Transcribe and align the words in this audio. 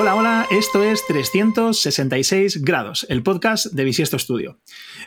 Hola, 0.00 0.14
hola, 0.14 0.46
esto 0.50 0.82
es 0.82 1.06
366 1.08 2.62
grados, 2.62 3.04
el 3.10 3.22
podcast 3.22 3.66
de 3.66 3.84
Bisiesto 3.84 4.18
Studio. 4.18 4.58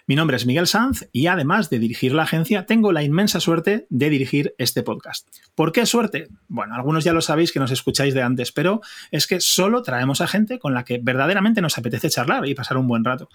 Mi 0.06 0.16
nombre 0.16 0.38
es 0.38 0.46
Miguel 0.46 0.68
Sanz 0.68 1.10
y 1.12 1.26
además 1.26 1.72
de 1.72 1.80
dirigir 1.80 2.14
la 2.14 2.22
agencia, 2.22 2.68
tengo 2.68 2.92
la 2.92 3.02
inmensa 3.02 3.40
suerte 3.40 3.88
de 3.90 4.12
dirigir 4.12 4.54
este 4.60 4.84
podcast. 4.84 5.28
¿Por 5.56 5.72
qué 5.72 5.88
suerte? 5.88 6.28
Bueno, 6.48 6.76
algunos 6.76 7.04
ya 7.04 7.12
lo 7.12 7.22
sabéis 7.22 7.52
que 7.52 7.60
nos 7.60 7.72
escucháis 7.72 8.14
de 8.14 8.22
antes, 8.22 8.52
pero 8.52 8.82
es 9.10 9.26
que 9.26 9.40
solo 9.40 9.82
traemos 9.82 10.22
a 10.22 10.28
gente 10.28 10.60
con 10.60 10.76
la 10.76 10.86
que 10.86 11.00
verdaderamente 11.02 11.62
nos 11.62 11.76
apetece 11.80 12.12
charlar 12.12 12.48
y 12.48 12.54
pasar 12.54 12.78
un 12.78 12.88
buen 12.88 13.04
rato. 13.04 13.30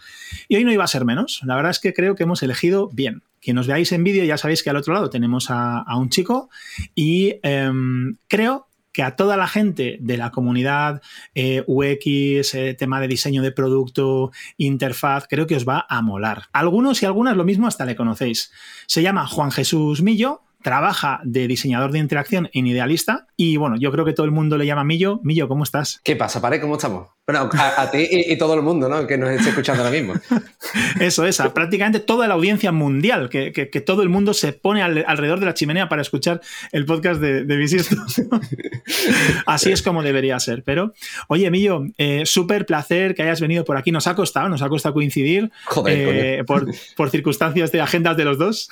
Y 0.46 0.54
hoy 0.54 0.64
no 0.64 0.70
iba 0.70 0.84
a 0.84 0.86
ser 0.86 1.04
menos. 1.04 1.40
La 1.42 1.56
verdad 1.56 1.72
es 1.72 1.80
que 1.80 1.92
creo 1.92 2.14
que 2.14 2.22
hemos 2.22 2.40
elegido 2.44 2.88
bien. 2.92 3.24
Quien 3.40 3.56
nos 3.56 3.66
veáis 3.66 3.90
en 3.90 4.04
vídeo 4.04 4.24
ya 4.24 4.38
sabéis 4.38 4.62
que 4.62 4.70
al 4.70 4.76
otro 4.76 4.94
lado 4.94 5.10
tenemos 5.10 5.46
a, 5.50 5.84
un 5.96 6.08
chico 6.08 6.50
y 6.94 7.40
em, 7.42 8.16
creo 8.28 8.67
que 8.98 9.04
a 9.04 9.14
toda 9.14 9.36
la 9.36 9.46
gente 9.46 9.96
de 10.00 10.16
la 10.16 10.32
comunidad 10.32 11.02
eh, 11.36 11.62
UX, 11.68 12.52
eh, 12.54 12.74
tema 12.76 13.00
de 13.00 13.06
diseño 13.06 13.42
de 13.42 13.52
producto, 13.52 14.32
interfaz, 14.56 15.28
creo 15.28 15.46
que 15.46 15.54
os 15.54 15.68
va 15.68 15.86
a 15.88 16.02
molar. 16.02 16.46
Algunos 16.52 17.00
y 17.00 17.06
algunas 17.06 17.36
lo 17.36 17.44
mismo 17.44 17.68
hasta 17.68 17.84
le 17.84 17.94
conocéis. 17.94 18.50
Se 18.88 19.00
llama 19.00 19.28
Juan 19.28 19.52
Jesús 19.52 20.02
Millo, 20.02 20.42
trabaja 20.64 21.20
de 21.22 21.46
diseñador 21.46 21.92
de 21.92 22.00
interacción 22.00 22.50
en 22.52 22.66
Idealista 22.66 23.28
y 23.36 23.56
bueno, 23.56 23.76
yo 23.76 23.92
creo 23.92 24.04
que 24.04 24.14
todo 24.14 24.26
el 24.26 24.32
mundo 24.32 24.58
le 24.58 24.66
llama 24.66 24.82
Millo. 24.82 25.20
Millo, 25.22 25.46
¿cómo 25.46 25.62
estás? 25.62 26.00
¿Qué 26.02 26.16
pasa, 26.16 26.40
Pare? 26.40 26.60
¿Cómo 26.60 26.74
estamos? 26.74 27.17
Bueno, 27.28 27.50
a, 27.52 27.90
ti 27.90 28.08
y, 28.10 28.38
todo 28.38 28.54
el 28.54 28.62
mundo, 28.62 28.88
¿no? 28.88 29.06
Que 29.06 29.18
nos 29.18 29.28
esté 29.28 29.50
escuchando 29.50 29.84
ahora 29.84 29.94
mismo. 29.94 30.14
Eso 30.98 31.26
es, 31.26 31.36
prácticamente 31.52 32.00
toda 32.00 32.26
la 32.26 32.32
audiencia 32.32 32.72
mundial, 32.72 33.28
que, 33.28 33.82
todo 33.84 34.02
el 34.02 34.08
mundo 34.08 34.32
se 34.32 34.54
pone 34.54 34.80
alrededor 34.80 35.38
de 35.38 35.44
la 35.44 35.52
chimenea 35.52 35.90
para 35.90 36.00
escuchar 36.00 36.40
el 36.72 36.86
podcast 36.86 37.20
de, 37.20 37.44
de 37.44 37.58
Así 39.46 39.70
es 39.70 39.82
como 39.82 40.02
debería 40.02 40.40
ser. 40.40 40.62
Pero, 40.64 40.94
oye, 41.28 41.50
Millo, 41.50 41.84
eh, 41.98 42.22
súper 42.24 42.64
placer 42.64 43.14
que 43.14 43.24
hayas 43.24 43.42
venido 43.42 43.62
por 43.62 43.76
aquí. 43.76 43.92
Nos 43.92 44.06
ha 44.06 44.14
costado, 44.14 44.48
nos 44.48 44.62
ha 44.62 44.70
costado 44.70 44.94
coincidir 44.94 45.50
eh, 45.86 46.44
por, 46.46 46.66
por 46.96 47.10
circunstancias 47.10 47.70
de 47.72 47.82
agendas 47.82 48.16
de 48.16 48.24
los 48.24 48.38
dos. 48.38 48.70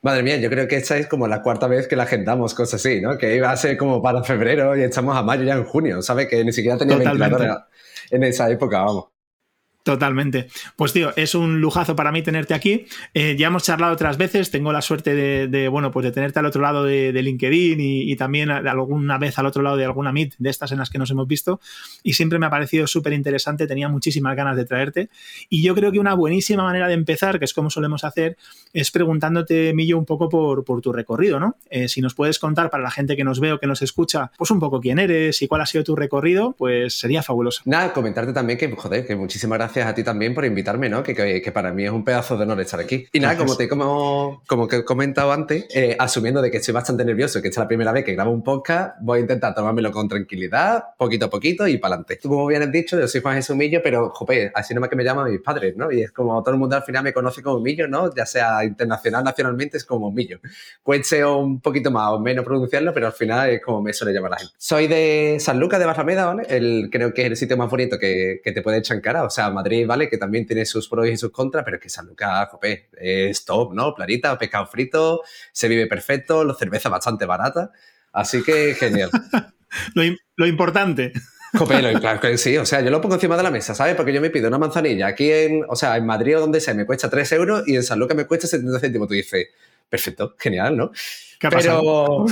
Madre 0.00 0.22
mía, 0.22 0.36
yo 0.36 0.48
creo 0.48 0.68
que 0.68 0.76
esta 0.76 0.96
es 0.96 1.08
como 1.08 1.26
la 1.26 1.42
cuarta 1.42 1.66
vez 1.66 1.88
que 1.88 1.96
la 1.96 2.04
agendamos, 2.04 2.54
cosas 2.54 2.80
así, 2.80 3.00
¿no? 3.00 3.18
Que 3.18 3.34
iba 3.34 3.50
a 3.50 3.56
ser 3.56 3.76
como 3.76 4.00
para 4.00 4.22
febrero 4.22 4.76
y 4.76 4.82
estamos 4.82 5.16
a 5.16 5.22
mayo 5.22 5.42
ya 5.42 5.54
en 5.54 5.64
junio, 5.64 6.02
¿sabes? 6.02 6.28
Que 6.28 6.44
ni 6.44 6.52
siquiera 6.52 6.78
tenía 6.78 6.96
ventilador 6.96 7.64
en 8.10 8.22
esa 8.22 8.48
época, 8.48 8.82
vamos. 8.82 9.17
Totalmente. 9.88 10.48
Pues 10.76 10.92
tío, 10.92 11.14
es 11.16 11.34
un 11.34 11.62
lujazo 11.62 11.96
para 11.96 12.12
mí 12.12 12.20
tenerte 12.20 12.52
aquí. 12.52 12.84
Eh, 13.14 13.36
ya 13.38 13.46
hemos 13.46 13.62
charlado 13.62 13.94
otras 13.94 14.18
veces, 14.18 14.50
tengo 14.50 14.70
la 14.70 14.82
suerte 14.82 15.14
de, 15.14 15.68
bueno, 15.68 15.90
pues 15.90 16.04
de 16.04 16.12
tenerte 16.12 16.38
al 16.38 16.44
otro 16.44 16.60
lado 16.60 16.84
de, 16.84 17.10
LinkedIn 17.10 17.80
y, 17.80 18.14
también 18.16 18.50
alguna 18.50 19.16
vez 19.16 19.38
al 19.38 19.46
otro 19.46 19.62
lado 19.62 19.78
de 19.78 19.86
alguna 19.86 20.12
Meet 20.12 20.34
de 20.36 20.50
estas 20.50 20.72
en 20.72 20.78
las 20.78 20.90
que 20.90 20.98
nos 20.98 21.10
hemos 21.10 21.26
visto 21.26 21.58
y 22.02 22.12
siempre 22.12 22.38
me 22.38 22.44
ha 22.44 22.50
parecido 22.50 22.86
súper 22.86 23.14
interesante, 23.14 23.66
tenía 23.66 23.88
muchísimas 23.88 24.36
ganas 24.36 24.58
de 24.58 24.66
traerte 24.66 25.08
y 25.48 25.62
yo 25.62 25.74
creo 25.74 25.90
que 25.90 25.98
una 25.98 26.12
buenísima 26.12 26.64
manera 26.64 26.86
de 26.86 26.92
empezar, 26.92 27.38
que 27.38 27.46
es 27.46 27.54
como 27.54 27.70
solemos 27.70 28.04
hacer, 28.04 28.36
es 28.74 28.90
preguntándote, 28.90 29.72
Millo, 29.72 29.96
un 29.96 30.04
poco 30.04 30.28
por, 30.28 30.64
por 30.64 30.82
tu 30.82 30.92
recorrido, 30.92 31.40
¿no? 31.40 31.56
Eh, 31.70 31.88
si 31.88 32.02
nos 32.02 32.14
puedes 32.14 32.38
contar 32.38 32.68
para 32.68 32.82
la 32.82 32.90
gente 32.90 33.16
que 33.16 33.24
nos 33.24 33.40
ve 33.40 33.54
o 33.54 33.58
que 33.58 33.66
nos 33.66 33.80
escucha, 33.80 34.32
pues 34.36 34.50
un 34.50 34.60
poco 34.60 34.82
quién 34.82 34.98
eres 34.98 35.40
y 35.40 35.48
cuál 35.48 35.62
ha 35.62 35.66
sido 35.66 35.82
tu 35.82 35.96
recorrido, 35.96 36.54
pues 36.58 36.98
sería 36.98 37.22
fabuloso. 37.22 37.62
Nada, 37.64 37.94
comentarte 37.94 38.34
también 38.34 38.58
que, 38.58 38.70
joder, 38.70 39.06
que 39.06 39.16
muchísimas 39.16 39.56
gracias 39.56 39.77
a 39.86 39.94
ti 39.94 40.02
también 40.02 40.34
por 40.34 40.44
invitarme, 40.44 40.88
¿no? 40.88 41.02
Que, 41.02 41.14
que, 41.14 41.52
para 41.52 41.72
mí 41.72 41.84
es 41.84 41.90
un 41.90 42.04
pedazo 42.04 42.36
de 42.36 42.44
honor 42.44 42.60
estar 42.60 42.80
aquí. 42.80 43.06
Y 43.12 43.20
nada, 43.20 43.36
como 43.36 43.56
te 43.56 43.68
como, 43.68 44.42
como 44.46 44.68
que 44.68 44.76
he 44.76 44.84
comentado 44.84 45.32
antes, 45.32 45.66
eh, 45.74 45.96
asumiendo 45.98 46.42
de 46.42 46.50
que 46.50 46.58
estoy 46.58 46.74
bastante 46.74 47.04
nervioso, 47.04 47.40
que 47.42 47.48
esta 47.48 47.60
es 47.60 47.64
la 47.64 47.68
primera 47.68 47.92
vez 47.92 48.04
que 48.04 48.12
grabo 48.12 48.30
un 48.30 48.42
podcast, 48.42 48.96
voy 49.00 49.18
a 49.18 49.22
intentar 49.22 49.54
tomármelo 49.54 49.90
con 49.90 50.08
tranquilidad, 50.08 50.84
poquito 50.96 51.26
a 51.26 51.30
poquito 51.30 51.66
y 51.66 51.78
para 51.78 51.94
adelante. 51.94 52.18
Tú, 52.20 52.28
como 52.28 52.46
bien 52.46 52.62
has 52.62 52.72
dicho, 52.72 52.98
yo 52.98 53.08
soy 53.08 53.20
Juan 53.20 53.36
Jesús 53.36 53.56
Millo, 53.56 53.80
pero, 53.82 54.10
jope, 54.10 54.50
así 54.54 54.74
nomás 54.74 54.90
que 54.90 54.96
me 54.96 55.04
llaman 55.04 55.30
mis 55.30 55.40
padres, 55.40 55.76
¿no? 55.76 55.90
Y 55.90 56.02
es 56.02 56.12
como 56.12 56.42
todo 56.42 56.54
el 56.54 56.60
mundo 56.60 56.76
al 56.76 56.82
final 56.82 57.02
me 57.02 57.12
conoce 57.12 57.42
como 57.42 57.60
Millo, 57.60 57.88
¿no? 57.88 58.14
Ya 58.14 58.26
sea 58.26 58.64
internacional, 58.64 59.24
nacionalmente, 59.24 59.76
es 59.76 59.84
como 59.84 60.10
Millo. 60.10 60.38
Cueste 60.82 61.24
un 61.24 61.60
poquito 61.60 61.90
más 61.90 62.10
o 62.10 62.20
menos 62.20 62.44
pronunciarlo, 62.44 62.92
pero 62.92 63.06
al 63.06 63.12
final 63.12 63.50
es 63.50 63.62
como 63.62 63.82
me 63.82 63.92
suele 63.92 64.12
llamar 64.12 64.32
la 64.32 64.38
gente. 64.38 64.54
Soy 64.58 64.86
de 64.86 65.36
San 65.40 65.58
Lucas 65.58 65.80
de 65.80 65.86
Barrameda, 65.86 66.26
¿vale? 66.26 66.46
El, 66.48 66.88
creo 66.90 67.12
que 67.12 67.22
es 67.22 67.28
el 67.28 67.36
sitio 67.36 67.56
más 67.56 67.70
bonito 67.70 67.98
que, 67.98 68.40
que 68.42 68.52
te 68.52 68.62
puede 68.62 68.78
echar 68.78 68.96
en 68.96 69.02
cara. 69.02 69.24
O 69.24 69.30
sea, 69.30 69.50
Madrid, 69.58 69.86
¿vale? 69.86 70.08
Que 70.08 70.18
también 70.18 70.46
tiene 70.46 70.64
sus 70.64 70.88
pros 70.88 71.08
y 71.08 71.16
sus 71.16 71.30
contras, 71.30 71.64
pero 71.64 71.76
es 71.76 71.82
que 71.82 71.88
San 71.88 72.06
Lucas, 72.06 72.48
jope, 72.50 72.88
es 72.96 73.44
top, 73.44 73.74
¿no? 73.74 73.94
Planita, 73.94 74.38
pescado 74.38 74.66
frito, 74.66 75.22
se 75.52 75.68
vive 75.68 75.86
perfecto, 75.86 76.44
la 76.44 76.54
cerveza 76.54 76.88
bastante 76.88 77.26
barata. 77.26 77.72
Así 78.12 78.42
que 78.42 78.74
genial. 78.74 79.10
lo, 80.36 80.46
importante. 80.46 81.12
Jope, 81.54 81.80
claro 82.00 82.20
que 82.20 82.36
sí, 82.36 82.56
o 82.56 82.66
sea, 82.66 82.80
yo 82.82 82.90
lo 82.90 83.00
pongo 83.00 83.14
encima 83.14 83.36
de 83.36 83.42
la 83.42 83.50
mesa, 83.50 83.74
¿sabes? 83.74 83.94
Porque 83.94 84.12
yo 84.12 84.20
me 84.20 84.30
pido 84.30 84.48
una 84.48 84.58
manzanilla 84.58 85.06
aquí 85.06 85.30
en, 85.30 85.64
o 85.68 85.76
sea, 85.76 85.96
en 85.96 86.04
Madrid 86.04 86.36
o 86.36 86.40
donde 86.40 86.60
sea, 86.60 86.74
me 86.74 86.84
cuesta 86.84 87.08
3 87.08 87.32
euros 87.32 87.62
y 87.66 87.76
en 87.76 87.82
San 87.82 87.98
Lucas 87.98 88.16
me 88.16 88.26
cuesta 88.26 88.46
70 88.46 88.80
céntimos. 88.80 89.08
Tú 89.08 89.14
dices, 89.14 89.48
perfecto, 89.88 90.34
genial, 90.38 90.76
¿no? 90.76 90.90
Pero 91.40 92.26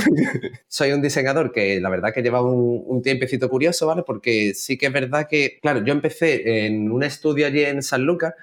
soy 0.68 0.92
un 0.92 1.00
diseñador 1.00 1.52
que 1.52 1.80
la 1.80 1.88
verdad 1.88 2.12
que 2.12 2.22
lleva 2.22 2.42
un, 2.42 2.82
un, 2.86 3.02
tiempecito 3.02 3.48
curioso, 3.48 3.86
¿vale? 3.86 4.02
Porque 4.02 4.52
sí 4.54 4.76
que 4.76 4.86
es 4.86 4.92
verdad 4.92 5.26
que, 5.28 5.58
claro, 5.62 5.84
yo 5.84 5.92
empecé 5.92 6.66
en 6.66 6.90
un 6.90 7.02
estudio 7.02 7.46
allí 7.46 7.62
en 7.62 7.82
San 7.82 8.02
Lucas 8.02 8.34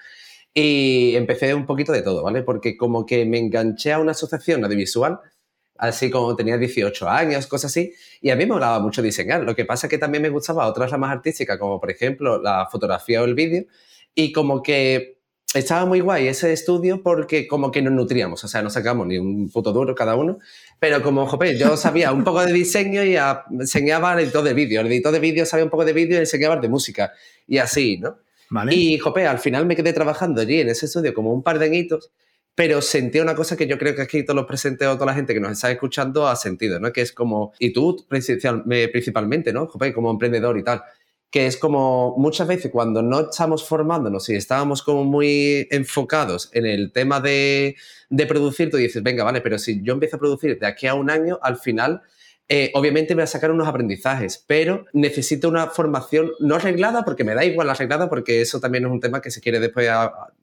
y 0.53 1.15
empecé 1.15 1.53
un 1.53 1.65
poquito 1.65 1.91
de 1.91 2.01
todo, 2.01 2.23
¿vale? 2.23 2.43
Porque 2.43 2.77
como 2.77 3.05
que 3.05 3.25
me 3.25 3.39
enganché 3.39 3.91
a 3.91 3.99
una 3.99 4.11
asociación 4.11 4.63
audiovisual, 4.63 5.19
así 5.77 6.11
como 6.11 6.35
tenía 6.35 6.57
18 6.57 7.09
años, 7.09 7.47
cosas 7.47 7.71
así, 7.71 7.93
y 8.21 8.29
a 8.29 8.35
mí 8.35 8.45
me 8.45 8.53
gustaba 8.53 8.79
mucho 8.79 9.01
diseñar. 9.01 9.43
Lo 9.43 9.55
que 9.55 9.65
pasa 9.65 9.87
es 9.87 9.91
que 9.91 9.97
también 9.97 10.21
me 10.21 10.29
gustaba 10.29 10.67
otras 10.67 10.91
ramas 10.91 11.11
artísticas, 11.11 11.57
como 11.57 11.79
por 11.79 11.89
ejemplo 11.89 12.41
la 12.41 12.67
fotografía 12.71 13.21
o 13.21 13.25
el 13.25 13.33
vídeo, 13.33 13.65
y 14.13 14.31
como 14.31 14.61
que 14.61 15.17
estaba 15.53 15.85
muy 15.85 15.99
guay 15.99 16.27
ese 16.27 16.51
estudio 16.51 17.01
porque 17.03 17.47
como 17.47 17.71
que 17.71 17.81
nos 17.81 17.93
nutríamos, 17.93 18.43
o 18.43 18.47
sea, 18.47 18.61
no 18.61 18.69
sacamos 18.69 19.07
ni 19.07 19.17
un 19.17 19.49
puto 19.49 19.71
duro 19.71 19.93
cada 19.95 20.15
uno, 20.15 20.39
pero 20.79 21.01
como, 21.01 21.25
jope, 21.27 21.57
yo 21.57 21.77
sabía 21.77 22.11
un 22.11 22.23
poco 22.23 22.43
de 22.43 22.53
diseño 22.53 23.03
y 23.03 23.15
enseñaba 23.59 24.13
el 24.13 24.19
editor 24.25 24.43
de 24.43 24.53
vídeo, 24.53 24.81
el 24.81 24.87
editor 24.87 25.11
de 25.11 25.19
vídeo 25.19 25.45
sabía 25.45 25.65
un 25.65 25.69
poco 25.69 25.85
de 25.85 25.93
vídeo 25.93 26.17
y 26.17 26.21
enseñaba 26.21 26.57
de 26.57 26.69
música, 26.69 27.13
y 27.47 27.57
así, 27.57 27.97
¿no? 27.97 28.17
Y, 28.69 28.99
jope, 28.99 29.25
al 29.25 29.39
final 29.39 29.65
me 29.65 29.75
quedé 29.75 29.93
trabajando 29.93 30.41
allí 30.41 30.61
en 30.61 30.69
ese 30.69 30.85
estudio 30.85 31.13
como 31.13 31.33
un 31.33 31.41
par 31.41 31.57
de 31.57 31.65
añitos, 31.65 32.11
pero 32.55 32.81
sentí 32.81 33.19
una 33.19 33.33
cosa 33.33 33.57
que 33.57 33.65
yo 33.65 33.79
creo 33.79 33.95
que 33.95 34.03
aquí 34.03 34.23
todos 34.23 34.35
los 34.35 34.45
presentes 34.45 34.87
o 34.87 34.93
toda 34.93 35.07
la 35.07 35.15
gente 35.15 35.33
que 35.33 35.39
nos 35.39 35.53
está 35.53 35.71
escuchando 35.71 36.27
ha 36.27 36.35
sentido, 36.35 36.79
¿no? 36.79 36.93
Que 36.93 37.01
es 37.01 37.11
como, 37.11 37.53
y 37.57 37.73
tú 37.73 38.05
principalmente, 38.07 39.51
¿no? 39.51 39.65
Jope, 39.65 39.91
como 39.91 40.11
emprendedor 40.11 40.57
y 40.57 40.63
tal, 40.63 40.83
que 41.33 41.47
es 41.47 41.57
como 41.57 42.13
muchas 42.15 42.47
veces 42.47 42.71
cuando 42.71 43.01
no 43.01 43.21
estamos 43.21 43.67
formándonos 43.67 44.29
y 44.29 44.35
estábamos 44.35 44.83
como 44.83 45.03
muy 45.03 45.67
enfocados 45.71 46.51
en 46.53 46.67
el 46.67 46.91
tema 46.91 47.19
de, 47.21 47.75
de 48.11 48.27
producir, 48.27 48.69
tú 48.69 48.77
dices, 48.77 49.01
venga, 49.01 49.23
vale, 49.23 49.41
pero 49.41 49.57
si 49.57 49.81
yo 49.81 49.93
empiezo 49.93 50.17
a 50.17 50.19
producir 50.19 50.59
de 50.59 50.67
aquí 50.67 50.85
a 50.85 50.93
un 50.93 51.09
año, 51.09 51.39
al 51.41 51.57
final 51.57 52.03
eh, 52.49 52.69
obviamente 52.75 53.15
voy 53.15 53.23
a 53.23 53.27
sacar 53.27 53.49
unos 53.49 53.67
aprendizajes, 53.67 54.45
pero 54.45 54.85
necesito 54.93 55.49
una 55.49 55.65
formación 55.71 56.33
no 56.39 56.53
arreglada, 56.53 57.03
porque 57.03 57.23
me 57.23 57.33
da 57.33 57.43
igual 57.43 57.65
la 57.65 57.73
arreglada, 57.73 58.11
porque 58.11 58.41
eso 58.41 58.59
también 58.59 58.85
es 58.85 58.91
un 58.91 58.99
tema 58.99 59.19
que 59.19 59.31
si 59.31 59.41
quiere 59.41 59.59
después 59.59 59.89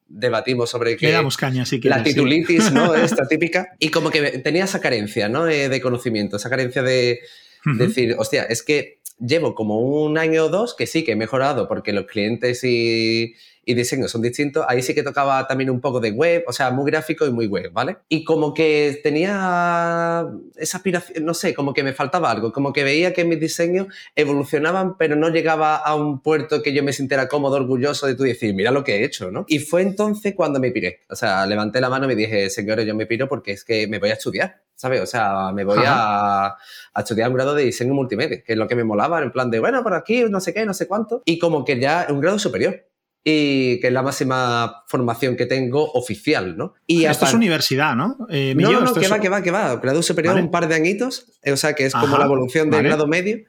debatimos 0.08 0.70
sobre 0.70 0.96
que 0.96 1.12
caña, 1.36 1.64
la 1.84 2.02
titulitis, 2.02 2.72
¿no? 2.72 2.94
Esta 2.96 3.28
típica. 3.28 3.76
Y 3.78 3.90
como 3.90 4.10
que 4.10 4.40
tenía 4.40 4.64
esa 4.64 4.80
carencia, 4.80 5.28
¿no? 5.28 5.46
Eh, 5.46 5.68
de 5.68 5.80
conocimiento, 5.80 6.38
esa 6.38 6.50
carencia 6.50 6.82
de 6.82 7.20
decir, 7.64 8.16
hostia, 8.18 8.44
es 8.44 8.62
que 8.62 8.99
llevo 9.20 9.54
como 9.54 9.78
un 9.78 10.18
año 10.18 10.46
o 10.46 10.48
dos 10.48 10.74
que 10.74 10.86
sí 10.86 11.04
que 11.04 11.12
he 11.12 11.16
mejorado 11.16 11.68
porque 11.68 11.92
los 11.92 12.06
clientes 12.06 12.64
y, 12.64 13.34
y 13.64 13.74
diseño 13.74 14.08
son 14.08 14.22
distintos. 14.22 14.64
Ahí 14.68 14.82
sí 14.82 14.94
que 14.94 15.02
tocaba 15.02 15.46
también 15.46 15.70
un 15.70 15.80
poco 15.80 16.00
de 16.00 16.10
web, 16.10 16.44
o 16.46 16.52
sea, 16.52 16.70
muy 16.70 16.90
gráfico 16.90 17.26
y 17.26 17.30
muy 17.30 17.46
web, 17.46 17.70
¿vale? 17.72 17.98
Y 18.08 18.24
como 18.24 18.54
que 18.54 19.00
tenía 19.02 20.26
esa 20.56 20.78
aspiración, 20.78 21.24
no 21.24 21.34
sé, 21.34 21.54
como 21.54 21.72
que 21.72 21.82
me 21.82 21.92
faltaba 21.92 22.30
algo, 22.30 22.52
como 22.52 22.72
que 22.72 22.84
veía 22.84 23.12
que 23.12 23.24
mis 23.24 23.40
diseños 23.40 23.88
evolucionaban, 24.14 24.96
pero 24.96 25.16
no 25.16 25.28
llegaba 25.28 25.76
a 25.76 25.94
un 25.94 26.20
puerto 26.20 26.62
que 26.62 26.72
yo 26.72 26.82
me 26.82 26.92
sintiera 26.92 27.28
cómodo, 27.28 27.56
orgulloso 27.56 28.06
de 28.06 28.14
tú 28.14 28.24
decir, 28.24 28.54
mira 28.54 28.70
lo 28.70 28.84
que 28.84 28.96
he 28.96 29.04
hecho, 29.04 29.30
¿no? 29.30 29.44
Y 29.48 29.58
fue 29.58 29.82
entonces 29.82 30.34
cuando 30.34 30.60
me 30.60 30.70
piré. 30.70 31.00
O 31.08 31.16
sea, 31.16 31.46
levanté 31.46 31.80
la 31.80 31.90
mano 31.90 32.06
y 32.06 32.08
me 32.08 32.16
dije, 32.16 32.50
señores, 32.50 32.86
yo 32.86 32.94
me 32.94 33.06
piro 33.06 33.28
porque 33.28 33.52
es 33.52 33.64
que 33.64 33.86
me 33.86 33.98
voy 33.98 34.10
a 34.10 34.14
estudiar. 34.14 34.62
¿sabes? 34.80 35.02
O 35.02 35.06
sea, 35.06 35.52
me 35.52 35.62
voy 35.62 35.80
a, 35.84 36.46
a, 36.46 37.00
estudiar 37.00 37.28
un 37.28 37.34
grado 37.34 37.54
de 37.54 37.64
diseño 37.64 37.92
multimedia, 37.92 38.42
que 38.42 38.52
es 38.52 38.58
lo 38.58 38.66
que 38.66 38.74
me 38.74 38.82
molaba, 38.82 39.22
en 39.22 39.30
plan 39.30 39.50
de, 39.50 39.60
bueno, 39.60 39.82
por 39.82 39.92
aquí, 39.92 40.24
no 40.24 40.40
sé 40.40 40.54
qué, 40.54 40.64
no 40.64 40.72
sé 40.72 40.88
cuánto, 40.88 41.20
y 41.26 41.38
como 41.38 41.66
que 41.66 41.78
ya 41.78 42.06
un 42.08 42.18
grado 42.18 42.38
superior 42.38 42.89
y 43.22 43.80
que 43.80 43.88
es 43.88 43.92
la 43.92 44.02
máxima 44.02 44.84
formación 44.86 45.36
que 45.36 45.46
tengo 45.46 45.90
oficial, 45.92 46.56
¿no? 46.56 46.74
Y 46.86 47.04
esto 47.04 47.26
es 47.26 47.34
universidad, 47.34 47.94
¿no? 47.94 48.16
Eh, 48.30 48.54
no, 48.56 48.70
no, 48.80 48.94
que 48.94 49.08
va, 49.08 49.20
que 49.20 49.28
va, 49.28 49.42
que 49.42 49.50
va. 49.50 49.76
Grado 49.76 50.02
superior, 50.02 50.36
un 50.36 50.50
par 50.50 50.68
de 50.68 50.74
añitos, 50.74 51.26
o 51.46 51.56
sea, 51.56 51.74
que 51.74 51.86
es 51.86 51.94
como 51.94 52.16
la 52.16 52.24
evolución 52.24 52.70
del 52.70 52.82
grado 52.84 53.06
medio. 53.06 53.40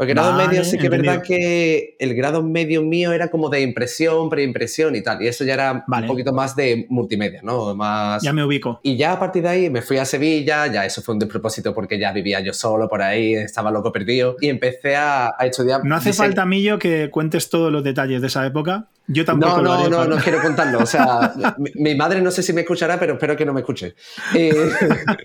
Porque 0.00 0.14
grado 0.14 0.32
medio 0.32 0.64
sí 0.64 0.78
que 0.78 0.84
es 0.84 0.90
verdad 0.90 1.22
que 1.22 1.94
el 1.98 2.14
grado 2.14 2.42
medio 2.42 2.80
mío 2.80 3.12
era 3.12 3.28
como 3.28 3.50
de 3.50 3.60
impresión, 3.60 4.30
preimpresión 4.30 4.96
y 4.96 5.02
tal. 5.02 5.20
Y 5.20 5.28
eso 5.28 5.44
ya 5.44 5.52
era 5.52 5.84
un 5.86 6.06
poquito 6.06 6.32
más 6.32 6.56
de 6.56 6.86
multimedia, 6.88 7.42
¿no? 7.42 7.74
Más... 7.74 8.22
Ya 8.22 8.32
me 8.32 8.42
ubico. 8.42 8.80
Y 8.82 8.96
ya 8.96 9.12
a 9.12 9.18
partir 9.18 9.42
de 9.42 9.50
ahí 9.50 9.68
me 9.68 9.82
fui 9.82 9.98
a 9.98 10.06
Sevilla, 10.06 10.68
ya 10.68 10.86
eso 10.86 11.02
fue 11.02 11.12
un 11.12 11.18
despropósito 11.18 11.74
porque 11.74 11.98
ya 11.98 12.12
vivía 12.12 12.40
yo 12.40 12.54
solo 12.54 12.88
por 12.88 13.02
ahí, 13.02 13.34
estaba 13.34 13.70
loco 13.70 13.92
perdido. 13.92 14.36
Y 14.40 14.48
empecé 14.48 14.96
a, 14.96 15.36
estudiar... 15.40 15.84
No 15.84 15.96
hace 15.96 16.14
falta, 16.14 16.46
Millo, 16.46 16.78
que 16.78 17.10
cuentes 17.10 17.50
todos 17.50 17.70
los 17.70 17.84
detalles 17.84 18.22
de 18.22 18.28
esa 18.28 18.46
época. 18.46 18.88
Yo 19.12 19.24
tampoco. 19.24 19.60
No, 19.60 19.88
no, 19.88 19.88
no, 19.88 20.04
no 20.04 20.22
quiero 20.22 20.40
contarlo. 20.40 20.78
O 20.78 20.86
sea, 20.86 21.34
mi, 21.74 21.94
madre 21.96 22.22
no 22.22 22.30
sé 22.30 22.42
si 22.42 22.52
me 22.52 22.60
escuchará, 22.60 22.98
pero 22.98 23.14
espero 23.14 23.36
que 23.36 23.44
no 23.44 23.52
me 23.52 23.60
escuche. 23.60 23.96
Eh, 24.34 24.70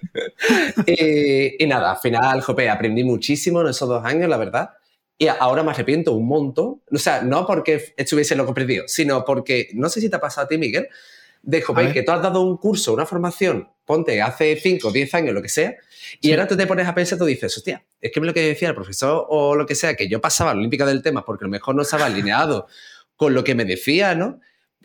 eh, 0.88 1.56
y 1.60 1.68
nada, 1.68 1.92
al 1.92 1.98
final, 1.98 2.42
jope, 2.42 2.68
aprendí 2.68 3.04
muchísimo 3.04 3.62
en 3.62 3.68
esos 3.68 3.88
dos 3.88 4.04
años, 4.04 4.28
la 4.28 4.38
verdad. 4.38 4.72
Y 5.18 5.28
ahora 5.28 5.62
me 5.62 5.70
arrepiento 5.70 6.14
un 6.14 6.28
montón. 6.28 6.82
O 6.92 6.98
sea, 6.98 7.22
no 7.22 7.46
porque 7.46 7.94
estuviese 7.96 8.36
loco 8.36 8.56
perdido, 8.56 8.86
sino 8.88 9.24
porque, 9.24 9.70
no 9.74 9.88
sé 9.88 10.02
si 10.02 10.10
te 10.10 10.16
ha 10.16 10.20
pasado 10.20 10.46
a 10.46 10.48
ti, 10.48 10.58
Miguel, 10.58 10.90
de 11.44 11.62
jope, 11.62 11.94
que 11.94 12.02
tú 12.02 12.12
has 12.12 12.24
dado 12.24 12.42
un 12.42 12.58
curso, 12.58 12.92
una 12.92 13.06
formación, 13.06 13.70
ponte 13.86 14.20
hace 14.20 14.56
5, 14.56 14.92
10 14.92 15.14
años, 15.14 15.34
lo 15.36 15.44
que 15.44 15.50
sea, 15.50 15.76
y 16.20 16.32
ahora 16.32 16.48
tú 16.48 16.58
te 16.58 16.66
pones 16.66 16.88
a 16.88 16.96
pensar, 16.96 17.20
tú 17.20 17.26
dices, 17.26 17.56
hostia, 17.56 17.86
es 18.02 18.12
que 18.12 18.20
lo 18.20 18.34
que 18.34 18.42
decía 18.42 18.70
el 18.70 18.76
profesor 18.76 19.26
o 19.30 19.56
lo 19.56 19.66
que 19.68 19.76
sea, 19.76 19.96
que 19.96 20.08
yo 20.08 20.20
pasaba 20.20 20.54
la 20.54 20.60
olímpica 20.60 20.88
del 20.88 21.04
tema 21.04 21.24
porque 21.24 21.46
a 21.46 21.48
lo 21.48 21.52
mejor 21.52 21.76
no 21.76 21.84
estaba 21.84 22.08
alineado 22.08 22.68
con 23.16 23.34
lo 23.34 23.44
que 23.44 23.56
me 23.56 23.66
decía, 23.66 24.16
¿no? 24.16 24.40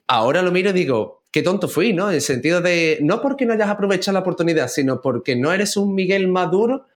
Ahora 0.07 0.43
lo 0.43 0.51
miro 0.51 0.71
y 0.71 0.73
digo, 0.73 1.25
qué 1.31 1.43
tonto 1.43 1.69
fui, 1.69 1.93
¿no? 1.93 2.09
En 2.09 2.17
el 2.17 2.21
sentido 2.21 2.61
de, 2.61 2.99
no 3.01 3.21
porque 3.21 3.47
no 3.47 3.53
hayas 3.53 3.69
aprovechado 3.69 4.15
la 4.15 4.21
oportunidad, 4.21 4.69
sino 4.69 5.01
porque 5.01 5.37
no 5.37 5.53
eres 5.53 5.77
un 5.77 5.95
Miguel 5.95 6.29
maduro 6.29 6.87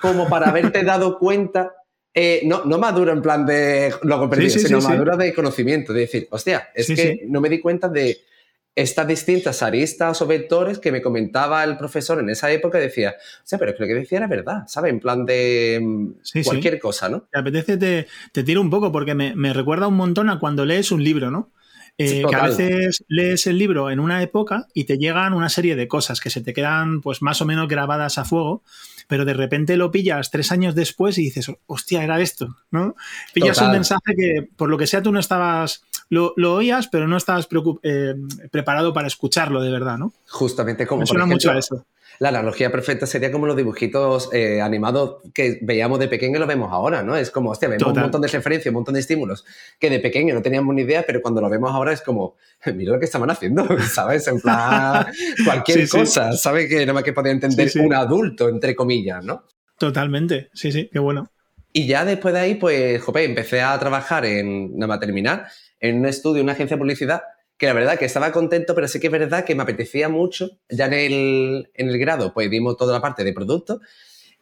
como 0.00 0.28
para 0.28 0.48
haberte 0.50 0.82
dado 0.82 1.18
cuenta, 1.18 1.72
eh, 2.14 2.42
no, 2.44 2.64
no 2.64 2.78
maduro 2.78 3.12
en 3.12 3.22
plan 3.22 3.46
de 3.46 3.94
lo 4.02 4.28
que 4.28 4.50
sino 4.50 4.80
maduro 4.80 5.16
de 5.16 5.34
conocimiento, 5.34 5.92
de 5.92 6.00
decir, 6.00 6.28
hostia, 6.30 6.68
es 6.74 6.86
que 6.88 7.24
no 7.28 7.40
me 7.40 7.48
di 7.48 7.60
cuenta 7.60 7.88
de 7.88 8.18
estas 8.78 9.08
distintas 9.08 9.60
aristas 9.64 10.22
o 10.22 10.26
vectores 10.28 10.78
que 10.78 10.92
me 10.92 11.02
comentaba 11.02 11.64
el 11.64 11.76
profesor 11.76 12.20
en 12.20 12.30
esa 12.30 12.48
época, 12.52 12.78
decía, 12.78 13.16
o 13.18 13.42
sea, 13.42 13.58
pero 13.58 13.74
creo 13.74 13.88
que 13.88 13.94
decía 13.94 14.18
era 14.18 14.28
verdad, 14.28 14.68
¿sabes? 14.68 14.92
En 14.92 15.00
plan 15.00 15.26
de 15.26 15.80
mm, 15.82 16.42
cualquier 16.44 16.78
cosa, 16.78 17.08
¿no? 17.08 17.22
Te 17.22 17.40
apetece, 17.40 17.76
te, 17.76 18.06
te 18.30 18.44
tiro 18.44 18.60
un 18.60 18.70
poco, 18.70 18.92
porque 18.92 19.16
me, 19.16 19.34
me, 19.34 19.52
recuerda 19.52 19.88
un 19.88 19.96
montón 19.96 20.30
a 20.30 20.38
cuando 20.38 20.64
lees 20.64 20.92
un 20.92 21.02
libro, 21.02 21.32
¿no? 21.32 21.50
Eh, 22.00 22.24
que 22.30 22.36
a 22.36 22.46
veces 22.46 23.04
lees 23.08 23.48
el 23.48 23.58
libro 23.58 23.90
en 23.90 23.98
una 23.98 24.22
época 24.22 24.68
y 24.72 24.84
te 24.84 24.98
llegan 24.98 25.34
una 25.34 25.48
serie 25.48 25.74
de 25.74 25.88
cosas 25.88 26.20
que 26.20 26.30
se 26.30 26.40
te 26.40 26.54
quedan 26.54 27.00
pues 27.00 27.20
más 27.22 27.40
o 27.40 27.44
menos 27.44 27.66
grabadas 27.66 28.18
a 28.18 28.24
fuego, 28.24 28.62
pero 29.08 29.24
de 29.24 29.34
repente 29.34 29.76
lo 29.76 29.90
pillas 29.90 30.30
tres 30.30 30.52
años 30.52 30.76
después 30.76 31.18
y 31.18 31.22
dices, 31.22 31.50
hostia, 31.66 32.04
era 32.04 32.20
esto, 32.20 32.54
¿no? 32.70 32.94
Pillas 33.34 33.60
un 33.60 33.72
mensaje 33.72 34.14
que 34.16 34.48
por 34.54 34.68
lo 34.70 34.78
que 34.78 34.86
sea 34.86 35.02
tú 35.02 35.10
no 35.10 35.18
estabas 35.18 35.82
lo, 36.08 36.34
oías, 36.54 36.88
pero 36.88 37.06
no 37.06 37.16
estabas 37.16 37.48
eh, 37.82 38.14
preparado 38.50 38.92
para 38.92 39.06
escucharlo 39.06 39.60
de 39.62 39.70
verdad, 39.70 39.98
¿no? 39.98 40.12
Justamente 40.28 40.86
como. 40.86 41.00
Me 41.00 41.06
suena 41.06 41.26
mucho 41.26 41.50
a 41.50 41.58
eso. 41.58 41.84
La 42.20 42.30
analogía 42.30 42.72
perfecta 42.72 43.06
sería 43.06 43.30
como 43.30 43.46
los 43.46 43.56
dibujitos 43.56 44.28
eh, 44.32 44.60
animados 44.60 45.18
que 45.32 45.60
veíamos 45.62 46.00
de 46.00 46.08
pequeño 46.08 46.36
y 46.36 46.40
lo 46.40 46.48
vemos 46.48 46.72
ahora, 46.72 47.02
¿no? 47.04 47.14
Es 47.16 47.30
como, 47.30 47.50
hostia, 47.50 47.68
vemos 47.68 47.92
un 47.92 48.00
montón 48.00 48.20
de 48.20 48.28
referencias, 48.28 48.72
un 48.72 48.74
montón 48.74 48.94
de 48.94 49.00
estímulos 49.00 49.44
que 49.78 49.88
de 49.88 50.00
pequeño 50.00 50.34
no 50.34 50.42
teníamos 50.42 50.74
ni 50.74 50.82
idea, 50.82 51.04
pero 51.06 51.22
cuando 51.22 51.40
lo 51.40 51.48
vemos 51.48 51.70
ahora 51.70 51.92
es 51.92 52.02
como, 52.02 52.34
mira 52.74 52.92
lo 52.92 52.98
que 52.98 53.04
estaban 53.04 53.30
haciendo, 53.30 53.66
¿sabes? 53.88 54.26
En 54.26 54.40
plan, 54.40 55.06
cualquier 55.44 55.88
cosa, 55.88 56.32
¿sabes? 56.32 56.68
Que 56.68 56.80
nada 56.80 56.94
más 56.94 57.04
que 57.04 57.12
podía 57.12 57.30
entender 57.30 57.70
un 57.76 57.94
adulto, 57.94 58.48
entre 58.48 58.74
comillas, 58.74 59.24
¿no? 59.24 59.44
Totalmente, 59.78 60.50
sí, 60.54 60.72
sí, 60.72 60.90
qué 60.92 60.98
bueno. 60.98 61.30
Y 61.72 61.86
ya 61.86 62.04
después 62.04 62.34
de 62.34 62.40
ahí, 62.40 62.54
pues, 62.56 63.00
jope, 63.00 63.22
empecé 63.24 63.60
a 63.60 63.78
trabajar 63.78 64.24
en, 64.24 64.76
nada 64.76 64.88
más 64.88 65.00
terminar, 65.00 65.46
en 65.80 65.98
un 65.98 66.06
estudio, 66.06 66.42
una 66.42 66.52
agencia 66.52 66.76
de 66.76 66.80
publicidad, 66.80 67.22
que 67.56 67.66
la 67.66 67.72
verdad 67.72 67.98
que 67.98 68.04
estaba 68.04 68.30
contento, 68.32 68.74
pero 68.74 68.88
sí 68.88 69.00
que 69.00 69.08
es 69.08 69.12
verdad 69.12 69.44
que 69.44 69.54
me 69.54 69.62
apetecía 69.62 70.08
mucho, 70.08 70.50
ya 70.68 70.86
en 70.86 70.92
el, 70.92 71.70
en 71.74 71.88
el 71.88 71.98
grado, 71.98 72.32
pues 72.32 72.48
vimos 72.48 72.76
toda 72.76 72.92
la 72.92 73.00
parte 73.00 73.24
de 73.24 73.32
producto, 73.32 73.80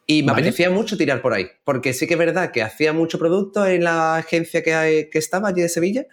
y 0.05 0.23
me 0.23 0.31
apetecía 0.31 0.69
mucho 0.69 0.97
tirar 0.97 1.21
por 1.21 1.33
ahí, 1.33 1.47
porque 1.65 1.93
sí 1.93 2.07
que 2.07 2.13
es 2.13 2.19
verdad 2.19 2.51
que 2.51 2.61
hacía 2.61 2.93
mucho 2.93 3.19
producto 3.19 3.65
en 3.65 3.83
la 3.83 4.15
agencia 4.15 4.63
que, 4.63 5.09
que 5.11 5.17
estaba 5.19 5.49
allí 5.49 5.61
de 5.61 5.69
Sevilla, 5.69 6.05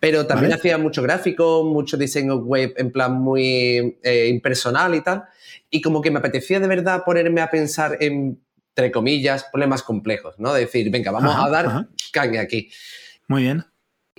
pero 0.00 0.26
también 0.26 0.52
hacía 0.52 0.78
mucho 0.78 1.02
gráfico, 1.02 1.64
mucho 1.64 1.96
diseño 1.96 2.36
web 2.36 2.74
en 2.76 2.92
plan 2.92 3.14
muy 3.14 3.98
eh, 4.02 4.28
impersonal 4.28 4.94
y 4.94 5.00
tal, 5.00 5.24
y 5.70 5.80
como 5.80 6.00
que 6.00 6.10
me 6.10 6.18
apetecía 6.18 6.60
de 6.60 6.68
verdad 6.68 7.02
ponerme 7.04 7.40
a 7.40 7.50
pensar 7.50 7.96
en, 8.00 8.40
entre 8.76 8.92
comillas, 8.92 9.44
problemas 9.50 9.82
complejos, 9.82 10.36
¿no? 10.38 10.52
De 10.52 10.60
decir, 10.60 10.88
venga, 10.90 11.10
vamos 11.10 11.34
a 11.36 11.50
dar 11.50 11.88
caña 12.12 12.42
aquí. 12.42 12.70
Muy 13.26 13.42
bien. 13.42 13.64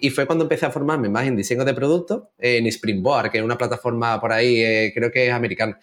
Y 0.02 0.10
fue 0.10 0.26
cuando 0.26 0.46
empecé 0.46 0.66
a 0.66 0.72
formarme 0.72 1.10
más 1.10 1.28
en 1.28 1.36
diseño 1.36 1.66
de 1.66 1.74
productos 1.74 2.24
en 2.38 2.66
Springboard, 2.68 3.32
que 3.32 3.40
es 3.40 3.44
una 3.44 3.58
plataforma 3.58 4.20
por 4.20 4.32
ahí, 4.32 4.62
eh, 4.62 4.92
creo 4.94 5.12
que 5.12 5.28
es 5.28 5.34
americana. 5.34 5.80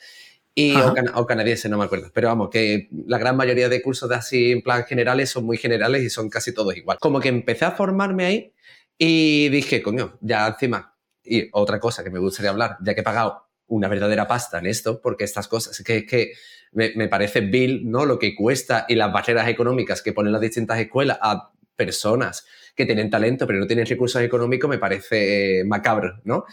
Y, 0.58 0.74
o, 0.74 1.26
canadiense, 1.26 1.68
no 1.68 1.76
me 1.76 1.84
acuerdo. 1.84 2.10
Pero 2.14 2.28
vamos, 2.28 2.48
que 2.50 2.88
la 3.06 3.18
gran 3.18 3.36
mayoría 3.36 3.68
de 3.68 3.82
cursos 3.82 4.08
de 4.08 4.14
así 4.14 4.52
en 4.52 4.62
plan 4.62 4.84
generales 4.84 5.28
son 5.28 5.44
muy 5.44 5.58
generales 5.58 6.02
y 6.02 6.08
son 6.08 6.30
casi 6.30 6.54
todos 6.54 6.74
igual. 6.74 6.96
Como 6.98 7.20
que 7.20 7.28
empecé 7.28 7.66
a 7.66 7.72
formarme 7.72 8.24
ahí 8.24 8.52
y 8.96 9.50
dije, 9.50 9.82
coño, 9.82 10.16
ya 10.22 10.46
encima. 10.46 10.96
Y 11.22 11.48
otra 11.52 11.78
cosa 11.78 12.02
que 12.02 12.10
me 12.10 12.18
gustaría 12.18 12.50
hablar, 12.50 12.78
ya 12.80 12.94
que 12.94 13.02
he 13.02 13.04
pagado 13.04 13.48
una 13.66 13.88
verdadera 13.88 14.26
pasta 14.26 14.58
en 14.58 14.66
esto, 14.66 15.02
porque 15.02 15.24
estas 15.24 15.46
cosas, 15.46 15.82
que, 15.84 16.06
que 16.06 16.32
me, 16.72 16.92
me 16.96 17.08
parece 17.08 17.40
vil, 17.40 17.90
¿no? 17.90 18.06
Lo 18.06 18.18
que 18.18 18.34
cuesta 18.34 18.86
y 18.88 18.94
las 18.94 19.12
barreras 19.12 19.48
económicas 19.48 20.00
que 20.00 20.14
ponen 20.14 20.32
las 20.32 20.40
distintas 20.40 20.78
escuelas 20.78 21.18
a 21.20 21.52
personas 21.76 22.46
que 22.76 22.86
tienen 22.86 23.10
talento 23.10 23.46
pero 23.46 23.58
no 23.58 23.66
tienen 23.66 23.86
recursos 23.86 24.22
económicos 24.22 24.70
me 24.70 24.78
parece 24.78 25.64
macabro, 25.64 26.20
¿no? 26.24 26.44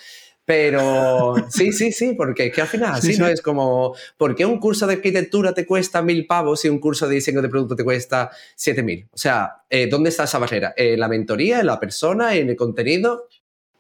Pero 0.46 1.36
sí, 1.50 1.72
sí, 1.72 1.92
sí, 1.92 2.14
porque 2.18 2.48
es 2.48 2.54
que 2.54 2.62
al 2.62 2.68
final 2.68 2.94
así, 2.94 3.18
¿no? 3.18 3.28
Es 3.28 3.42
como, 3.42 3.96
¿por 4.18 4.36
qué 4.36 4.46
un 4.46 4.60
curso 4.60 4.88
de 4.88 4.96
arquitectura 4.96 5.54
te 5.54 5.66
cuesta 5.66 6.02
mil 6.02 6.25
pavos 6.25 6.66
y 6.66 6.70
un 6.70 6.80
curso 6.80 7.08
de 7.08 7.16
diseño 7.16 7.42
de 7.42 7.50
producto 7.50 7.75
te 7.75 7.84
cuesta 7.84 8.31
siete 8.56 8.84
mil? 8.84 9.08
O 9.12 9.18
sea, 9.18 9.64
eh, 9.70 9.88
¿dónde 9.88 10.10
está 10.10 10.25
esa 10.25 10.40
barrera? 10.40 10.74
¿En 10.75 11.00
la 11.00 11.08
mentoría, 11.08 11.60
en 11.60 11.68
la 11.68 11.80
persona, 11.80 12.36
en 12.36 12.50
el 12.50 12.56
contenido? 12.56 13.28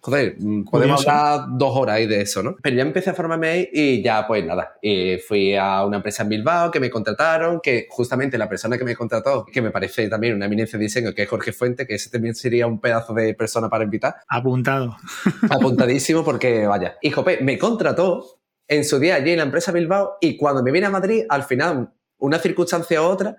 Joder, 0.05 0.35
mm, 0.37 0.65
podemos 0.65 1.07
hablar 1.07 1.45
dos 1.51 1.77
horas 1.77 1.95
ahí 1.95 2.07
de 2.07 2.19
eso, 2.19 2.43
¿no? 2.43 2.57
Pero 2.61 2.75
ya 2.75 2.81
empecé 2.81 3.11
a 3.11 3.13
formarme 3.13 3.47
ahí 3.47 3.69
y 3.71 4.03
ya, 4.03 4.27
pues 4.27 4.45
nada, 4.45 4.77
fui 5.25 5.55
a 5.55 5.85
una 5.85 5.97
empresa 5.97 6.23
en 6.23 6.29
Bilbao 6.29 6.71
que 6.71 6.81
me 6.81 6.89
contrataron, 6.89 7.61
que 7.61 7.87
justamente 7.89 8.37
la 8.37 8.49
persona 8.49 8.77
que 8.77 8.83
me 8.83 8.97
contrató, 8.97 9.45
que 9.45 9.61
me 9.61 9.71
parece 9.71 10.09
también 10.09 10.35
una 10.35 10.47
eminencia 10.47 10.77
de 10.77 10.83
diseño, 10.83 11.13
que 11.13 11.23
es 11.23 11.29
Jorge 11.29 11.53
Fuente, 11.53 11.87
que 11.87 11.95
ese 11.95 12.09
también 12.09 12.35
sería 12.35 12.67
un 12.67 12.81
pedazo 12.81 13.13
de 13.13 13.33
persona 13.33 13.69
para 13.69 13.85
invitar. 13.85 14.15
Apuntado. 14.27 14.97
Apuntadísimo 15.49 16.25
porque, 16.25 16.67
vaya. 16.67 16.97
Jope, 17.13 17.39
me 17.41 17.57
contrató 17.57 18.41
en 18.67 18.83
su 18.83 18.99
día 18.99 19.15
allí 19.15 19.31
en 19.31 19.37
la 19.37 19.43
empresa 19.43 19.71
Bilbao 19.71 20.17
y 20.19 20.35
cuando 20.35 20.61
me 20.61 20.71
vine 20.71 20.87
a 20.87 20.89
Madrid, 20.89 21.23
al 21.29 21.43
final, 21.43 21.93
una 22.17 22.39
circunstancia 22.39 23.01
u 23.01 23.05
otra, 23.05 23.37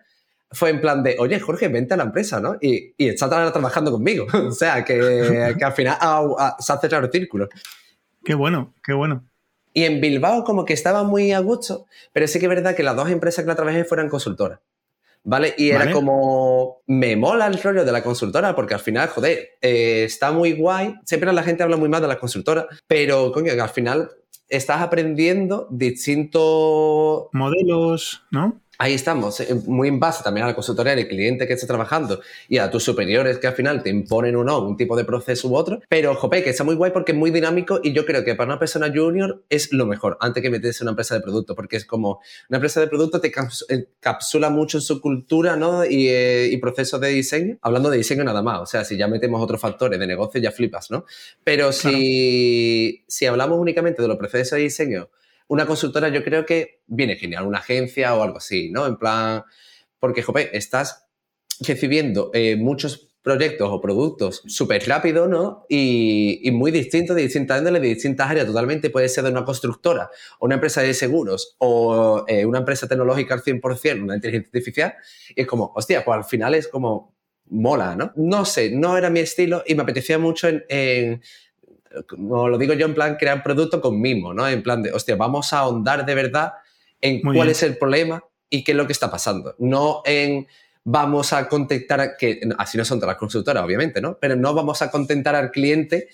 fue 0.51 0.71
en 0.71 0.81
plan 0.81 1.03
de, 1.03 1.17
oye, 1.19 1.41
Jorge, 1.41 1.69
vente 1.69 1.95
a 1.95 1.97
la 1.97 2.05
empresa, 2.05 2.41
¿no? 2.41 2.57
Y, 2.61 2.95
y 2.97 3.09
está 3.09 3.29
trabajando 3.29 3.91
conmigo. 3.91 4.27
o 4.49 4.53
sea, 4.53 4.85
que, 4.85 5.55
que 5.59 5.65
al 5.65 5.73
final 5.73 5.99
se 6.59 6.73
hace 6.73 6.89
cerrado 6.89 7.07
el 7.07 7.13
círculo. 7.13 7.49
Qué 8.25 8.35
bueno, 8.35 8.75
qué 8.83 8.93
bueno. 8.93 9.25
Y 9.75 9.85
en 9.85 10.01
Bilbao 10.01 10.45
como 10.45 10.65
que 10.65 10.73
estaba 10.73 11.03
muy 11.03 11.33
a 11.33 11.41
gusto, 11.41 11.87
pero 12.13 12.29
sí 12.29 12.39
que 12.39 12.47
es 12.47 12.51
verdad 12.51 12.77
que 12.77 12.85
las 12.85 12.95
dos 12.95 13.11
empresas 13.11 13.45
que 13.45 13.49
la 13.49 13.57
trabajé 13.57 13.85
fueran 13.85 14.09
consultoras. 14.09 14.61
¿Vale? 15.27 15.55
Y 15.57 15.71
era 15.71 15.91
como, 15.91 16.83
me 16.87 17.17
mola 17.17 17.47
el 17.47 17.61
rollo 17.61 17.83
de 17.87 17.93
la 17.93 18.03
consultora 18.03 18.55
porque 18.55 18.75
al 18.75 18.81
final, 18.81 19.09
joder, 19.09 19.53
eh, 19.63 20.05
está 20.05 20.33
muy 20.33 20.53
guay. 20.53 20.97
Siempre 21.07 21.33
la 21.33 21.43
gente 21.43 21.63
habla 21.63 21.79
muy 21.79 21.89
mal 21.89 22.03
de 22.03 22.09
las 22.09 22.19
consultoras, 22.19 22.67
pero 22.87 23.33
coño, 23.33 23.51
al 23.51 23.69
final 23.71 24.11
estás 24.49 24.83
aprendiendo 24.83 25.67
distintos 25.71 27.29
modelos, 27.33 28.23
¿no? 28.31 28.61
Ahí 28.79 28.95
estamos, 28.95 29.41
eh, 29.41 29.55
muy 29.67 29.89
en 29.89 30.01
base 30.01 30.23
también 30.23 30.45
a 30.45 30.49
la 30.49 30.55
consultoría 30.55 30.95
del 30.95 31.09
cliente 31.09 31.47
que 31.47 31.55
esté 31.55 31.67
trabajando 31.67 32.21
y 32.49 32.59
a 32.59 32.71
tus 32.71 32.83
superiores 32.83 33.39
que 33.39 33.47
al 33.47 33.55
final 33.55 33.83
te 33.83 33.91
imponen 33.91 34.37
o 34.37 34.45
no 34.45 34.61
un 34.61 34.77
tipo 34.77 34.97
de 34.97 35.05
proceso 35.05 35.49
u 35.49 35.57
otro. 35.57 35.81
Pero, 35.89 36.15
jope, 36.15 36.43
que 36.43 36.51
está 36.51 36.65
muy 36.65 36.75
guay 36.75 36.91
porque 36.93 37.13
es 37.13 37.19
muy 37.19 37.31
dinámico 37.31 37.81
y 37.83 37.93
yo 37.93 38.05
creo 38.05 38.25
que 38.25 38.35
para 38.35 38.51
una 38.51 38.59
persona 38.59 38.93
junior 38.95 39.45
es 39.49 39.73
lo 39.73 39.87
mejor 39.87 40.17
antes 40.21 40.43
que 40.43 40.51
meterse 40.51 40.83
en 40.83 40.87
una 40.87 40.93
empresa 40.93 41.15
de 41.15 41.21
producto, 41.21 41.55
porque 41.55 41.77
es 41.77 41.85
como 41.85 42.21
una 42.49 42.57
empresa 42.57 42.81
de 42.81 42.89
producto 42.89 43.21
te 43.21 43.33
capsula 44.01 44.51
mucho 44.51 44.79
en 44.79 44.83
su 44.83 45.01
cultura 45.01 45.57
¿no? 45.57 45.85
y, 45.85 46.09
eh, 46.09 46.49
y 46.51 46.57
proceso 46.59 46.99
de 46.99 47.09
diseño. 47.09 47.59
Hablando 47.63 47.91
de 47.91 47.99
diseño 47.99 48.25
nada 48.25 48.43
más, 48.43 48.61
o 48.61 48.67
sea, 48.67 48.85
si 48.85 48.97
ya 48.97 49.09
metemos 49.09 49.43
otros 49.43 49.61
factores 49.61 49.99
de 49.99 50.07
negocio 50.07 50.41
ya 50.41 50.51
flipas, 50.51 50.91
¿no? 50.91 51.05
Pero 51.43 51.73
si, 51.73 53.05
si 53.07 53.27
hablamos 53.27 53.59
únicamente 53.59 54.03
de 54.03 54.09
los 54.09 54.17
procesos 54.17 54.57
de 54.57 54.65
diseño, 54.65 55.09
una 55.49 55.67
consultora 55.67 56.09
yo 56.09 56.25
creo 56.25 56.47
que 56.47 56.83
viene 56.87 57.17
genial, 57.17 57.47
una 57.47 57.59
agencia 57.59 58.15
o 58.15 58.23
algo 58.23 58.39
así, 58.39 58.71
¿no? 58.71 58.87
En 58.87 58.97
plan, 58.97 59.43
porque, 59.99 60.23
jope, 60.23 60.57
estás 60.57 61.07
recibiendo 61.61 62.31
eh, 62.35 62.57
muchos 62.57 63.15
proyectos 63.25 63.71
o 63.73 63.81
productos 63.81 64.43
súper 64.47 64.87
rápido, 64.87 65.27
¿no? 65.27 65.65
Y, 65.69 66.47
muy 66.53 66.71
distintos, 66.71 67.17
de 67.17 67.23
distintas 67.23 67.59
índoles, 67.59 67.81
de 67.81 67.89
distintas 67.89 68.31
áreas. 68.31 68.47
Totalmente 68.47 68.91
puede 68.91 69.09
ser 69.09 69.25
de 69.25 69.31
una 69.31 69.47
constructora, 69.47 70.11
o 70.39 70.45
una 70.45 70.57
empresa 70.57 70.83
de 70.83 70.93
seguros, 70.93 71.57
o 71.59 72.25
eh, 72.29 72.45
una 72.45 72.59
empresa 72.59 72.87
tecnológica 72.87 73.33
al 73.33 73.43
100%, 73.43 74.03
una 74.03 74.17
inteligencia 74.17 74.49
artificial. 74.49 74.95
Y 75.35 75.41
es 75.41 75.47
como, 75.47 75.73
hostia, 75.75 76.05
pues 76.05 76.19
al 76.19 76.25
final 76.25 76.55
es 76.55 76.69
como 76.69 77.15
mola, 77.47 77.97
¿no? 77.97 78.13
No 78.17 78.45
sé, 78.45 78.71
no 78.71 78.97
era 78.97 79.11
mi 79.11 79.21
estilo 79.21 79.63
y 79.67 79.75
me 79.75 79.83
apetecía 79.83 80.19
mucho 80.19 80.49
en, 80.49 81.23
como 82.09 82.49
lo 82.49 82.59
digo 82.59 82.75
yo, 82.75 82.87
en 82.87 82.95
plan 82.95 83.17
crear 83.17 83.43
producto 83.43 83.81
con 83.81 84.01
mimo, 84.01 84.35
¿no? 84.35 84.49
En 84.49 84.63
plan 84.63 84.83
de, 84.83 84.93
hostia, 84.93 85.17
vamos 85.17 85.53
a 85.53 85.61
ahondar 85.61 86.05
de 86.05 86.15
verdad 86.15 86.53
en 87.01 87.21
cuál 87.21 87.51
es 87.51 87.63
el 87.63 87.77
problema 87.77 88.25
y 88.49 88.65
qué 88.65 88.73
es 88.73 88.77
lo 88.77 88.87
que 88.87 88.93
está 88.93 89.11
pasando. 89.11 89.55
No 89.59 90.03
en 90.05 90.47
vamos 90.85 91.33
a 91.33 91.49
contentar, 91.49 92.17
que 92.17 92.41
así 92.59 92.79
no 92.79 92.85
son 92.85 92.99
todas 92.99 93.15
las 93.15 93.19
consultoras, 93.19 93.65
obviamente, 93.65 94.01
¿no? 94.01 94.19
Pero 94.21 94.37
no 94.37 94.55
vamos 94.55 94.83
a 94.83 94.91
contentar 94.91 95.35
al 95.35 95.51
cliente 95.51 96.09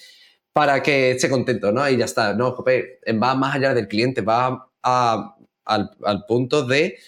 para 0.53 0.83
que 0.83 1.13
esté 1.13 1.29
contento, 1.29 1.73
¿no? 1.73 1.89
Y 1.89 1.97
ya 1.97 2.05
está. 2.05 2.35
No, 2.35 2.53
Jope, 2.53 3.01
va 3.23 3.35
más 3.35 3.57
allá 3.57 3.75
del 3.75 3.89
cliente, 3.89 4.21
va 4.21 4.71
al, 4.83 6.25
punto 6.27 6.65
de 6.65 6.99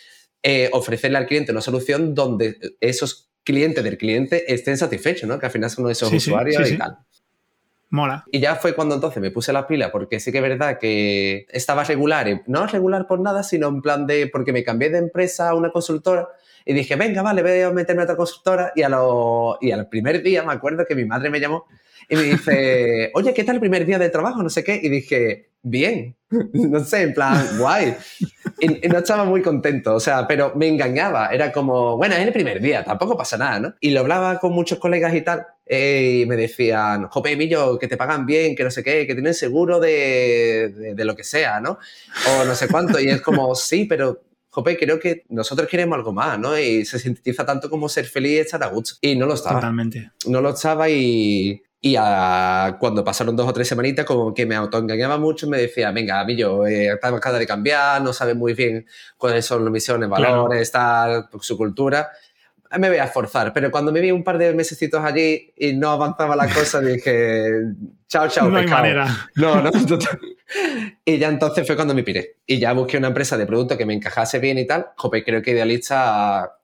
eh, 0.42 0.68
ofrecerle 0.72 1.18
al 1.18 1.26
cliente 1.26 1.52
una 1.52 1.60
solución 1.60 2.14
donde 2.14 2.56
esos 2.80 3.30
clientes 3.44 3.82
del 3.82 3.98
cliente 3.98 4.52
estén 4.52 4.76
satisfechos, 4.76 5.28
¿no? 5.28 5.38
Que 5.38 5.46
al 5.46 5.52
final 5.52 5.70
son 5.70 5.90
esos 5.90 6.12
usuarios 6.12 6.70
y 6.70 6.78
tal. 6.78 6.98
Mola. 7.92 8.24
Y 8.32 8.40
ya 8.40 8.56
fue 8.56 8.74
cuando 8.74 8.94
entonces 8.94 9.20
me 9.20 9.30
puse 9.30 9.52
la 9.52 9.66
pila, 9.66 9.92
porque 9.92 10.18
sí 10.18 10.32
que 10.32 10.38
es 10.38 10.42
verdad 10.42 10.78
que 10.78 11.46
estaba 11.50 11.84
regular, 11.84 12.42
no 12.46 12.66
regular 12.66 13.06
por 13.06 13.20
nada, 13.20 13.42
sino 13.42 13.68
en 13.68 13.82
plan 13.82 14.06
de, 14.06 14.28
porque 14.32 14.50
me 14.50 14.64
cambié 14.64 14.88
de 14.88 14.96
empresa 14.96 15.50
a 15.50 15.54
una 15.54 15.70
consultora 15.70 16.26
y 16.64 16.72
dije, 16.72 16.96
venga, 16.96 17.20
vale, 17.20 17.42
voy 17.42 17.60
a 17.60 17.70
meterme 17.70 18.00
a 18.00 18.04
otra 18.04 18.16
consultora. 18.16 18.72
Y, 18.74 18.80
a 18.80 18.88
lo, 18.88 19.58
y 19.60 19.72
al 19.72 19.90
primer 19.90 20.22
día 20.22 20.42
me 20.42 20.54
acuerdo 20.54 20.86
que 20.88 20.94
mi 20.94 21.04
madre 21.04 21.28
me 21.28 21.38
llamó 21.38 21.66
y 22.08 22.16
me 22.16 22.22
dice, 22.22 23.10
oye, 23.14 23.34
¿qué 23.34 23.44
tal 23.44 23.56
el 23.56 23.60
primer 23.60 23.86
día 23.86 23.98
de 23.98 24.10
trabajo? 24.10 24.42
No 24.42 24.50
sé 24.50 24.62
qué. 24.64 24.80
Y 24.82 24.88
dije, 24.88 25.50
bien, 25.62 26.16
no 26.52 26.84
sé, 26.84 27.02
en 27.02 27.14
plan, 27.14 27.58
guay. 27.58 27.94
Y, 28.60 28.88
no 28.88 28.98
estaba 28.98 29.24
muy 29.24 29.42
contento, 29.42 29.94
o 29.94 30.00
sea, 30.00 30.26
pero 30.26 30.52
me 30.54 30.68
engañaba. 30.68 31.28
Era 31.28 31.52
como, 31.52 31.96
bueno, 31.96 32.14
es 32.14 32.26
el 32.26 32.32
primer 32.32 32.60
día, 32.60 32.84
tampoco 32.84 33.16
pasa 33.16 33.36
nada, 33.36 33.60
¿no? 33.60 33.74
Y 33.80 33.90
lo 33.90 34.00
hablaba 34.00 34.38
con 34.38 34.52
muchos 34.52 34.78
colegas 34.78 35.14
y 35.14 35.22
tal. 35.22 35.46
Eh, 35.66 36.20
y 36.22 36.26
me 36.26 36.36
decían, 36.36 37.08
jope, 37.08 37.36
Millo, 37.36 37.78
que 37.78 37.88
te 37.88 37.96
pagan 37.96 38.26
bien, 38.26 38.54
que 38.54 38.64
no 38.64 38.70
sé 38.70 38.82
qué, 38.82 39.06
que 39.06 39.14
tienen 39.14 39.34
seguro 39.34 39.80
de, 39.80 40.92
de, 40.94 41.04
lo 41.04 41.16
que 41.16 41.24
sea, 41.24 41.60
¿no? 41.60 41.78
O 42.28 42.44
no 42.44 42.54
sé 42.54 42.68
cuánto. 42.68 43.00
Y 43.00 43.08
es 43.08 43.22
como, 43.22 43.54
sí, 43.54 43.86
pero 43.86 44.22
jope, 44.50 44.76
creo 44.76 45.00
que 45.00 45.24
nosotros 45.30 45.66
queremos 45.68 45.96
algo 45.96 46.12
más, 46.12 46.38
¿no? 46.38 46.58
Y 46.58 46.84
se 46.84 46.98
sintetiza 46.98 47.46
tanto 47.46 47.70
como 47.70 47.88
ser 47.88 48.04
feliz 48.04 48.32
y 48.32 48.38
estar 48.38 48.62
a 48.62 48.66
gusto. 48.66 48.96
Y 49.00 49.16
no 49.16 49.26
lo 49.26 49.34
estaba. 49.34 49.60
Totalmente. 49.60 50.10
No 50.26 50.40
lo 50.42 50.50
estaba 50.50 50.90
y, 50.90 51.62
y 51.84 51.96
cuando 52.78 53.02
pasaron 53.04 53.34
dos 53.34 53.48
o 53.48 53.52
tres 53.52 53.66
semanitas, 53.66 54.06
como 54.06 54.32
que 54.32 54.46
me 54.46 54.54
autoengañaba 54.54 55.18
mucho, 55.18 55.48
me 55.48 55.58
decía, 55.58 55.90
venga, 55.90 56.20
a 56.20 56.24
mí 56.24 56.36
yo, 56.36 56.64
eh, 56.64 56.96
cada 57.00 57.38
de 57.40 57.46
cambiar, 57.46 58.00
no 58.00 58.12
sabe 58.12 58.34
muy 58.34 58.54
bien 58.54 58.86
cuáles 59.16 59.44
son 59.44 59.64
las 59.64 59.72
misiones, 59.72 60.08
valores, 60.08 60.70
tal, 60.70 61.28
su 61.40 61.56
cultura. 61.56 62.08
Me 62.78 62.88
voy 62.88 62.98
a 62.98 63.04
esforzar, 63.04 63.52
pero 63.52 63.72
cuando 63.72 63.90
me 63.90 64.00
vi 64.00 64.12
un 64.12 64.22
par 64.22 64.38
de 64.38 64.54
mesecitos 64.54 65.04
allí 65.04 65.52
y 65.56 65.72
no 65.72 65.90
avanzaba 65.90 66.36
la 66.36 66.48
cosa, 66.48 66.80
dije, 66.80 67.50
chao, 68.06 68.28
chao, 68.28 68.48
no 68.48 68.58
Hay 68.58 68.66
manera. 68.68 69.28
No, 69.34 69.60
no, 69.60 69.70
Y 71.04 71.18
ya 71.18 71.28
entonces 71.28 71.66
fue 71.66 71.74
cuando 71.74 71.94
me 71.94 72.04
piré. 72.04 72.36
Y 72.46 72.60
ya 72.60 72.72
busqué 72.74 72.96
una 72.96 73.08
empresa 73.08 73.36
de 73.36 73.44
producto 73.44 73.76
que 73.76 73.86
me 73.86 73.94
encajase 73.94 74.38
bien 74.38 74.56
y 74.56 74.68
tal. 74.68 74.86
Jope, 74.96 75.24
creo 75.24 75.42
que 75.42 75.50
Idealista 75.50 76.58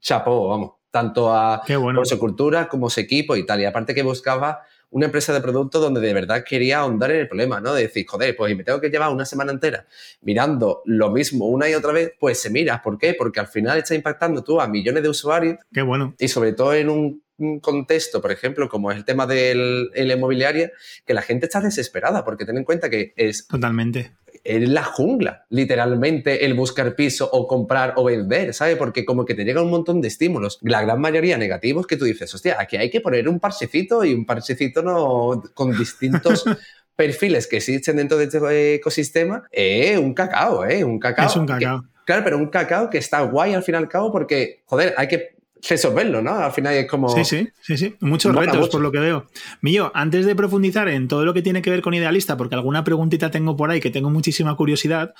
chapó, 0.00 0.48
vamos 0.48 0.83
tanto 0.94 1.34
a 1.34 1.60
por 1.66 2.06
su 2.06 2.20
cultura 2.20 2.68
como 2.68 2.88
su 2.88 3.00
equipo 3.00 3.34
y 3.34 3.44
tal. 3.44 3.60
Y 3.60 3.64
aparte 3.64 3.96
que 3.96 4.04
buscaba 4.04 4.62
una 4.90 5.06
empresa 5.06 5.32
de 5.32 5.40
producto 5.40 5.80
donde 5.80 6.00
de 6.00 6.14
verdad 6.14 6.44
quería 6.44 6.78
ahondar 6.78 7.10
en 7.10 7.18
el 7.18 7.26
problema, 7.26 7.60
¿no? 7.60 7.74
De 7.74 7.82
decir, 7.82 8.06
joder, 8.06 8.36
pues 8.36 8.56
me 8.56 8.62
tengo 8.62 8.80
que 8.80 8.90
llevar 8.90 9.12
una 9.12 9.24
semana 9.24 9.50
entera 9.50 9.88
mirando 10.20 10.82
lo 10.84 11.10
mismo 11.10 11.48
una 11.48 11.68
y 11.68 11.74
otra 11.74 11.90
vez, 11.90 12.12
pues 12.20 12.40
se 12.40 12.48
mira. 12.48 12.80
¿Por 12.80 12.96
qué? 12.96 13.12
Porque 13.18 13.40
al 13.40 13.48
final 13.48 13.76
está 13.76 13.96
impactando 13.96 14.44
tú 14.44 14.60
a 14.60 14.68
millones 14.68 15.02
de 15.02 15.08
usuarios. 15.08 15.56
Qué 15.72 15.82
bueno. 15.82 16.14
Y 16.16 16.28
sobre 16.28 16.52
todo 16.52 16.72
en 16.74 16.88
un 16.88 17.60
contexto, 17.60 18.22
por 18.22 18.30
ejemplo, 18.30 18.68
como 18.68 18.92
es 18.92 18.96
el 18.96 19.04
tema 19.04 19.26
de 19.26 19.90
la 19.96 20.14
inmobiliaria, 20.14 20.70
que 21.04 21.12
la 21.12 21.22
gente 21.22 21.46
está 21.46 21.60
desesperada, 21.60 22.24
porque 22.24 22.44
ten 22.44 22.56
en 22.56 22.62
cuenta 22.62 22.88
que 22.88 23.14
es... 23.16 23.48
Totalmente 23.48 24.12
es 24.44 24.68
la 24.68 24.84
jungla, 24.84 25.46
literalmente, 25.48 26.44
el 26.44 26.52
buscar 26.52 26.94
piso 26.94 27.28
o 27.32 27.48
comprar 27.48 27.94
o 27.96 28.04
vender, 28.04 28.52
¿sabes? 28.52 28.76
Porque 28.76 29.04
como 29.04 29.24
que 29.24 29.34
te 29.34 29.44
llega 29.44 29.62
un 29.62 29.70
montón 29.70 30.02
de 30.02 30.08
estímulos, 30.08 30.58
la 30.62 30.82
gran 30.82 31.00
mayoría 31.00 31.38
negativos, 31.38 31.86
que 31.86 31.96
tú 31.96 32.04
dices, 32.04 32.32
hostia, 32.34 32.56
aquí 32.60 32.76
hay 32.76 32.90
que 32.90 33.00
poner 33.00 33.28
un 33.28 33.40
parchecito 33.40 34.04
y 34.04 34.12
un 34.12 34.26
parchecito 34.26 34.82
no 34.82 35.42
con 35.54 35.76
distintos 35.76 36.44
perfiles 36.94 37.46
que 37.46 37.56
existen 37.56 37.96
dentro 37.96 38.18
de 38.18 38.24
este 38.24 38.74
ecosistema, 38.74 39.44
eh, 39.50 39.96
un 39.96 40.12
cacao, 40.12 40.64
¿eh? 40.66 40.84
Un 40.84 40.98
cacao. 40.98 41.26
Es 41.26 41.36
un 41.36 41.46
cacao. 41.46 41.84
claro, 42.04 42.22
pero 42.22 42.36
un 42.36 42.48
cacao 42.48 42.90
que 42.90 42.98
está 42.98 43.22
guay 43.22 43.54
al 43.54 43.62
fin 43.62 43.74
y 43.74 43.78
al 43.78 43.88
cabo 43.88 44.12
porque, 44.12 44.62
joder, 44.66 44.94
hay 44.98 45.08
que 45.08 45.34
resolverlo, 45.68 46.22
¿no? 46.22 46.34
Al 46.34 46.52
final 46.52 46.74
es 46.74 46.88
como... 46.88 47.08
Sí, 47.08 47.24
sí, 47.24 47.48
sí, 47.60 47.76
sí. 47.76 47.94
Muchos 48.00 48.34
retos 48.34 48.68
por 48.68 48.80
lo 48.80 48.92
que 48.92 48.98
veo. 48.98 49.26
Mío, 49.60 49.90
antes 49.94 50.26
de 50.26 50.34
profundizar 50.34 50.88
en 50.88 51.08
todo 51.08 51.24
lo 51.24 51.32
que 51.32 51.42
tiene 51.42 51.62
que 51.62 51.70
ver 51.70 51.80
con 51.80 51.94
Idealista, 51.94 52.36
porque 52.36 52.54
alguna 52.54 52.84
preguntita 52.84 53.30
tengo 53.30 53.56
por 53.56 53.70
ahí 53.70 53.80
que 53.80 53.90
tengo 53.90 54.10
muchísima 54.10 54.56
curiosidad, 54.56 55.14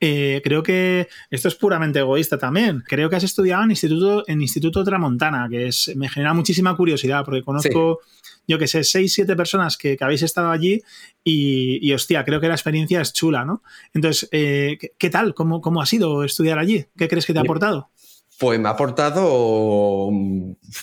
eh, 0.00 0.40
creo 0.42 0.62
que 0.62 1.08
esto 1.30 1.48
es 1.48 1.54
puramente 1.54 1.98
egoísta 1.98 2.38
también. 2.38 2.82
Creo 2.86 3.10
que 3.10 3.16
has 3.16 3.24
estudiado 3.24 3.64
en 3.64 3.70
Instituto, 3.70 4.24
en 4.26 4.40
Instituto 4.40 4.84
Tramontana, 4.84 5.48
que 5.50 5.68
es, 5.68 5.92
me 5.96 6.08
genera 6.08 6.34
muchísima 6.34 6.76
curiosidad, 6.76 7.24
porque 7.24 7.42
conozco... 7.42 8.00
yo 8.46 8.58
que 8.58 8.66
sé, 8.66 8.82
seis, 8.82 9.12
siete 9.12 9.36
personas 9.36 9.76
que, 9.76 9.96
habéis 10.00 10.22
estado 10.22 10.50
allí 10.50 10.82
y, 11.22 11.92
hostia, 11.92 12.24
creo 12.24 12.40
que 12.40 12.48
la 12.48 12.54
experiencia 12.54 13.00
es 13.00 13.12
chula, 13.12 13.44
¿no? 13.44 13.62
Entonces, 13.94 14.28
eh, 14.32 14.78
¿qué, 14.98 15.10
tal? 15.10 15.34
¿Cómo, 15.34 15.60
¿Cómo 15.60 15.80
ha 15.80 15.86
sido 15.86 16.24
estudiar 16.24 16.58
allí? 16.58 16.86
¿Qué 16.96 17.06
crees 17.06 17.26
que 17.26 17.32
te 17.32 17.38
ha 17.38 17.42
aportado? 17.42 17.90
Pues 18.40 18.58
me 18.58 18.68
ha 18.68 18.72
aportado 18.72 20.08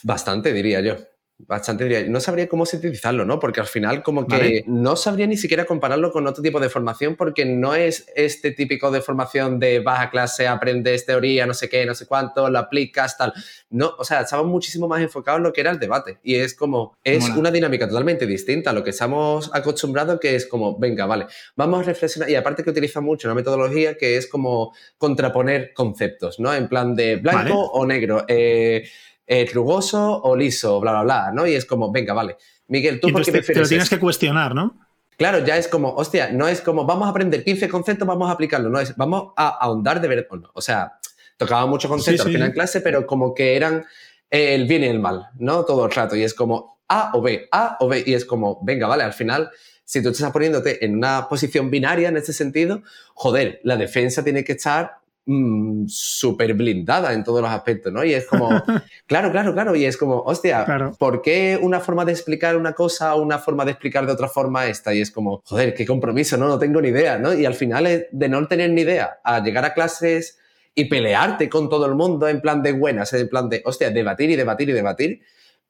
bastante, 0.04 0.54
diría 0.54 0.80
yo 0.82 0.96
bastante 1.40 1.84
diría, 1.84 2.04
no 2.10 2.20
sabría 2.20 2.48
cómo 2.48 2.66
sintetizarlo, 2.66 3.24
¿no? 3.24 3.40
Porque 3.40 3.60
al 3.60 3.68
final 3.68 4.02
como 4.02 4.26
que 4.26 4.64
no 4.66 4.96
sabría 4.96 5.28
ni 5.28 5.38
siquiera 5.38 5.66
compararlo 5.66 6.12
con 6.12 6.26
otro 6.26 6.42
tipo 6.42 6.60
de 6.60 6.70
formación 6.70 7.16
porque 7.16 7.46
no 7.46 7.76
es 7.76 8.08
este 8.16 8.52
típico 8.52 8.90
de 8.90 9.02
formación 9.02 9.60
de 9.60 9.80
baja 9.80 10.10
clase, 10.10 10.48
aprendes 10.48 11.06
teoría, 11.06 11.46
no 11.46 11.54
sé 11.54 11.70
qué, 11.70 11.86
no 11.86 11.94
sé 11.94 12.08
cuánto, 12.08 12.50
lo 12.50 12.58
aplicas, 12.58 13.18
tal. 13.18 13.34
No, 13.70 13.94
o 14.00 14.04
sea, 14.04 14.22
estamos 14.22 14.48
muchísimo 14.48 14.88
más 14.88 15.02
enfocados 15.02 15.38
en 15.38 15.44
lo 15.44 15.54
que 15.54 15.62
era 15.62 15.70
el 15.70 15.80
debate 15.80 16.18
y 16.24 16.36
es 16.36 16.56
como, 16.56 16.98
es 17.04 17.30
una 17.30 17.52
dinámica 17.52 17.88
totalmente 17.88 18.26
distinta 18.26 18.72
a 18.72 18.74
lo 18.74 18.84
que 18.84 18.90
estamos 18.90 19.52
acostumbrados 19.54 20.20
que 20.20 20.36
es 20.36 20.48
como, 20.48 20.80
venga, 20.80 21.06
vale, 21.06 21.28
vamos 21.56 21.82
a 21.82 21.84
reflexionar 21.84 22.30
y 22.32 22.36
aparte 22.36 22.64
que 22.64 22.72
utiliza 22.72 23.00
mucho 23.00 23.28
una 23.28 23.36
metodología 23.36 23.96
que 23.96 24.18
es 24.18 24.28
como 24.28 24.74
contraponer 24.98 25.74
conceptos, 25.74 26.40
¿no? 26.40 26.52
En 26.54 26.68
plan 26.68 26.96
de 26.96 27.18
blanco 27.18 27.60
o 27.60 27.86
negro. 27.86 28.26
Eh, 28.28 28.88
eh, 29.28 29.50
rugoso 29.54 30.22
o 30.24 30.36
liso, 30.36 30.80
bla, 30.80 30.92
bla, 30.92 31.04
bla, 31.04 31.32
¿no? 31.34 31.46
Y 31.46 31.54
es 31.54 31.66
como, 31.66 31.92
venga, 31.92 32.14
vale. 32.14 32.38
Miguel, 32.70 33.00
¿tú 33.00 33.12
por 33.12 33.24
qué 33.24 33.32
prefieres? 33.32 33.56
Te 33.56 33.62
lo 33.62 33.68
tienes 33.68 33.90
que 33.90 34.00
cuestionar, 34.00 34.56
¿no? 34.56 34.88
Claro, 35.18 35.44
ya 35.44 35.58
es 35.58 35.68
como, 35.68 35.94
hostia, 35.96 36.32
no 36.32 36.48
es 36.48 36.62
como, 36.62 36.86
vamos 36.86 37.08
a 37.08 37.10
aprender 37.10 37.44
15 37.44 37.68
conceptos, 37.68 38.08
vamos 38.08 38.30
a 38.30 38.34
aplicarlo, 38.34 38.70
no 38.70 38.80
es, 38.80 38.96
vamos 38.96 39.34
a 39.36 39.50
ahondar 39.50 40.00
de 40.00 40.08
verdad. 40.08 40.28
O 40.54 40.62
sea, 40.62 40.94
tocaba 41.38 41.66
muchos 41.66 41.90
conceptos 41.90 42.26
al 42.26 42.32
final 42.32 42.48
en 42.48 42.54
clase, 42.54 42.82
pero 42.82 43.06
como 43.06 43.34
que 43.34 43.56
eran 43.56 43.86
el 44.30 44.68
bien 44.68 44.84
y 44.84 44.88
el 44.88 45.00
mal, 45.00 45.28
¿no? 45.40 45.66
Todo 45.66 45.86
el 45.86 45.92
rato. 45.92 46.16
Y 46.16 46.24
es 46.24 46.34
como 46.34 46.80
A 46.88 47.12
o 47.14 47.22
B, 47.22 47.50
A 47.52 47.78
o 47.80 47.88
B. 47.88 48.04
Y 48.06 48.14
es 48.14 48.26
como, 48.26 48.60
venga, 48.64 48.88
vale, 48.88 49.04
al 49.04 49.14
final, 49.14 49.50
si 49.84 50.02
tú 50.04 50.10
estás 50.10 50.32
poniéndote 50.32 50.86
en 50.86 50.96
una 50.96 51.28
posición 51.28 51.70
binaria 51.70 52.10
en 52.10 52.18
ese 52.18 52.32
sentido, 52.32 52.84
joder, 53.14 53.60
la 53.64 53.76
defensa 53.76 54.24
tiene 54.24 54.44
que 54.44 54.54
estar 54.54 55.00
Mm, 55.30 55.88
súper 55.90 56.54
blindada 56.54 57.12
en 57.12 57.22
todos 57.22 57.42
los 57.42 57.52
aspectos, 57.52 57.92
¿no? 57.92 58.02
Y 58.02 58.14
es 58.14 58.26
como, 58.26 58.48
claro, 59.08 59.30
claro, 59.30 59.54
claro, 59.54 59.76
y 59.76 59.84
es 59.84 59.98
como, 59.98 60.22
hostia, 60.22 60.94
¿por 60.98 61.22
qué 61.22 61.60
una 61.62 61.82
forma 61.82 62.06
de 62.06 62.14
explicar 62.14 62.56
una 62.56 62.72
cosa 62.72 63.14
o 63.14 63.22
una 63.22 63.38
forma 63.38 63.66
de 63.66 63.72
explicar 63.72 64.06
de 64.06 64.14
otra 64.14 64.30
forma 64.30 64.68
esta? 64.68 64.94
Y 64.94 65.02
es 65.02 65.12
como, 65.12 65.42
joder, 65.44 65.74
qué 65.74 65.86
compromiso, 65.86 66.38
¿no? 66.38 66.48
No 66.48 66.58
tengo 66.58 66.82
ni 66.82 66.88
idea, 66.88 67.18
¿no? 67.18 67.34
Y 67.34 67.46
al 67.46 67.56
final 67.56 67.88
es 67.88 68.06
de 68.10 68.30
no 68.30 68.48
tener 68.48 68.70
ni 68.70 68.84
idea 68.84 69.20
a 69.22 69.44
llegar 69.44 69.66
a 69.66 69.74
clases 69.74 70.40
y 70.74 70.86
pelearte 70.86 71.50
con 71.50 71.68
todo 71.68 71.86
el 71.88 71.96
mundo 71.96 72.30
en 72.30 72.40
plan 72.40 72.64
de 72.64 72.72
buenas, 72.72 73.12
en 73.12 73.28
plan 73.28 73.50
de, 73.50 73.62
hostia, 73.66 73.90
debatir 73.90 74.30
y 74.30 74.38
debatir 74.38 74.70
y 74.70 74.74
debatir. 74.74 75.22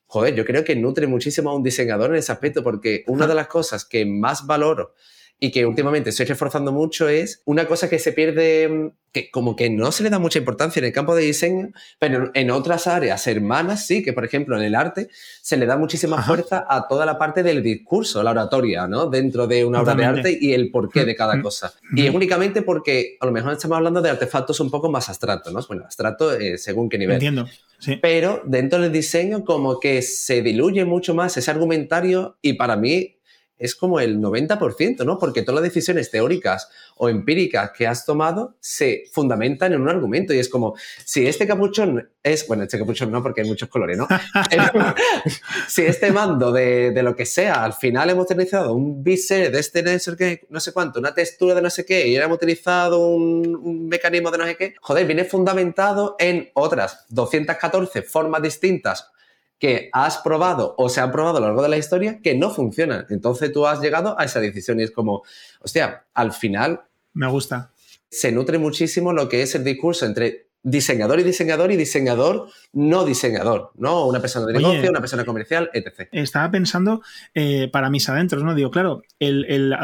Joder, 0.06 0.36
yo 0.36 0.46
creo 0.46 0.64
que 0.64 0.76
nutre 0.76 1.08
muchísimo 1.08 1.50
a 1.50 1.56
un 1.56 1.64
diseñador 1.64 2.12
en 2.12 2.18
ese 2.18 2.32
aspecto 2.32 2.64
porque 2.64 3.04
una 3.08 3.26
de 3.26 3.34
las 3.34 3.48
cosas 3.48 3.86
que 3.86 4.06
más 4.06 4.46
valoro 4.46 4.94
y 5.40 5.52
que 5.52 5.66
últimamente 5.66 6.10
estoy 6.10 6.26
reforzando 6.26 6.72
mucho 6.72 7.08
es 7.10 7.42
una 7.46 7.68
cosa 7.68 7.90
que 7.90 8.00
se 8.00 8.12
pierde, 8.12 8.68
mm, 8.68 8.92
que 9.12 9.30
como 9.30 9.56
que 9.56 9.70
no 9.70 9.92
se 9.92 10.02
le 10.02 10.10
da 10.10 10.18
mucha 10.18 10.40
importancia 10.40 10.80
en 10.80 10.86
el 10.86 10.92
campo 10.92 11.16
de 11.16 11.24
diseño, 11.24 11.70
pero 12.00 12.32
en 12.34 12.50
otras 12.50 12.88
áreas 12.88 13.28
hermanas 13.28 13.86
sí, 13.86 14.04
que 14.04 14.14
por 14.14 14.26
ejemplo 14.26 14.58
en 14.58 14.64
el 14.64 14.74
arte 14.74 15.10
se 15.42 15.58
le 15.58 15.68
da 15.68 15.78
muchísima 15.78 16.22
fuerza 16.24 16.66
a 16.68 16.88
toda 16.88 17.06
la 17.06 17.20
parte 17.20 17.44
del 17.44 17.62
discurso, 17.62 18.24
la 18.24 18.32
oratoria, 18.32 18.88
¿no? 18.88 19.08
Dentro 19.10 19.46
de 19.46 19.64
una 19.64 19.82
obra 19.82 19.94
de 19.94 20.06
arte 20.06 20.38
y 20.40 20.54
el 20.54 20.72
porqué 20.72 21.06
de 21.06 21.16
cada 21.16 21.36
mm, 21.36 21.42
cosa. 21.44 21.74
Mm, 21.92 21.98
y 21.98 22.08
es 22.08 22.16
únicamente 22.16 22.64
porque 22.64 23.18
a 23.20 23.26
lo 23.28 23.32
mejor 23.32 23.54
estamos 23.54 23.78
hablando 23.78 24.02
de 24.02 24.10
artefactos 24.10 24.60
un 24.60 24.72
poco 24.72 24.90
más 24.90 25.08
abstractos, 25.08 25.54
¿no? 25.54 25.62
Bueno, 25.68 25.84
abstracto 25.84 26.34
eh, 26.34 26.58
según 26.58 26.90
qué 26.90 26.98
nivel. 26.98 27.16
Entiendo. 27.16 27.46
Sí. 27.80 28.00
Pero 28.02 28.42
dentro 28.46 28.82
del 28.82 28.92
diseño 28.92 29.46
como 29.46 29.80
que 29.80 30.02
se 30.02 30.42
diluye 30.42 30.84
mucho 30.84 31.14
más 31.14 31.38
ese 31.38 31.52
argumentario 31.52 32.38
y 32.42 32.54
para 32.54 32.76
mí 32.76 33.17
es 33.58 33.76
como 33.76 34.00
el 34.00 34.20
90%, 34.20 35.06
¿no? 35.06 35.18
Porque 35.18 35.42
todas 35.42 35.62
las 35.62 35.74
decisiones 35.74 36.12
teóricas 36.12 36.70
o 36.96 37.10
empíricas 37.10 37.72
que 37.72 37.88
has 37.88 38.06
tomado 38.06 38.56
se 38.60 39.06
fundamentan 39.12 39.74
en 39.74 39.82
un 39.82 39.90
argumento 39.90 40.34
y 40.34 40.40
es 40.40 40.50
como, 40.50 40.76
si 41.04 41.28
este 41.28 41.48
capuchón 41.48 42.10
es, 42.22 42.48
bueno, 42.48 42.64
este 42.64 42.78
capuchón 42.78 43.12
no 43.12 43.24
porque 43.24 43.42
hay 43.42 43.48
muchos 43.48 43.70
colores, 43.70 43.98
¿no? 43.98 44.08
si 45.68 45.84
este 45.84 46.12
mando 46.12 46.52
de, 46.52 46.92
de, 46.92 47.04
lo 47.04 47.16
que 47.16 47.26
sea, 47.26 47.64
al 47.64 47.74
final 47.74 48.10
hemos 48.10 48.26
utilizado 48.26 48.74
un 48.74 49.04
bisel 49.04 49.52
de 49.52 49.60
este 49.60 50.42
no 50.50 50.60
sé 50.60 50.74
cuánto, 50.74 51.00
una 51.00 51.14
textura 51.14 51.56
de 51.56 51.62
no 51.62 51.70
sé 51.70 51.86
qué 51.86 52.08
y 52.08 52.16
hemos 52.18 52.38
utilizado 52.38 53.08
un, 53.08 53.56
un 53.56 53.88
mecanismo 53.88 54.32
de 54.32 54.38
no 54.38 54.46
sé 54.46 54.56
qué, 54.56 54.76
joder, 54.82 55.06
viene 55.06 55.24
fundamentado 55.24 56.16
en 56.20 56.50
otras 56.54 57.06
214 57.10 58.02
formas 58.02 58.42
distintas 58.42 59.12
que 59.60 59.90
has 59.94 60.18
probado 60.20 60.76
o 60.78 60.90
se 60.90 61.02
han 61.02 61.12
probado 61.12 61.38
a 61.38 61.42
lo 61.42 61.48
largo 61.48 61.64
de 61.64 61.70
la 61.70 61.78
historia 61.78 62.20
que 62.22 62.36
no 62.36 62.52
funcionan. 62.52 63.06
Entonces 63.10 63.52
tú 63.52 63.66
has 63.66 63.82
llegado 63.82 64.20
a 64.20 64.26
esa 64.26 64.40
decisión 64.40 64.80
y 64.80 64.84
es 64.84 64.92
como, 64.92 65.24
hostia, 65.62 66.06
al 66.14 66.32
final... 66.32 66.82
Me 67.14 67.28
gusta. 67.28 67.72
Se 68.10 68.32
nutre 68.32 68.58
muchísimo 68.58 69.14
lo 69.14 69.28
que 69.28 69.42
es 69.42 69.56
el 69.56 69.64
discurso 69.64 70.06
entre 70.06 70.48
diseñador 70.64 71.20
y 71.20 71.24
diseñador 71.24 71.72
y 71.72 71.78
diseñador 71.78 72.50
no 72.74 73.06
diseñador, 73.06 73.72
¿no? 73.78 74.06
Una 74.06 74.20
persona 74.20 74.46
de 74.46 74.54
negocio, 74.54 74.90
una 74.90 75.00
persona 75.00 75.24
comercial, 75.24 75.70
etc. 75.74 76.10
Estaba 76.12 76.52
pensando 76.52 77.02
eh, 77.34 77.70
para 77.72 77.90
mis 77.90 78.08
adentros, 78.10 78.44
¿no? 78.44 78.54
Digo, 78.54 78.70
claro, 78.70 79.02
el, 79.20 79.76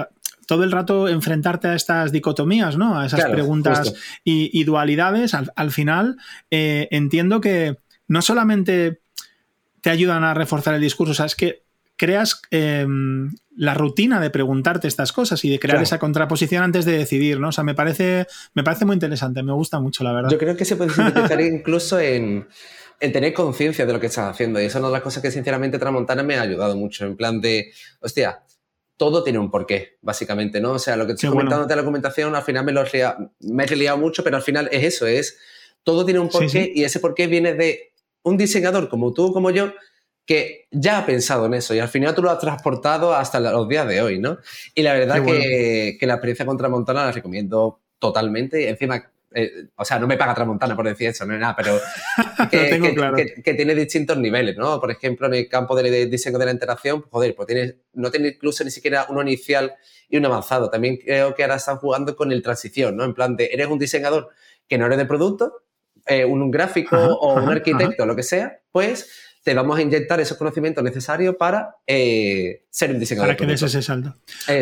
todo 0.45 0.63
el 0.63 0.71
rato 0.71 1.07
enfrentarte 1.07 1.69
a 1.69 1.75
estas 1.75 2.11
dicotomías, 2.11 2.77
¿no? 2.77 2.99
A 2.99 3.05
esas 3.05 3.25
preguntas 3.25 3.93
y, 4.23 4.63
dualidades, 4.65 5.33
al, 5.33 5.71
final 5.71 6.17
eh, 6.51 6.87
entiendo 6.91 7.39
que 7.39 7.77
no 8.07 8.21
solamente 8.21 9.02
te 9.83 9.89
ayudan 9.89 10.23
a 10.23 10.33
reforzar 10.33 10.73
el 10.73 10.81
discurso. 10.81 11.11
O 11.11 11.13
sea, 11.13 11.25
es 11.25 11.35
que 11.35 11.63
creas 11.97 12.41
em, 12.51 13.35
la 13.55 13.73
rutina 13.73 14.21
de 14.21 14.29
preguntarte 14.29 14.87
estas 14.87 15.11
cosas 15.11 15.43
y 15.43 15.49
de 15.49 15.59
crear 15.59 15.83
esa 15.83 15.99
contraposición 15.99 16.63
antes 16.63 16.85
de 16.85 16.97
decidir, 16.97 17.39
¿no? 17.39 17.49
O 17.49 17.51
sea, 17.51 17.65
me 17.65 17.75
parece, 17.75 18.25
me 18.53 18.63
parece 18.63 18.85
muy 18.85 18.93
interesante, 18.93 19.43
me 19.43 19.51
gusta 19.51 19.81
mucho, 19.81 20.05
la 20.05 20.13
verdad. 20.13 20.29
Yo 20.29 20.37
creo 20.37 20.55
que 20.55 20.63
se 20.63 20.77
puede 20.77 20.89
sintetizar 20.89 21.39
incluso 21.41 21.99
en, 21.99 22.47
tener 22.99 23.33
conciencia 23.33 23.85
de 23.85 23.91
lo 23.91 23.99
que 23.99 24.07
estás 24.07 24.31
haciendo. 24.31 24.61
Y 24.61 24.65
eso 24.65 24.77
es 24.77 24.79
una 24.79 24.87
de 24.87 24.93
las 24.93 25.01
cosas 25.01 25.21
que, 25.21 25.31
sinceramente, 25.31 25.77
Tramontana 25.77 26.23
me 26.23 26.37
ha 26.37 26.41
ayudado 26.41 26.77
mucho. 26.77 27.05
En 27.05 27.17
plan 27.17 27.41
de, 27.41 27.73
hostia, 27.99 28.41
todo 28.95 29.21
tiene 29.21 29.39
un 29.39 29.51
porqué, 29.51 29.97
básicamente, 30.01 30.61
¿no? 30.61 30.71
O 30.71 30.79
sea, 30.79 30.95
lo 30.95 31.05
que 31.05 31.11
estoy 31.11 31.29
comentando 31.29 31.65
de 31.65 31.75
la 31.75 31.81
documentación, 31.81 32.33
al 32.37 32.43
final 32.43 32.63
me 32.63 32.71
lo 32.71 32.85
me 33.41 33.65
he 33.65 33.75
liado 33.75 33.97
mucho, 33.97 34.23
pero 34.23 34.37
al 34.37 34.43
final 34.43 34.69
es 34.71 34.95
eso, 34.95 35.05
es 35.07 35.37
todo 35.83 36.05
tiene 36.05 36.21
un 36.21 36.29
porqué 36.29 36.71
y 36.73 36.85
ese 36.85 37.01
porqué 37.01 37.27
viene 37.27 37.53
de 37.53 37.92
un 38.23 38.37
diseñador 38.37 38.89
como 38.89 39.13
tú, 39.13 39.31
como 39.31 39.51
yo, 39.51 39.73
que 40.25 40.67
ya 40.71 40.99
ha 40.99 41.05
pensado 41.05 41.45
en 41.45 41.53
eso 41.53 41.75
y 41.75 41.79
al 41.79 41.89
final 41.89 42.15
tú 42.15 42.21
lo 42.21 42.31
has 42.31 42.39
transportado 42.39 43.13
hasta 43.13 43.39
los 43.39 43.67
días 43.67 43.87
de 43.87 44.01
hoy, 44.01 44.19
¿no? 44.19 44.37
Y 44.73 44.81
la 44.81 44.93
verdad 44.93 45.23
que, 45.23 45.97
la 46.01 46.13
experiencia 46.13 46.45
con 46.45 46.57
Tramontana 46.57 47.05
la 47.05 47.11
recomiendo 47.11 47.81
totalmente. 47.99 48.69
Encima, 48.69 49.11
eh, 49.33 49.65
o 49.75 49.83
sea, 49.83 49.99
no 49.99 50.07
me 50.07 50.15
paga 50.15 50.33
Tramontana 50.33 50.75
por 50.75 50.85
decir 50.85 51.09
eso, 51.09 51.25
no 51.25 51.33
es 51.33 51.41
nada, 51.41 51.55
pero 51.57 51.77
que, 52.51 53.53
tiene 53.53 53.75
distintos 53.75 54.17
niveles, 54.17 54.55
¿no? 54.55 54.79
Por 54.79 54.91
ejemplo, 54.91 55.27
en 55.27 55.33
el 55.33 55.49
campo 55.49 55.75
de 55.75 56.05
diseño 56.05 56.37
de 56.37 56.45
la 56.45 56.51
interacción, 56.51 57.01
pues, 57.01 57.11
joder, 57.11 57.35
pues 57.35 57.47
tiene, 57.47 57.75
no 57.93 58.09
tiene 58.09 58.29
incluso 58.29 58.63
ni 58.63 58.71
siquiera 58.71 59.05
uno 59.09 59.21
inicial 59.21 59.73
y 60.07 60.17
uno 60.17 60.29
avanzado. 60.29 60.69
También 60.69 60.97
creo 60.97 61.35
que 61.35 61.43
ahora 61.43 61.55
están 61.55 61.77
jugando 61.77 62.15
con 62.15 62.31
el 62.31 62.41
transición, 62.41 62.95
¿no? 62.95 63.03
En 63.03 63.13
plan 63.13 63.35
de, 63.35 63.49
eres 63.51 63.67
un 63.67 63.79
diseñador 63.79 64.29
que 64.69 64.77
no 64.77 64.85
eres 64.85 64.97
de 64.97 65.05
producto, 65.05 65.62
eh, 66.05 66.25
un, 66.25 66.51
gráfico 66.51 66.95
o 66.95 67.35
un 67.35 67.49
arquitecto, 67.49 68.05
lo 68.05 68.15
que 68.15 68.23
sea, 68.23 68.59
pues 68.71 69.09
te 69.43 69.53
vamos 69.53 69.77
a 69.77 69.81
inyectar 69.81 70.19
esos 70.19 70.37
conocimientos 70.37 70.83
necesarios 70.83 71.35
para 71.37 71.75
eh, 71.85 72.63
ser 72.69 72.91
un 72.91 72.99
diseñador. 72.99 73.27
Para 73.27 73.37
que 73.37 73.45
des 73.45 73.61
ese 73.61 73.81
salto. 73.81 74.15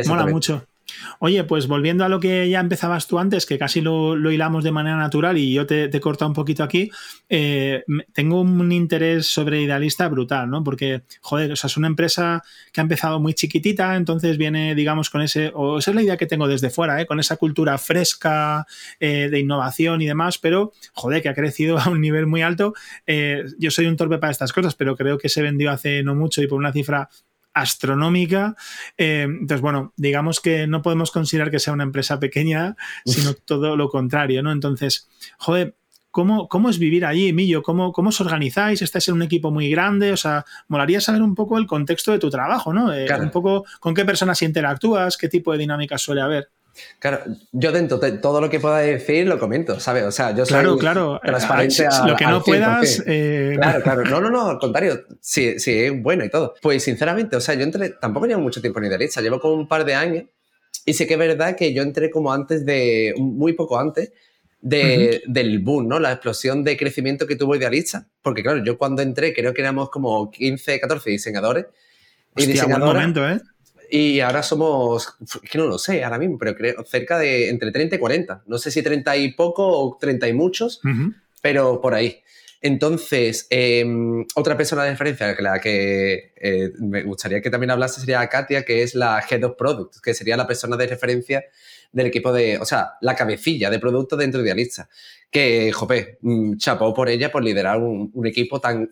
Mola 0.07 0.25
mucho. 0.25 0.65
Oye, 1.19 1.43
pues 1.43 1.67
volviendo 1.67 2.03
a 2.03 2.09
lo 2.09 2.19
que 2.19 2.49
ya 2.49 2.59
empezabas 2.59 3.07
tú 3.07 3.19
antes, 3.19 3.45
que 3.45 3.57
casi 3.57 3.81
lo, 3.81 4.15
hilamos 4.31 4.63
de 4.63 4.71
manera 4.71 4.97
natural 4.97 5.37
y 5.37 5.53
yo 5.53 5.65
te, 5.65 5.85
he 5.85 5.99
cortado 5.99 6.29
un 6.29 6.35
poquito 6.35 6.63
aquí, 6.63 6.89
eh, 7.29 7.83
tengo 8.13 8.41
un 8.41 8.71
interés 8.71 9.27
sobre 9.27 9.61
Idealista 9.61 10.07
brutal, 10.07 10.49
¿no? 10.49 10.63
Porque, 10.63 11.03
joder, 11.21 11.51
o 11.51 11.55
sea, 11.55 11.67
es 11.67 11.77
una 11.77 11.87
empresa 11.87 12.43
que 12.71 12.81
ha 12.81 12.83
empezado 12.83 13.19
muy 13.19 13.33
chiquitita, 13.33 13.95
entonces 13.95 14.37
viene, 14.37 14.75
digamos, 14.75 15.09
con 15.09 15.21
ese, 15.21 15.51
o 15.53 15.77
esa 15.77 15.91
es 15.91 15.95
la 15.95 16.03
idea 16.03 16.17
que 16.17 16.25
tengo 16.25 16.47
desde 16.47 16.69
fuera, 16.69 17.01
¿eh? 17.01 17.05
con 17.05 17.19
esa 17.19 17.37
cultura 17.37 17.77
fresca 17.77 18.65
eh, 18.99 19.29
de 19.29 19.39
innovación 19.39 20.01
y 20.01 20.07
demás, 20.07 20.37
pero, 20.37 20.71
joder, 20.93 21.21
que 21.21 21.29
ha 21.29 21.33
crecido 21.33 21.77
a 21.79 21.89
un 21.89 22.01
nivel 22.01 22.27
muy 22.27 22.41
alto. 22.41 22.73
yo 23.59 23.71
soy 23.71 23.85
un 23.85 23.97
torpe 23.97 24.17
para 24.17 24.31
estas 24.31 24.53
cosas, 24.53 24.75
pero 24.75 24.95
creo 24.95 25.17
que 25.17 25.29
se 25.29 25.41
vendió 25.41 25.71
hace 25.71 26.03
no 26.03 26.15
mucho 26.15 26.41
y 26.41 26.47
por 26.47 26.59
una 26.59 26.71
cifra 26.71 27.09
astronómica. 27.53 28.55
Eh, 28.97 29.23
entonces, 29.23 29.61
bueno, 29.61 29.93
digamos 29.97 30.39
que 30.39 30.67
no 30.67 30.81
podemos 30.81 31.11
considerar 31.11 31.51
que 31.51 31.59
sea 31.59 31.73
una 31.73 31.83
empresa 31.83 32.19
pequeña, 32.19 32.75
sino 33.05 33.33
todo 33.33 33.75
lo 33.75 33.89
contrario, 33.89 34.43
¿no? 34.43 34.51
Entonces, 34.51 35.09
joder, 35.37 35.75
¿Cómo, 36.11 36.49
¿Cómo, 36.49 36.69
es 36.69 36.77
vivir 36.77 37.05
allí, 37.05 37.31
Millo? 37.31 37.63
¿Cómo, 37.63 37.93
¿Cómo 37.93 38.09
os 38.09 38.19
organizáis? 38.19 38.81
¿Estáis 38.81 39.07
en 39.07 39.13
un 39.13 39.21
equipo 39.21 39.49
muy 39.49 39.69
grande? 39.69 40.11
O 40.11 40.17
sea, 40.17 40.43
molaría 40.67 40.99
saber 40.99 41.21
un 41.21 41.35
poco 41.35 41.57
el 41.57 41.65
contexto 41.65 42.11
de 42.11 42.19
tu 42.19 42.29
trabajo, 42.29 42.73
¿no? 42.73 42.93
Eh, 42.93 43.07
un 43.17 43.31
poco 43.31 43.63
con 43.79 43.93
qué 43.93 44.03
personas 44.03 44.41
interactúas, 44.41 45.15
qué 45.15 45.29
tipo 45.29 45.53
de 45.53 45.59
dinámicas 45.59 46.01
suele 46.01 46.19
haber. 46.19 46.49
Claro, 46.99 47.23
yo 47.51 47.71
dentro 47.71 47.97
de 47.97 48.13
todo 48.13 48.41
lo 48.41 48.49
que 48.49 48.59
pueda 48.59 48.77
decir 48.79 49.27
lo 49.27 49.39
comento, 49.39 49.79
¿sabes? 49.79 50.03
O 50.03 50.11
sea, 50.11 50.35
yo 50.35 50.45
soy 50.45 50.61
claro, 50.61 50.77
claro. 50.77 51.21
transparente 51.23 51.87
Lo 52.05 52.15
que 52.15 52.25
no 52.25 52.43
puedas... 52.43 53.03
Eh, 53.05 53.53
claro, 53.55 53.81
claro. 53.83 54.03
No, 54.03 54.21
no, 54.21 54.29
no, 54.29 54.49
al 54.49 54.59
contrario. 54.59 55.05
Sí, 55.19 55.59
sí, 55.59 55.89
bueno 55.89 56.23
y 56.23 56.29
todo. 56.29 56.55
Pues 56.61 56.83
sinceramente, 56.83 57.35
o 57.35 57.41
sea, 57.41 57.55
yo 57.55 57.63
entré... 57.63 57.89
Tampoco 57.89 58.25
llevo 58.25 58.41
mucho 58.41 58.61
tiempo 58.61 58.79
en 58.79 58.85
Idealista, 58.85 59.21
llevo 59.21 59.39
como 59.39 59.55
un 59.55 59.67
par 59.67 59.85
de 59.85 59.95
años 59.95 60.25
y 60.85 60.93
sé 60.93 61.07
que 61.07 61.13
es 61.13 61.19
verdad 61.19 61.55
que 61.55 61.73
yo 61.73 61.83
entré 61.83 62.09
como 62.09 62.31
antes 62.31 62.65
de... 62.65 63.13
Muy 63.17 63.53
poco 63.53 63.79
antes 63.79 64.11
de, 64.61 65.23
del 65.27 65.59
boom, 65.59 65.87
¿no? 65.87 65.99
La 65.99 66.11
explosión 66.11 66.63
de 66.63 66.77
crecimiento 66.77 67.27
que 67.27 67.35
tuvo 67.35 67.55
Idealista. 67.55 68.07
Porque 68.21 68.43
claro, 68.43 68.63
yo 68.63 68.77
cuando 68.77 69.01
entré 69.01 69.33
creo 69.33 69.53
que 69.53 69.61
éramos 69.61 69.89
como 69.89 70.29
15, 70.29 70.79
14 70.79 71.09
diseñadores. 71.09 71.65
y 72.37 72.45
diseñadoras. 72.45 72.93
momento, 72.93 73.27
¿eh? 73.27 73.41
Y 73.93 74.21
ahora 74.21 74.41
somos, 74.41 75.17
que 75.51 75.57
no 75.57 75.65
lo 75.65 75.77
sé 75.77 76.01
ahora 76.01 76.17
mismo, 76.17 76.37
pero 76.37 76.55
creo 76.55 76.81
cerca 76.85 77.19
de 77.19 77.49
entre 77.49 77.73
30 77.73 77.97
y 77.97 77.99
40. 77.99 78.43
No 78.47 78.57
sé 78.57 78.71
si 78.71 78.81
30 78.81 79.17
y 79.17 79.33
poco 79.33 79.67
o 79.67 79.97
30 79.99 80.29
y 80.29 80.33
muchos, 80.33 80.79
pero 81.41 81.81
por 81.81 81.93
ahí. 81.93 82.23
Entonces, 82.61 83.47
em, 83.49 84.23
otra 84.35 84.55
persona 84.55 84.85
de 84.85 84.91
referencia 84.91 85.35
que 85.35 85.41
la 85.41 85.59
que 85.59 86.33
eh, 86.37 86.71
me 86.79 87.03
gustaría 87.03 87.41
que 87.41 87.49
también 87.49 87.71
hablase 87.71 87.99
sería 87.99 88.25
Katia, 88.29 88.63
que 88.63 88.81
es 88.81 88.95
la 88.95 89.21
Head 89.29 89.43
of 89.43 89.57
Product, 89.57 89.95
que 90.01 90.13
sería 90.13 90.37
la 90.37 90.47
persona 90.47 90.77
de 90.77 90.87
referencia 90.87 91.43
del 91.91 92.05
equipo 92.05 92.31
de, 92.31 92.59
o 92.59 92.65
sea, 92.65 92.93
la 93.01 93.15
cabecilla 93.15 93.69
de 93.69 93.79
producto 93.79 94.15
dentro 94.15 94.39
de 94.39 94.45
Idealista. 94.45 94.87
Que, 95.29 95.73
jope, 95.73 96.17
mm, 96.21 96.55
chapó 96.55 96.93
por 96.93 97.09
ella 97.09 97.29
por 97.29 97.43
liderar 97.43 97.79
un, 97.79 98.09
un 98.13 98.27
equipo 98.27 98.61
tan 98.61 98.89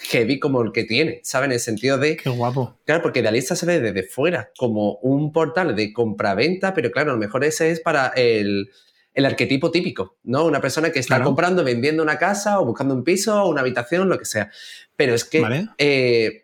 heavy 0.00 0.38
como 0.38 0.62
el 0.62 0.72
que 0.72 0.84
tiene, 0.84 1.20
¿sabes? 1.22 1.46
En 1.46 1.52
el 1.52 1.60
sentido 1.60 1.98
de... 1.98 2.16
Qué 2.16 2.30
guapo. 2.30 2.78
Claro, 2.84 3.02
porque 3.02 3.20
Idealista 3.20 3.56
se 3.56 3.66
ve 3.66 3.80
desde 3.80 4.02
fuera 4.02 4.50
como 4.56 4.96
un 5.02 5.32
portal 5.32 5.74
de 5.74 5.92
compra-venta, 5.92 6.74
pero 6.74 6.90
claro, 6.90 7.10
a 7.10 7.14
lo 7.14 7.20
mejor 7.20 7.44
ese 7.44 7.70
es 7.70 7.80
para 7.80 8.08
el, 8.08 8.70
arquetipo 9.16 9.70
típico, 9.70 10.16
¿no? 10.24 10.44
Una 10.44 10.60
persona 10.60 10.90
que 10.90 10.98
está 10.98 11.22
comprando, 11.22 11.64
vendiendo 11.64 12.02
una 12.02 12.18
casa 12.18 12.60
o 12.60 12.64
buscando 12.64 12.94
un 12.94 13.04
piso 13.04 13.42
o 13.42 13.48
una 13.48 13.60
habitación, 13.60 14.08
lo 14.08 14.18
que 14.18 14.24
sea. 14.24 14.50
Pero 14.96 15.14
es 15.14 15.24
que... 15.24 15.66
Eh, 15.78 16.40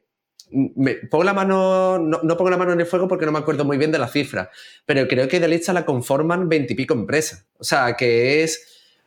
me, 0.52 0.94
pongo 0.94 1.24
la 1.24 1.32
mano, 1.32 1.98
no, 1.98 2.36
pongo 2.36 2.50
la 2.50 2.56
mano 2.56 2.72
en 2.72 2.80
el 2.80 2.86
fuego 2.86 3.06
porque 3.06 3.24
no 3.24 3.32
me 3.32 3.38
acuerdo 3.38 3.64
muy 3.64 3.78
bien 3.78 3.92
de 3.92 3.98
la 3.98 4.08
cifra, 4.08 4.50
pero 4.84 5.06
creo 5.06 5.28
que 5.28 5.36
Idealista 5.36 5.72
la 5.72 5.84
conforman 5.84 6.48
veintipico 6.48 6.94
empresas. 6.94 7.46
O 7.58 7.64
sea, 7.64 7.94
que 7.94 8.42
es 8.42 8.66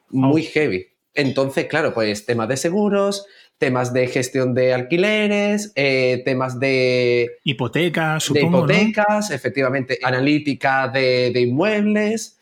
muy 0.10 0.44
heavy. 0.44 0.88
Entonces, 1.14 1.66
claro, 1.66 1.94
pues 1.94 2.26
temas 2.26 2.48
de 2.48 2.58
seguros, 2.58 3.26
temas 3.64 3.94
de 3.94 4.08
gestión 4.08 4.54
de 4.54 4.74
alquileres, 4.74 5.72
eh, 5.76 6.22
temas 6.26 6.60
de 6.60 7.38
hipotecas, 7.46 8.22
supongo, 8.22 8.68
de 8.68 8.74
hipotecas, 8.74 9.32
efectivamente, 9.32 10.00
analítica 10.04 10.90
de, 10.90 11.32
de, 11.34 11.40
inmuebles. 11.40 12.38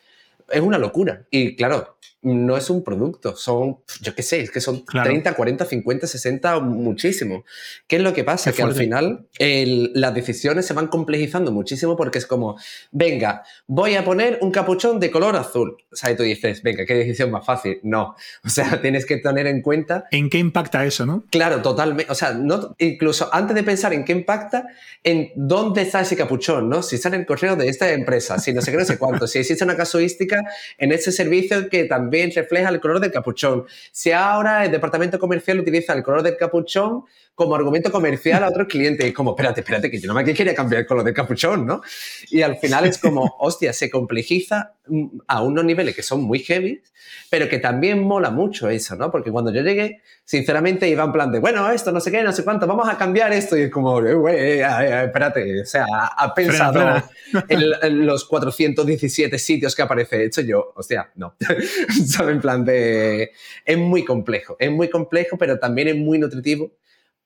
Es 0.49 0.61
una 0.61 0.79
locura. 0.79 1.21
Y 1.29 1.55
claro, 1.55 1.95
no 2.23 2.55
es 2.55 2.69
un 2.69 2.83
producto, 2.83 3.35
son, 3.35 3.79
yo 4.01 4.13
qué 4.13 4.21
sé, 4.21 4.41
es 4.41 4.51
que 4.51 4.61
son 4.61 4.85
30, 4.85 5.33
40, 5.33 5.65
50, 5.65 6.07
60, 6.07 6.59
muchísimo. 6.59 7.45
¿Qué 7.87 7.95
es 7.95 8.01
lo 8.01 8.13
que 8.13 8.23
pasa? 8.23 8.51
que 8.51 8.61
al 8.61 8.75
final 8.75 9.27
las 9.39 10.13
decisiones 10.13 10.65
se 10.65 10.73
van 10.73 10.87
complejizando 10.87 11.51
muchísimo 11.51 11.95
porque 11.95 12.19
es 12.19 12.27
como, 12.27 12.57
venga, 12.91 13.43
voy 13.65 13.95
a 13.95 14.03
poner 14.03 14.37
un 14.41 14.51
capuchón 14.51 14.99
de 14.99 15.09
color 15.09 15.35
azul. 15.35 15.77
O 15.91 15.95
sea, 15.95 16.11
y 16.11 16.15
tú 16.15 16.23
dices, 16.23 16.61
venga, 16.61 16.85
qué 16.85 16.93
decisión 16.93 17.31
más 17.31 17.45
fácil. 17.45 17.79
No, 17.83 18.15
o 18.43 18.49
sea, 18.49 18.79
tienes 18.81 19.05
que 19.05 19.17
tener 19.17 19.47
en 19.47 19.61
cuenta... 19.61 20.05
¿En 20.11 20.29
qué 20.29 20.37
impacta 20.37 20.85
eso, 20.85 21.05
no? 21.05 21.25
Claro, 21.31 21.61
totalmente. 21.61 22.11
O 22.11 22.15
sea, 22.15 22.33
no, 22.33 22.75
incluso 22.77 23.29
antes 23.33 23.55
de 23.55 23.63
pensar 23.63 23.93
en 23.93 24.05
qué 24.05 24.11
impacta, 24.11 24.67
en 25.03 25.31
dónde 25.35 25.81
está 25.81 26.01
ese 26.01 26.15
capuchón, 26.15 26.69
¿no? 26.69 26.83
Si 26.83 26.97
está 26.97 27.07
en 27.09 27.15
el 27.15 27.25
correo 27.25 27.55
de 27.55 27.67
esta 27.67 27.91
empresa, 27.91 28.37
si 28.37 28.53
no 28.53 28.61
sé 28.61 28.71
qué, 28.71 28.77
no 28.77 28.85
sé 28.85 28.97
cuánto, 28.97 29.25
si 29.25 29.39
existe 29.39 29.63
una 29.63 29.75
casuística 29.75 30.43
en 30.77 30.91
ese 30.91 31.11
servicio 31.11 31.67
que 31.69 31.85
también 31.85 32.10
refleja 32.35 32.69
el 32.69 32.79
color 32.79 32.99
del 32.99 33.11
capuchón. 33.11 33.65
Si 33.91 34.11
ahora 34.11 34.65
el 34.65 34.71
departamento 34.71 35.17
comercial 35.17 35.59
utiliza 35.59 35.93
el 35.93 36.03
color 36.03 36.23
del 36.23 36.37
capuchón, 36.37 37.03
como 37.35 37.55
argumento 37.55 37.91
comercial 37.91 38.43
a 38.43 38.49
otros 38.49 38.67
clientes. 38.67 39.07
Y 39.07 39.13
como, 39.13 39.31
espérate, 39.31 39.61
espérate, 39.61 39.89
que 39.89 39.99
yo 39.99 40.07
no 40.07 40.13
me 40.13 40.23
quería 40.23 40.53
cambiar 40.53 40.81
el 40.81 40.87
color 40.87 41.03
de 41.03 41.13
capuchón, 41.13 41.65
¿no? 41.65 41.81
Y 42.29 42.41
al 42.41 42.57
final 42.57 42.85
es 42.85 42.97
como, 42.97 43.35
hostia, 43.39 43.73
se 43.73 43.89
complejiza 43.89 44.73
mm, 44.87 45.19
a 45.27 45.41
unos 45.41 45.65
niveles 45.65 45.95
que 45.95 46.03
son 46.03 46.21
muy 46.21 46.39
heavy, 46.39 46.81
pero 47.29 47.49
que 47.49 47.59
también 47.59 48.03
mola 48.03 48.29
mucho 48.29 48.69
eso, 48.69 48.95
¿no? 48.95 49.09
Porque 49.11 49.31
cuando 49.31 49.51
yo 49.51 49.61
llegué, 49.61 50.01
sinceramente 50.25 50.87
iba 50.87 51.03
en 51.03 51.11
plan 51.11 51.31
de, 51.31 51.39
bueno, 51.39 51.69
esto, 51.71 51.91
no 51.91 51.99
sé 51.99 52.11
qué, 52.11 52.21
no 52.23 52.31
sé 52.31 52.43
cuánto, 52.43 52.67
vamos 52.67 52.87
a 52.87 52.97
cambiar 52.97 53.33
esto. 53.33 53.57
Y 53.57 53.63
es 53.63 53.71
como, 53.71 53.99
eh, 54.01 54.13
güey, 54.13 54.35
eh, 54.35 54.61
eh, 54.61 55.03
espérate, 55.05 55.61
o 55.61 55.65
sea, 55.65 55.85
ha 56.17 56.33
pensado 56.33 57.03
En, 57.47 58.05
los 58.05 58.25
417 58.25 59.39
sitios 59.39 59.75
que 59.75 59.81
aparece 59.81 60.25
hecho 60.25 60.41
yo, 60.41 60.73
hostia, 60.75 61.11
no. 61.15 61.35
¿Sabes? 62.05 62.35
En 62.35 62.41
plan 62.41 62.65
de, 62.65 63.31
es 63.65 63.77
muy 63.77 64.05
complejo, 64.05 64.57
es 64.59 64.71
muy 64.71 64.89
complejo, 64.89 65.37
pero 65.37 65.57
también 65.57 65.87
es 65.87 65.95
muy 65.95 66.19
nutritivo 66.19 66.71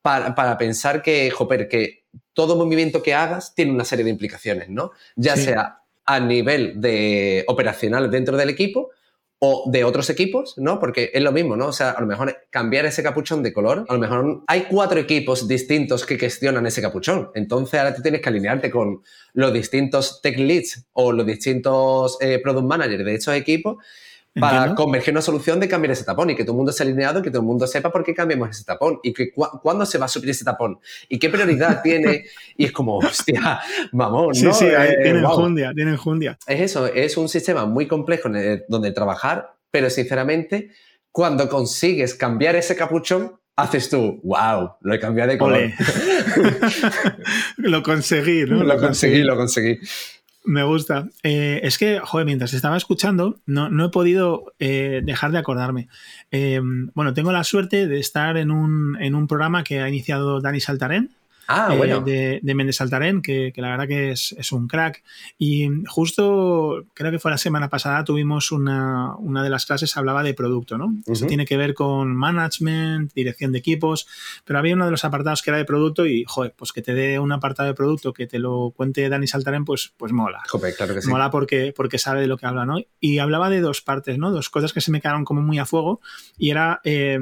para, 0.06 0.56
pensar 0.60 1.02
que, 1.02 1.32
joder, 1.32 1.68
que 1.68 2.04
todo 2.34 2.56
movimiento 2.56 3.02
que 3.02 3.16
hagas 3.16 3.56
tiene 3.56 3.72
una 3.72 3.84
serie 3.86 4.06
de 4.06 4.12
implicaciones, 4.12 4.70
¿no? 4.70 4.92
Ya 5.16 5.36
sea 5.36 5.80
a 6.06 6.20
nivel 6.20 6.80
de 6.80 7.44
operacional 7.48 8.12
dentro 8.12 8.38
del 8.38 8.52
equipo 8.52 8.92
o 9.40 9.64
de 9.72 9.84
otros 9.84 10.12
equipos, 10.12 10.60
¿no? 10.60 10.80
Porque 10.80 11.10
es 11.12 11.24
lo 11.24 11.32
mismo, 11.32 11.56
¿no? 11.56 11.70
O 11.70 11.74
sea, 11.74 11.90
a 11.90 12.02
lo 12.02 12.06
mejor 12.06 12.38
cambiar 12.52 12.86
ese 12.86 13.02
capuchón 13.02 13.42
de 13.42 13.52
color, 13.52 13.84
a 13.90 13.94
lo 13.94 14.00
mejor 14.00 14.44
hay 14.46 14.68
cuatro 14.70 15.00
equipos 15.00 15.48
distintos 15.48 16.06
que 16.06 16.20
gestionan 16.20 16.68
ese 16.68 16.84
capuchón. 16.84 17.32
Entonces 17.34 17.80
ahora 17.80 17.96
tú 17.96 18.04
tienes 18.04 18.22
que 18.22 18.30
alinearte 18.30 18.70
con 18.70 19.02
los 19.34 19.52
distintos 19.54 20.22
tech 20.22 20.38
leads 20.38 20.86
o 20.94 21.12
los 21.14 21.26
distintos 21.26 22.20
eh, 22.22 22.38
product 22.44 22.68
managers 22.68 23.04
de 23.04 23.16
esos 23.16 23.34
equipos 23.34 23.78
para 24.40 24.76
converger 24.76 25.14
una 25.14 25.22
solución 25.22 25.60
de 25.60 25.68
cambiar 25.68 25.92
ese 25.92 26.04
tapón 26.04 26.30
y 26.30 26.36
que 26.36 26.44
todo 26.44 26.54
el 26.54 26.58
mundo 26.58 26.72
esté 26.72 26.84
alineado, 26.84 27.22
que 27.22 27.30
todo 27.30 27.42
el 27.42 27.48
mundo 27.48 27.66
sepa 27.68 27.92
por 27.92 28.04
qué 28.04 28.14
cambiamos 28.14 28.50
ese 28.50 28.66
tapón 28.66 29.00
y 29.02 29.14
que 29.14 29.32
cuándo 29.32 29.86
se 29.86 29.98
va 29.98 30.06
a 30.06 30.10
subir 30.10 30.30
ese 30.30 30.44
tapón 30.44 30.80
y 31.08 31.18
qué 31.18 31.30
prioridad 31.30 31.82
tiene. 31.84 32.26
Y 32.58 32.66
es 32.66 32.72
como, 32.72 32.98
hostia, 32.98 33.62
mamón, 33.92 34.28
¿no? 34.28 34.34
Sí, 34.34 34.48
sí, 34.54 34.66
eh, 34.66 34.98
tienen 35.02 35.24
jundia, 35.24 35.72
tienen 35.74 35.98
jundia. 35.98 36.38
Es 36.48 36.62
eso, 36.62 36.88
es 36.88 37.16
un 37.18 37.30
sistema 37.30 37.66
muy 37.66 37.88
complejo 37.88 38.30
donde 38.68 38.92
trabajar, 38.92 39.56
pero 39.72 39.90
sinceramente, 39.90 40.72
cuando 41.12 41.48
consigues 41.48 42.14
cambiar 42.14 42.56
ese 42.56 42.76
capuchón, 42.76 43.40
haces 43.56 43.90
tú, 43.90 44.20
wow, 44.24 44.72
lo 44.82 44.94
he 44.94 45.00
cambiado 45.00 45.32
de 45.32 45.38
color. 45.38 45.72
lo 47.58 47.84
conseguí, 47.84 48.46
¿no? 48.46 48.64
Lo, 48.64 48.78
conseguí, 48.78 49.24
lo 49.24 49.36
conseguí. 49.36 49.80
Me 50.46 50.64
gusta. 50.64 51.10
Eh, 51.24 51.60
es 51.64 51.80
que, 51.80 52.00
joder, 52.00 52.26
mientras 52.26 52.54
estaba 52.54 52.78
escuchando, 52.78 53.40
no, 53.48 53.86
he 53.86 53.90
podido 53.90 54.54
eh, 54.60 55.02
dejar 55.04 55.32
de 55.32 55.40
acordarme. 55.40 55.88
Eh, 56.30 56.62
bueno, 56.94 57.14
tengo 57.16 57.32
la 57.32 57.44
suerte 57.44 57.88
de 57.88 58.00
estar 58.00 58.38
en 58.38 58.52
un, 58.52 58.96
en 59.02 59.16
un 59.16 59.28
programa 59.28 59.64
que 59.64 59.82
ha 59.82 59.90
iniciado 59.90 60.42
Dani 60.42 60.60
Saltarén, 60.60 61.16
Ah, 61.48 61.70
eh, 61.72 61.78
bueno. 61.78 62.02
de, 62.02 62.40
de, 62.42 62.56
Méndez 62.56 62.82
Altarén, 62.82 63.22
que, 63.22 63.54
la 63.56 63.70
verdad 63.70 63.88
que 63.88 64.12
es, 64.12 64.52
un 64.52 64.68
crack. 64.68 65.04
Y 65.38 65.68
justo, 65.88 66.86
creo 66.94 67.12
que 67.12 67.20
fue 67.20 67.32
la 67.32 67.38
semana 67.38 67.70
pasada, 67.70 68.04
tuvimos 68.04 68.52
una, 68.52 69.16
una 69.18 69.44
de 69.44 69.50
las 69.50 69.66
clases, 69.66 69.96
hablaba 69.98 70.24
de 70.24 70.34
producto, 70.34 70.78
¿no? 70.78 70.96
Eso 71.06 71.26
tiene 71.28 71.46
que 71.46 71.58
ver 71.58 71.74
con 71.74 72.16
management, 72.16 73.14
dirección 73.14 73.52
de 73.52 73.60
equipos, 73.60 74.08
pero 74.44 74.60
había 74.60 74.76
uno 74.76 74.86
de 74.86 74.92
los 74.92 75.06
apartados 75.06 75.42
que 75.42 75.50
era 75.52 75.58
de 75.58 75.66
producto 75.66 76.06
y, 76.06 76.24
joder, 76.28 76.54
pues 76.56 76.72
que 76.72 76.82
te 76.82 76.94
dé 76.94 77.20
un 77.20 77.32
apartado 77.32 77.68
de 77.68 77.76
producto, 77.76 78.14
que 78.14 78.28
te 78.28 78.40
lo 78.40 78.74
cuente 78.76 79.08
Dani 79.08 79.28
Saltarén, 79.28 79.66
pues, 79.66 79.94
pues 79.98 80.12
mola. 80.12 80.42
Joder, 80.48 80.76
claro 80.76 80.96
que 80.96 81.02
sí. 81.02 81.10
Mola 81.10 81.30
porque, 81.30 81.74
porque 81.76 81.98
sabe 81.98 82.22
de 82.22 82.28
lo 82.28 82.38
que 82.38 82.46
habla, 82.46 82.66
¿no? 82.66 82.78
Y 83.00 83.20
hablaba 83.20 83.50
de 83.50 83.62
dos 83.62 83.82
partes, 83.82 84.18
¿no? 84.18 84.32
Dos 84.32 84.50
cosas 84.50 84.74
que 84.74 84.82
se 84.82 84.92
me 84.92 85.02
quedaron 85.02 85.26
como 85.26 85.42
muy 85.42 85.60
a 85.60 85.66
fuego 85.66 86.02
y 86.38 86.50
era... 86.50 86.82
Eh, 86.84 87.20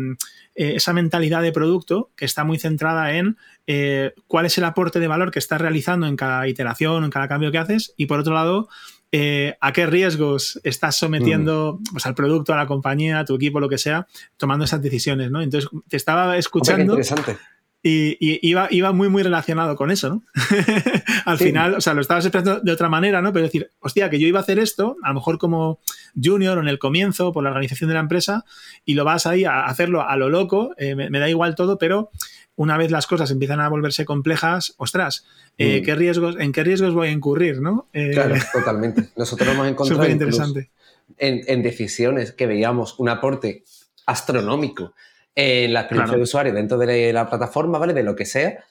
eh, 0.56 0.74
esa 0.76 0.94
mentalidad 0.94 1.42
de 1.42 1.52
producto 1.52 2.12
que 2.16 2.26
está 2.26 2.44
muy 2.44 2.60
centrada 2.60 3.14
en 3.16 3.38
eh, 3.66 4.14
cuál 4.28 4.46
es 4.46 4.58
el 4.58 4.66
aporte 4.66 5.00
de 5.00 5.08
valor 5.08 5.32
que 5.32 5.40
estás 5.40 5.60
realizando 5.60 6.06
en 6.06 6.16
cada 6.16 6.48
iteración, 6.48 7.04
en 7.04 7.10
cada 7.10 7.28
cambio 7.28 7.52
que 7.52 7.58
haces, 7.58 7.94
y 7.98 8.06
por 8.06 8.20
otro 8.20 8.34
lado, 8.34 8.70
eh, 9.12 9.56
a 9.62 9.74
qué 9.74 9.86
riesgos 9.86 10.60
estás 10.64 10.98
sometiendo 10.98 11.80
mm. 11.80 11.92
pues, 11.92 12.06
al 12.06 12.16
producto, 12.16 12.54
a 12.54 12.58
la 12.58 12.68
compañía, 12.68 13.20
a 13.20 13.26
tu 13.26 13.36
equipo, 13.36 13.60
lo 13.60 13.70
que 13.70 13.78
sea, 13.78 14.08
tomando 14.38 14.66
esas 14.66 14.82
decisiones, 14.82 15.32
¿no? 15.32 15.42
Entonces, 15.42 15.70
te 15.88 15.98
estaba 15.98 16.38
escuchando. 16.38 16.94
interesante. 16.94 17.38
Y, 17.86 18.18
iba, 18.48 18.70
iba, 18.72 18.94
muy, 18.94 19.10
muy 19.10 19.24
relacionado 19.24 19.76
con 19.76 19.92
eso, 19.92 20.08
¿no? 20.08 20.24
Al 21.26 21.38
final, 21.38 21.76
o 21.76 21.82
sea, 21.82 21.94
lo 21.94 22.00
estabas 22.00 22.24
explicando 22.24 22.62
de 22.62 22.72
otra 22.72 22.88
manera, 22.88 23.22
¿no? 23.22 23.34
Pero 23.34 23.44
decir, 23.44 23.72
hostia, 23.82 24.10
que 24.10 24.20
yo 24.20 24.26
iba 24.26 24.40
a 24.40 24.42
hacer 24.42 24.58
esto, 24.58 24.96
a 25.04 25.10
lo 25.10 25.16
mejor 25.16 25.38
como 25.38 25.80
junior 26.22 26.58
o 26.58 26.62
en 26.62 26.70
el 26.70 26.80
comienzo, 26.80 27.34
por 27.34 27.44
la 27.44 27.50
organización 27.50 27.90
de 27.90 27.96
la 27.96 28.00
empresa, 28.00 28.46
y 28.86 28.94
lo 28.94 29.04
vas 29.04 29.28
ahí 29.28 29.44
a 29.44 29.66
hacerlo 29.66 30.08
a 30.08 30.16
lo 30.16 30.30
loco, 30.30 30.74
eh, 30.78 30.96
me, 30.96 31.20
da 31.20 31.30
igual 31.30 31.56
todo, 31.56 31.78
pero 31.78 32.10
una 32.56 32.78
vez 32.78 32.90
las 32.90 33.06
cosas 33.06 33.30
empiezan 33.32 33.60
a 33.60 33.68
volverse 33.68 34.06
complejas, 34.06 34.76
ostras, 34.78 35.26
eh, 35.58 35.82
mm. 35.82 35.84
¿qué 35.84 35.96
riesgos, 35.96 36.36
¿en 36.40 36.54
qué 36.54 36.64
riesgos 36.64 36.94
voy 36.94 37.10
a 37.10 37.12
incurrir, 37.12 37.60
no? 37.60 37.90
Eh, 37.92 38.12
claro, 38.14 38.36
totalmente. 38.54 39.10
Nosotros 39.18 39.50
hemos 39.50 39.68
encontrado 39.68 40.08
interesante. 40.08 40.70
En, 41.18 41.42
en 41.48 41.62
decisiones 41.62 42.32
que 42.32 42.48
veíamos 42.48 42.98
un 42.98 43.10
aporte 43.10 43.66
astronómico 44.06 44.94
en 45.36 45.74
la 45.74 45.82
experiencia 45.82 46.18
de 46.18 46.24
usuario 46.24 46.54
dentro 46.54 46.78
de 46.78 47.12
la 47.14 47.30
plataforma, 47.30 47.78
¿vale? 47.80 47.94
De 47.94 48.04
lo 48.04 48.16
que 48.16 48.26
sea. 48.26 48.64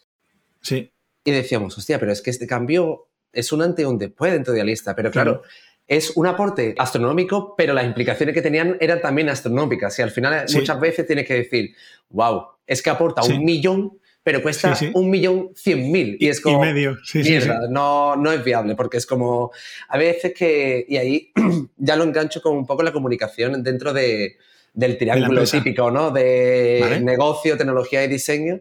Sí. 0.61 0.93
Y 1.25 1.31
decíamos, 1.31 1.77
hostia, 1.77 1.99
pero 1.99 2.13
es 2.13 2.23
que 2.23 2.31
este 2.31 2.47
cambio 2.47 3.09
es 3.33 3.53
un 3.53 3.63
antes 3.63 3.85
y 3.85 3.87
un 3.87 3.99
después 3.99 4.33
dentro 4.33 4.53
de 4.53 4.61
la 4.61 4.65
lista. 4.65 4.95
Pero 4.95 5.11
claro, 5.11 5.43
es 5.87 6.17
un 6.17 6.27
aporte 6.27 6.75
astronómico, 6.79 7.55
pero 7.57 7.75
las 7.75 7.85
implicaciones 7.85 8.35
que 8.35 8.43
tenían 8.43 8.77
eran 8.81 9.01
también 9.01 9.29
astronómicas. 9.29 9.99
Y 9.99 10.03
al 10.03 10.11
final 10.11 10.45
muchas 10.55 10.81
veces 10.81 11.07
tienes 11.07 11.27
que 11.27 11.35
decir, 11.35 11.75
wow, 12.11 12.47
es 12.67 12.83
que 12.83 12.91
aporta 12.91 13.23
un 13.23 13.45
millón, 13.45 13.99
pero 14.23 14.43
cuesta 14.43 14.77
un 14.95 15.11
millón 15.11 15.51
cien 15.55 15.91
mil. 15.91 16.17
Y 16.21 16.29
es 16.29 16.41
como, 16.41 16.61
medio. 16.61 16.97
mierda, 17.15 17.69
No, 17.69 18.17
no 18.17 18.31
es 18.31 18.45
viable, 18.45 18.77
porque 18.77 18.99
es 18.99 19.07
como, 19.07 19.51
a 19.89 19.99
veces 19.99 20.33
que, 20.33 20.85
y 20.89 20.97
ahí 20.97 21.33
ya 21.77 21.97
lo 21.97 22.05
engancho 22.05 22.41
con 22.41 22.57
un 22.57 22.67
poco 22.67 22.83
la 22.83 22.93
comunicación 22.93 23.63
dentro 23.63 23.93
de, 23.93 24.37
del 24.73 24.99
triángulo 24.99 25.45
típico, 25.45 25.91
¿no? 25.91 26.11
De 26.11 27.01
negocio, 27.03 27.57
tecnología 27.57 28.05
y 28.05 28.09
diseño. 28.09 28.61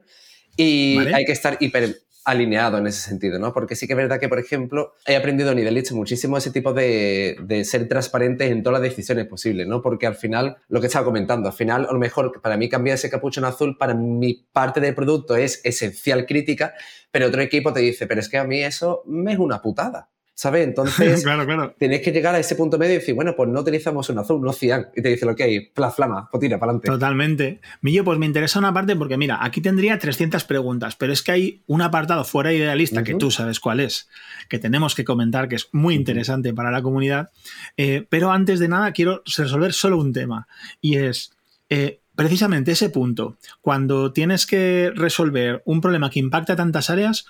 Y 0.57 0.97
hay 1.13 1.25
que 1.25 1.31
estar 1.31 1.57
hiper 1.59 1.95
alineado 2.23 2.77
en 2.77 2.87
ese 2.87 3.01
sentido, 3.01 3.39
¿no? 3.39 3.51
Porque 3.53 3.75
sí 3.75 3.87
que 3.87 3.93
es 3.93 3.97
verdad 3.97 4.19
que, 4.19 4.29
por 4.29 4.39
ejemplo, 4.39 4.93
he 5.07 5.15
aprendido 5.15 5.51
a 5.51 5.55
nivel 5.55 5.83
muchísimo 5.93 6.37
ese 6.37 6.51
tipo 6.51 6.73
de, 6.73 7.35
de, 7.41 7.65
ser 7.65 7.87
transparente 7.87 8.45
en 8.47 8.61
todas 8.61 8.79
las 8.79 8.89
decisiones 8.89 9.25
posibles, 9.25 9.67
¿no? 9.67 9.81
Porque 9.81 10.05
al 10.05 10.15
final, 10.15 10.57
lo 10.67 10.79
que 10.81 10.87
estaba 10.87 11.05
comentando, 11.05 11.49
al 11.49 11.55
final, 11.55 11.87
a 11.89 11.93
lo 11.93 11.99
mejor 11.99 12.39
para 12.41 12.57
mí 12.57 12.69
cambiar 12.69 12.95
ese 12.95 13.09
capuchón 13.09 13.45
azul, 13.45 13.77
para 13.77 13.95
mi 13.95 14.45
parte 14.51 14.79
del 14.79 14.93
producto 14.93 15.35
es 15.35 15.61
esencial 15.63 16.25
crítica, 16.27 16.73
pero 17.09 17.27
otro 17.27 17.41
equipo 17.41 17.73
te 17.73 17.79
dice, 17.79 18.05
pero 18.05 18.19
es 18.19 18.29
que 18.29 18.37
a 18.37 18.43
mí 18.43 18.61
eso 18.61 19.03
me 19.07 19.33
es 19.33 19.39
una 19.39 19.61
putada. 19.61 20.10
¿Sabes? 20.33 20.63
Entonces, 20.67 21.23
claro, 21.23 21.75
tienes 21.77 22.01
que 22.01 22.11
llegar 22.11 22.35
a 22.35 22.39
ese 22.39 22.55
punto 22.55 22.77
medio 22.77 22.93
y 22.93 22.97
decir, 22.97 23.15
bueno, 23.15 23.35
pues 23.35 23.49
no 23.49 23.61
utilizamos 23.61 24.09
un 24.09 24.19
azul, 24.19 24.41
no 24.41 24.53
cian. 24.53 24.87
Y 24.95 25.01
te 25.01 25.09
dice, 25.09 25.27
hay, 25.39 25.71
la 25.75 25.91
flama, 25.91 26.27
pues 26.31 26.41
tira, 26.41 26.59
para 26.59 26.71
adelante. 26.71 26.87
Totalmente. 26.87 27.61
Millo, 27.81 28.03
pues 28.03 28.17
me 28.17 28.25
interesa 28.25 28.59
una 28.59 28.73
parte 28.73 28.95
porque, 28.95 29.17
mira, 29.17 29.39
aquí 29.41 29.61
tendría 29.61 29.99
300 29.99 30.43
preguntas, 30.45 30.95
pero 30.95 31.13
es 31.13 31.21
que 31.21 31.31
hay 31.31 31.63
un 31.67 31.81
apartado 31.81 32.23
fuera 32.23 32.53
idealista 32.53 33.03
que 33.03 33.15
tú 33.15 33.31
sabes 33.31 33.59
cuál 33.59 33.79
es, 33.79 34.09
que 34.49 34.59
tenemos 34.59 34.95
que 34.95 35.05
comentar, 35.05 35.47
que 35.47 35.55
es 35.55 35.69
muy 35.71 35.95
interesante 35.95 36.53
para 36.53 36.71
la 36.71 36.81
comunidad. 36.81 37.29
Eh, 37.77 38.05
pero 38.09 38.31
antes 38.31 38.59
de 38.59 38.67
nada, 38.67 38.91
quiero 38.91 39.23
resolver 39.25 39.73
solo 39.73 39.97
un 39.99 40.13
tema 40.13 40.47
y 40.81 40.97
es. 40.97 41.31
Eh, 41.69 41.99
precisamente 42.13 42.73
ese 42.73 42.89
punto, 42.89 43.37
cuando 43.61 44.11
tienes 44.11 44.45
que 44.45 44.91
resolver 44.93 45.61
un 45.65 45.79
problema 45.81 46.09
que 46.09 46.19
impacta 46.19 46.55
tantas 46.55 46.89
áreas, 46.89 47.25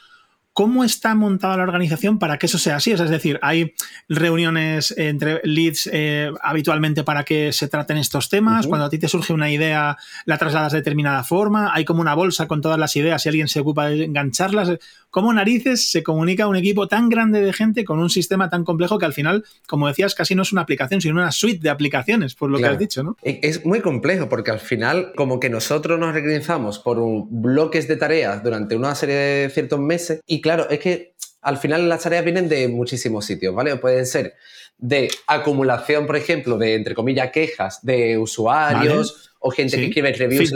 ¿Cómo 0.54 0.84
está 0.84 1.16
montada 1.16 1.56
la 1.56 1.64
organización 1.64 2.20
para 2.20 2.38
que 2.38 2.48
eso 2.48 2.58
sea 2.58 2.76
así? 2.76 2.92
es 2.92 3.10
decir, 3.10 3.40
hay 3.42 3.74
reuniones 4.10 4.94
entre 4.98 5.40
leads 5.46 5.90
eh, 5.94 6.30
habitualmente 6.42 7.06
para 7.06 7.24
que 7.24 7.54
se 7.54 7.70
traten 7.70 7.98
estos 7.98 8.28
temas. 8.28 8.68
Cuando 8.68 8.86
a 8.86 8.90
ti 8.90 9.00
te 9.00 9.08
surge 9.08 9.32
una 9.32 9.50
idea, 9.50 9.98
la 10.26 10.38
trasladas 10.38 10.74
de 10.74 10.80
determinada 10.80 11.24
forma. 11.24 11.74
Hay 11.74 11.86
como 11.86 12.02
una 12.02 12.16
bolsa 12.16 12.48
con 12.48 12.62
todas 12.62 12.78
las 12.78 12.96
ideas 12.98 13.26
y 13.26 13.30
alguien 13.30 13.48
se 13.48 13.62
ocupa 13.62 13.88
de 13.88 14.04
engancharlas. 14.04 14.78
¿Cómo 15.12 15.34
narices 15.34 15.92
se 15.92 16.04
comunica 16.04 16.48
un 16.48 16.56
equipo 16.56 16.88
tan 16.88 17.10
grande 17.10 17.42
de 17.42 17.52
gente 17.52 17.84
con 17.84 18.00
un 18.00 18.10
sistema 18.10 18.50
tan 18.50 18.64
complejo 18.64 18.98
que 18.98 19.06
al 19.06 19.14
final, 19.14 19.44
como 19.68 19.90
decías, 19.90 20.16
casi 20.16 20.36
no 20.36 20.44
es 20.44 20.54
una 20.54 20.62
aplicación, 20.62 21.02
sino 21.02 21.16
una 21.16 21.34
suite 21.34 21.60
de 21.62 21.70
aplicaciones, 21.70 22.34
por 22.34 22.50
lo 22.50 22.58
que 22.58 22.66
has 22.66 22.80
dicho, 22.80 23.04
¿no? 23.04 23.18
Es 23.22 23.66
muy 23.66 23.82
complejo 23.82 24.30
porque 24.30 24.52
al 24.52 24.60
final, 24.60 25.12
como 25.16 25.40
que 25.40 25.50
nosotros 25.50 26.00
nos 26.00 26.16
organizamos 26.16 26.80
por 26.80 26.98
bloques 27.30 27.90
de 27.90 27.98
tareas 27.98 28.42
durante 28.42 28.76
una 28.76 28.96
serie 28.96 29.16
de 29.16 29.50
ciertos 29.50 29.82
meses 29.82 30.22
y 30.26 30.40
claro, 30.40 30.70
es 30.70 30.80
que 30.80 31.14
al 31.42 31.58
final 31.58 31.90
las 31.90 32.04
tareas 32.04 32.24
vienen 32.24 32.48
de 32.48 32.70
muchísimos 32.70 33.26
sitios, 33.26 33.54
¿vale? 33.54 33.76
pueden 33.76 34.06
ser 34.06 34.36
de 34.78 35.10
acumulación, 35.28 36.08
por 36.08 36.16
ejemplo, 36.16 36.58
de, 36.58 36.76
entre 36.76 36.96
comillas, 36.96 37.32
quejas 37.32 37.84
de 37.84 38.18
usuarios 38.18 39.32
o 39.40 39.52
gente 39.52 39.78
que 39.78 39.86
escribe 39.88 40.14
reviews. 40.14 40.54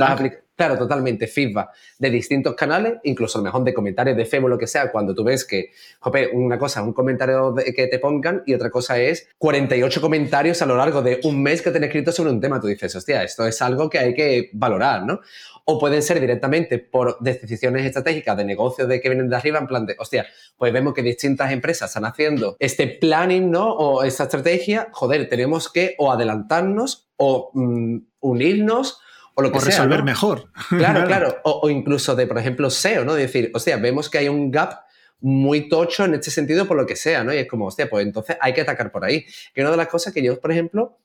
Claro, 0.55 0.77
totalmente. 0.77 1.27
Feedback 1.27 1.69
de 1.99 2.09
distintos 2.09 2.55
canales, 2.55 2.93
incluso 3.03 3.37
a 3.37 3.41
lo 3.41 3.45
mejor 3.45 3.63
de 3.65 3.73
comentarios 3.73 4.15
de 4.15 4.25
Facebook, 4.25 4.49
lo 4.49 4.57
que 4.57 4.67
sea, 4.67 4.89
cuando 4.89 5.13
tú 5.13 5.23
ves 5.25 5.43
que, 5.43 5.71
jope, 5.99 6.29
una 6.31 6.57
cosa 6.57 6.79
es 6.79 6.85
un 6.85 6.93
comentario 6.93 7.53
que 7.53 7.87
te 7.87 7.99
pongan 7.99 8.41
y 8.45 8.53
otra 8.53 8.69
cosa 8.69 8.97
es 8.97 9.27
48 9.37 9.99
comentarios 9.99 10.61
a 10.61 10.65
lo 10.65 10.77
largo 10.77 11.01
de 11.01 11.19
un 11.23 11.43
mes 11.43 11.61
que 11.61 11.71
te 11.71 11.77
han 11.77 11.83
escrito 11.83 12.13
sobre 12.13 12.29
un 12.31 12.39
tema. 12.39 12.61
Tú 12.61 12.67
dices, 12.67 12.95
hostia, 12.95 13.23
esto 13.23 13.45
es 13.45 13.61
algo 13.61 13.89
que 13.89 13.99
hay 13.99 14.13
que 14.13 14.49
valorar, 14.53 15.05
¿no? 15.05 15.19
O 15.65 15.77
pueden 15.77 16.01
ser 16.01 16.21
directamente 16.21 16.79
por 16.79 17.17
decisiones 17.19 17.85
estratégicas 17.85 18.37
de 18.37 18.45
negocio 18.45 18.87
de 18.87 19.01
que 19.01 19.09
vienen 19.09 19.29
de 19.29 19.35
arriba, 19.35 19.59
en 19.59 19.67
plan 19.67 19.85
de, 19.85 19.95
hostia, 19.99 20.25
pues 20.55 20.71
vemos 20.71 20.93
que 20.93 21.01
distintas 21.01 21.51
empresas 21.51 21.89
están 21.89 22.05
haciendo 22.05 22.55
este 22.59 22.87
planning, 22.87 23.51
¿no? 23.51 23.73
O 23.73 24.03
esta 24.03 24.23
estrategia, 24.23 24.87
joder, 24.93 25.27
tenemos 25.27 25.69
que 25.69 25.95
o 25.97 26.13
adelantarnos 26.13 27.09
o 27.17 27.51
mm, 27.53 27.97
unirnos 28.21 29.01
o 29.35 29.41
lo 29.41 29.51
que 29.51 29.59
sea, 29.59 29.69
resolver 29.69 30.03
mejor. 30.03 30.49
Claro, 30.69 31.05
claro. 31.05 31.37
O, 31.43 31.69
incluso 31.69 32.15
de, 32.15 32.25
por 32.25 32.37
ejemplo, 32.37 32.69
SEO, 32.69 33.05
¿no? 33.05 33.13
De 33.13 33.23
decir, 33.23 33.51
hostia, 33.53 33.77
vemos 33.77 34.09
que 34.09 34.17
hay 34.17 34.29
un 34.29 34.49
gap 34.49 34.85
muy 35.19 35.69
tocho 35.69 36.05
en 36.05 36.15
este 36.15 36.31
sentido 36.31 36.65
por 36.67 36.77
lo 36.77 36.85
que 36.85 36.95
sea, 36.95 37.23
¿no? 37.23 37.33
Y 37.33 37.37
es 37.37 37.47
como, 37.47 37.65
hostia, 37.67 37.89
pues 37.89 38.05
entonces 38.05 38.37
hay 38.41 38.53
que 38.53 38.61
atacar 38.61 38.91
por 38.91 39.05
ahí. 39.05 39.25
Que 39.53 39.61
una 39.61 39.71
de 39.71 39.77
las 39.77 39.87
cosas 39.87 40.13
que 40.13 40.23
yo, 40.23 40.39
por 40.39 40.51
ejemplo, 40.51 40.97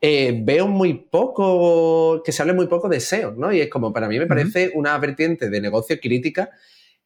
eh, 0.00 0.38
veo 0.42 0.66
muy 0.66 0.94
poco, 0.94 2.22
que 2.24 2.32
se 2.32 2.42
hable 2.42 2.54
muy 2.54 2.66
poco 2.66 2.88
de 2.88 3.00
SEO, 3.00 3.32
¿no? 3.32 3.52
Y 3.52 3.60
es 3.60 3.70
como, 3.70 3.92
para 3.92 4.08
mí 4.08 4.18
me 4.18 4.26
parece 4.26 4.70
una 4.74 4.96
vertiente 4.98 5.48
de 5.48 5.60
negocio 5.60 5.98
crítica 6.00 6.50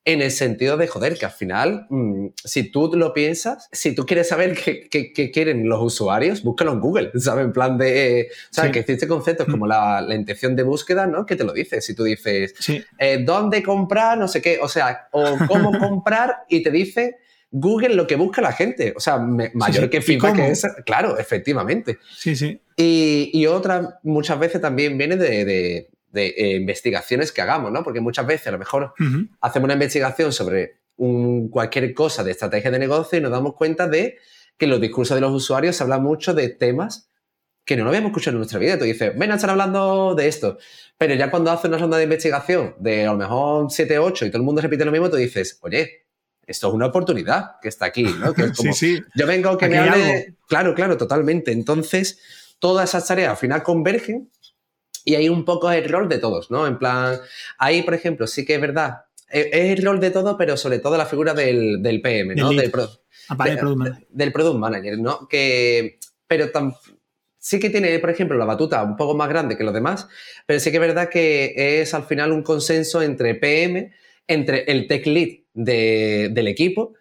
en 0.04 0.22
el 0.22 0.30
sentido 0.30 0.76
de, 0.76 0.86
joder, 0.86 1.18
que 1.18 1.26
al 1.26 1.32
final, 1.32 1.86
mm, 1.90 2.28
si 2.42 2.70
tú 2.70 2.90
lo 2.94 3.12
piensas, 3.12 3.68
si 3.70 3.94
tú 3.94 4.06
quieres 4.06 4.28
saber 4.28 4.56
qué, 4.56 5.30
quieren 5.32 5.68
los 5.68 5.82
usuarios, 5.82 6.42
búscalo 6.42 6.72
en 6.72 6.80
Google, 6.80 7.10
¿sabes? 7.18 7.44
En 7.44 7.52
plan 7.52 7.76
de, 7.76 8.28
¿sabes? 8.50 8.72
Que 8.72 8.80
existe 8.80 9.06
conceptos 9.06 9.46
como 9.46 9.66
la, 9.66 10.06
intención 10.10 10.56
de 10.56 10.62
búsqueda, 10.62 11.06
¿no? 11.06 11.26
Que 11.26 11.36
te 11.36 11.44
lo 11.44 11.52
dice. 11.52 11.80
Si 11.80 11.94
tú 11.94 12.04
dices, 12.04 12.54
eh, 12.98 13.18
¿dónde 13.24 13.62
comprar? 13.62 14.18
No 14.18 14.28
sé 14.28 14.40
qué, 14.40 14.58
o 14.60 14.68
sea, 14.68 15.08
o 15.12 15.36
cómo 15.46 15.70
comprar 15.78 16.44
y 16.48 16.62
te 16.62 16.70
dice 16.70 17.16
Google 17.50 17.94
lo 17.94 18.06
que 18.06 18.16
busca 18.16 18.40
la 18.40 18.52
gente. 18.52 18.94
O 18.96 19.00
sea, 19.00 19.18
mayor 19.18 19.90
que 19.90 20.00
feedback 20.00 20.36
que 20.36 20.50
es. 20.50 20.66
Claro, 20.86 21.18
efectivamente. 21.18 21.98
Sí, 22.16 22.36
sí. 22.36 22.60
Y, 22.76 23.46
otra, 23.46 24.00
muchas 24.04 24.38
veces 24.38 24.60
también 24.60 24.96
viene 24.96 25.16
de, 25.16 25.90
eh, 26.14 26.56
investigaciones 26.56 27.32
que 27.32 27.42
hagamos, 27.42 27.72
¿no? 27.72 27.82
Porque 27.82 28.00
muchas 28.00 28.26
veces 28.26 28.48
a 28.48 28.52
lo 28.52 28.58
mejor 28.58 28.94
hacemos 29.40 29.64
una 29.64 29.74
investigación 29.74 30.32
sobre 30.32 30.80
cualquier 31.50 31.94
cosa 31.94 32.22
de 32.22 32.32
estrategia 32.32 32.70
de 32.70 32.78
negocio 32.78 33.18
y 33.18 33.22
nos 33.22 33.30
damos 33.30 33.54
cuenta 33.54 33.88
de 33.88 34.18
que 34.56 34.66
en 34.66 34.70
los 34.70 34.80
discursos 34.80 35.14
de 35.14 35.22
los 35.22 35.32
usuarios 35.32 35.76
se 35.76 35.82
habla 35.82 35.98
mucho 35.98 36.34
de 36.34 36.50
temas 36.50 37.08
que 37.64 37.76
no 37.76 37.84
lo 37.84 37.90
habíamos 37.90 38.10
escuchado 38.10 38.34
en 38.34 38.38
nuestra 38.38 38.58
vida. 38.58 38.78
Tú 38.78 38.84
dices, 38.84 39.16
ven 39.16 39.30
a 39.32 39.36
estar 39.36 39.48
hablando 39.48 40.14
de 40.14 40.28
esto. 40.28 40.58
Pero 40.98 41.14
ya 41.14 41.30
cuando 41.30 41.50
haces 41.50 41.66
una 41.66 41.78
ronda 41.78 41.96
de 41.96 42.04
investigación 42.04 42.74
de 42.78 43.06
a 43.06 43.12
lo 43.12 43.18
mejor 43.18 43.70
7, 43.70 43.98
8 43.98 44.26
y 44.26 44.28
todo 44.30 44.38
el 44.38 44.44
mundo 44.44 44.60
repite 44.60 44.84
lo 44.84 44.92
mismo, 44.92 45.08
tú 45.08 45.16
dices, 45.16 45.58
oye, 45.62 46.06
esto 46.46 46.68
es 46.68 46.74
una 46.74 46.86
oportunidad 46.86 47.60
que 47.62 47.68
está 47.68 47.86
aquí, 47.86 48.02
¿no? 48.02 48.34
Que 48.34 48.46
es 48.46 48.52
como, 48.56 48.72
sí, 48.72 48.96
sí. 48.96 49.02
Yo 49.14 49.26
vengo 49.26 49.56
que 49.56 49.68
me 49.68 49.78
hable. 49.78 50.36
Claro, 50.48 50.74
claro, 50.74 50.96
totalmente. 50.96 51.52
Entonces, 51.52 52.20
todas 52.58 52.90
esas 52.90 53.06
tareas 53.06 53.30
al 53.30 53.36
final 53.36 53.62
convergen 53.62 54.30
y 55.10 55.16
hay 55.16 55.28
un 55.28 55.44
poco 55.44 55.70
el 55.72 55.88
rol 55.88 56.08
de 56.08 56.18
todos, 56.18 56.50
¿no? 56.52 56.66
En 56.68 56.78
plan, 56.78 57.18
ahí, 57.58 57.82
por 57.82 57.94
ejemplo, 57.94 58.28
sí 58.28 58.44
que 58.44 58.54
es 58.54 58.60
verdad, 58.60 59.06
e, 59.28 59.50
es 59.52 59.78
el 59.78 59.84
rol 59.84 59.98
de 59.98 60.12
todo, 60.12 60.36
pero 60.36 60.56
sobre 60.56 60.78
todo 60.78 60.96
la 60.96 61.06
figura 61.06 61.34
del, 61.34 61.82
del 61.82 62.00
PM, 62.00 62.36
¿no? 62.36 62.50
Del, 62.50 62.70
ah, 63.28 63.44
del, 64.10 64.32
product 64.32 64.58
manager, 64.58 64.98
¿no? 64.98 65.26
Que, 65.26 65.98
pero 66.28 66.50
tan, 66.50 66.74
sí 67.38 67.58
que 67.58 67.70
tiene, 67.70 67.98
por 67.98 68.10
ejemplo, 68.10 68.38
la 68.38 68.44
batuta 68.44 68.84
un 68.84 68.96
poco 68.96 69.16
más 69.16 69.28
grande 69.28 69.56
que 69.56 69.64
los 69.64 69.74
demás, 69.74 70.08
pero 70.46 70.60
sí 70.60 70.70
que 70.70 70.76
es 70.76 70.80
verdad 70.80 71.08
que 71.08 71.80
es 71.80 71.92
al 71.92 72.04
final 72.04 72.30
un 72.30 72.44
consenso 72.44 73.02
entre 73.02 73.34
PM, 73.34 73.92
entre 74.28 74.62
el 74.70 74.86
tech 74.86 75.04
lead 75.06 75.40
del 75.54 76.46
equipo. 76.46 76.94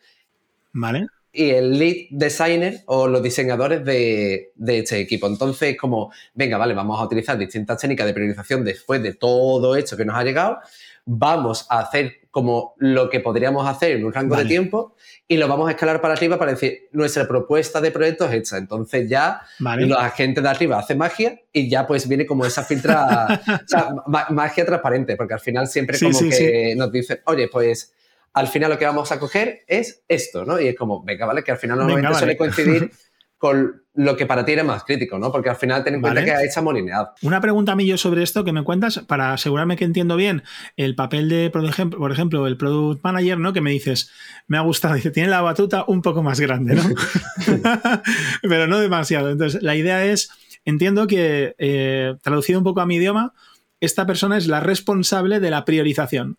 Vale. 0.74 1.06
Y 1.32 1.52
el 1.52 1.78
lead 1.78 2.08
designer 2.10 2.82
o 2.88 3.08
los 3.08 3.22
diseñadores 3.22 3.86
de, 3.86 4.52
este 4.68 5.00
equipo. 5.00 5.28
Entonces, 5.28 5.78
como, 5.78 6.12
venga, 6.34 6.58
vale, 6.58 6.74
vamos 6.74 7.00
a 7.00 7.04
utilizar 7.04 7.38
distintas 7.38 7.80
técnicas 7.80 8.08
de 8.08 8.14
priorización 8.14 8.64
después 8.64 9.02
de 9.04 9.14
todo 9.14 9.76
esto 9.76 9.96
que 9.96 10.06
nos 10.06 10.16
ha 10.16 10.24
llegado. 10.24 10.58
Vamos 11.06 11.66
a 11.70 11.80
hacer 11.80 12.20
como 12.32 12.76
lo 12.78 13.10
que 13.10 13.20
podríamos 13.20 13.68
hacer 13.68 13.92
en 13.92 14.06
un 14.06 14.14
rango 14.14 14.36
de 14.36 14.46
tiempo 14.46 14.96
y 15.28 15.38
lo 15.38 15.48
vamos 15.48 15.68
a 15.68 15.72
escalar 15.72 16.00
para 16.00 16.14
arriba 16.14 16.38
para 16.38 16.52
decir 16.52 16.88
nuestra 16.92 17.28
propuesta 17.28 17.82
de 17.82 17.92
proyecto 17.92 18.26
es 18.26 18.34
hecha. 18.34 18.58
Entonces 18.58 19.10
ya 19.10 19.42
la 19.60 20.10
gente 20.12 20.42
de 20.42 20.50
arriba 20.50 20.80
hace 20.80 20.94
magia 20.96 21.40
y 21.52 21.70
ya 21.70 21.88
pues 21.88 22.08
viene 22.08 22.26
como 22.26 22.46
esa 22.46 22.64
filtra, 22.64 23.42
o 23.66 23.68
sea, 23.68 23.90
magia 24.30 24.66
transparente, 24.66 25.16
porque 25.16 25.34
al 25.34 25.40
final 25.40 25.68
siempre 25.68 25.98
como 26.00 26.20
que 26.20 26.76
nos 26.78 26.92
dice, 26.92 27.22
oye, 27.26 27.48
pues 27.48 27.94
al 28.34 28.48
final 28.48 28.70
lo 28.70 28.78
que 28.78 28.86
vamos 28.86 29.12
a 29.12 29.20
coger 29.20 29.64
es 29.68 30.04
esto, 30.08 30.46
¿no? 30.46 30.60
Y 30.60 30.68
es 30.68 30.76
como, 30.76 31.04
venga, 31.04 31.26
vale, 31.26 31.44
que 31.44 31.52
al 31.52 31.58
final 31.58 31.78
normalmente 31.78 32.18
suele 32.18 32.38
coincidir 32.38 32.92
con 33.40 33.84
lo 33.94 34.18
que 34.18 34.26
para 34.26 34.44
ti 34.44 34.52
era 34.52 34.66
más 34.66 34.84
crítico, 34.84 35.18
¿no? 35.18 35.32
Porque 35.32 35.50
al 35.50 35.56
final 35.56 35.82
ten 35.84 35.96
en 35.96 36.02
cuenta 36.02 36.24
que 36.24 36.32
hay 36.32 36.48
esa 36.48 36.62
molineada. 36.62 37.14
Una 37.22 37.40
pregunta 37.40 37.72
a 37.72 37.76
mí 37.76 37.86
yo 37.86 37.98
sobre 37.98 38.22
esto 38.22 38.44
que 38.44 38.52
me 38.52 38.64
cuentas 38.64 39.00
para 39.08 39.34
asegurarme 39.34 39.78
que 39.78 39.86
entiendo 39.86 40.18
bien 40.18 40.44
el 40.76 40.94
papel 40.94 41.30
de, 41.30 41.50
por 41.50 41.64
ejemplo, 41.64 42.00
por 42.00 42.12
ejemplo 42.12 42.48
el 42.48 42.58
product 42.58 43.02
manager, 43.02 43.40
¿no? 43.40 43.54
Que 43.54 43.62
me 43.62 43.72
dices, 43.72 44.12
me 44.48 44.58
ha 44.58 44.62
gustado, 44.62 44.94
dice, 44.96 45.12
tiene 45.12 45.30
la 45.30 45.42
batuta 45.42 45.86
un 45.88 46.02
poco 46.02 46.22
más 46.22 46.42
grande, 46.42 46.76
¿no? 46.76 46.84
Pero 48.42 48.68
no 48.68 48.80
demasiado. 48.80 49.32
Entonces, 49.32 49.64
la 49.64 49.76
idea 49.76 50.04
es, 50.06 50.30
entiendo 50.66 51.08
que, 51.08 51.56
eh, 51.58 52.16
traducido 52.22 52.60
un 52.60 52.66
poco 52.66 52.82
a 52.82 52.86
mi 52.86 52.98
idioma, 52.98 53.34
esta 53.80 54.06
persona 54.06 54.38
es 54.38 54.48
la 54.48 54.60
responsable 54.60 55.40
de 55.40 55.50
la 55.50 55.64
priorización 55.64 56.38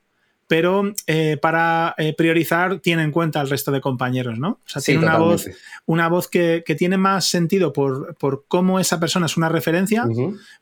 pero 0.50 0.92
eh, 1.06 1.38
para 1.40 1.94
eh, 1.96 2.12
priorizar 2.12 2.80
tiene 2.80 3.04
en 3.04 3.12
cuenta 3.12 3.40
al 3.40 3.48
resto 3.48 3.70
de 3.70 3.80
compañeros, 3.80 4.40
¿no? 4.40 4.58
O 4.66 4.68
sea, 4.68 4.82
tiene 4.82 5.00
una 5.00 5.16
voz, 5.16 5.48
una 5.86 6.08
voz 6.08 6.26
que, 6.26 6.64
tiene 6.76 6.98
más 6.98 7.26
sentido 7.26 7.72
por, 7.72 8.16
cómo 8.48 8.80
esa 8.80 8.98
persona 8.98 9.26
es 9.26 9.36
una 9.36 9.48
referencia, 9.48 10.08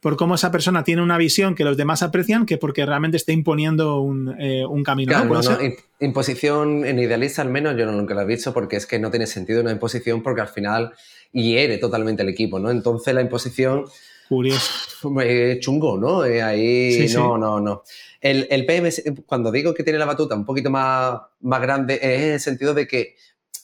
por 0.00 0.18
cómo 0.18 0.34
esa 0.34 0.52
persona 0.52 0.84
tiene 0.84 1.00
una 1.00 1.16
visión 1.16 1.54
que 1.54 1.64
los 1.64 1.78
demás 1.78 2.02
aprecian, 2.02 2.44
que 2.44 2.58
porque 2.58 2.84
realmente 2.84 3.16
está 3.16 3.32
imponiendo 3.32 4.02
un, 4.02 4.36
eh, 4.38 4.66
camino. 4.84 5.12
Claro, 5.12 5.40
¿no? 5.40 5.58
Imposición 6.00 6.84
en 6.84 6.98
idealista 6.98 7.40
al 7.40 7.48
menos 7.48 7.74
yo 7.78 7.86
no 7.86 7.92
nunca 7.92 8.12
lo 8.12 8.20
he 8.20 8.26
visto 8.26 8.52
porque 8.52 8.76
es 8.76 8.84
que 8.84 8.98
no 8.98 9.10
tiene 9.10 9.26
sentido 9.26 9.62
una 9.62 9.72
imposición 9.72 10.22
porque 10.22 10.42
al 10.42 10.48
final 10.48 10.92
hiere 11.32 11.78
totalmente 11.78 12.22
el 12.24 12.28
equipo, 12.28 12.58
¿no? 12.58 12.70
Entonces 12.70 13.14
la 13.14 13.22
imposición... 13.22 13.86
Curioso. 14.28 14.88
chungo, 15.60 15.98
¿no? 15.98 16.22
ahí 16.22 17.06
no, 17.14 17.38
no, 17.38 17.60
no. 17.60 17.82
El, 18.20 18.66
PM, 18.66 18.90
cuando 19.26 19.50
digo 19.50 19.72
que 19.72 19.84
tiene 19.84 19.98
la 19.98 20.04
batuta 20.04 20.34
un 20.34 20.44
poquito 20.44 20.70
más, 20.70 21.20
más 21.40 21.62
grande, 21.62 21.94
es 21.94 22.20
en 22.20 22.32
el 22.32 22.40
sentido 22.40 22.74
de 22.74 22.86
que 22.86 23.16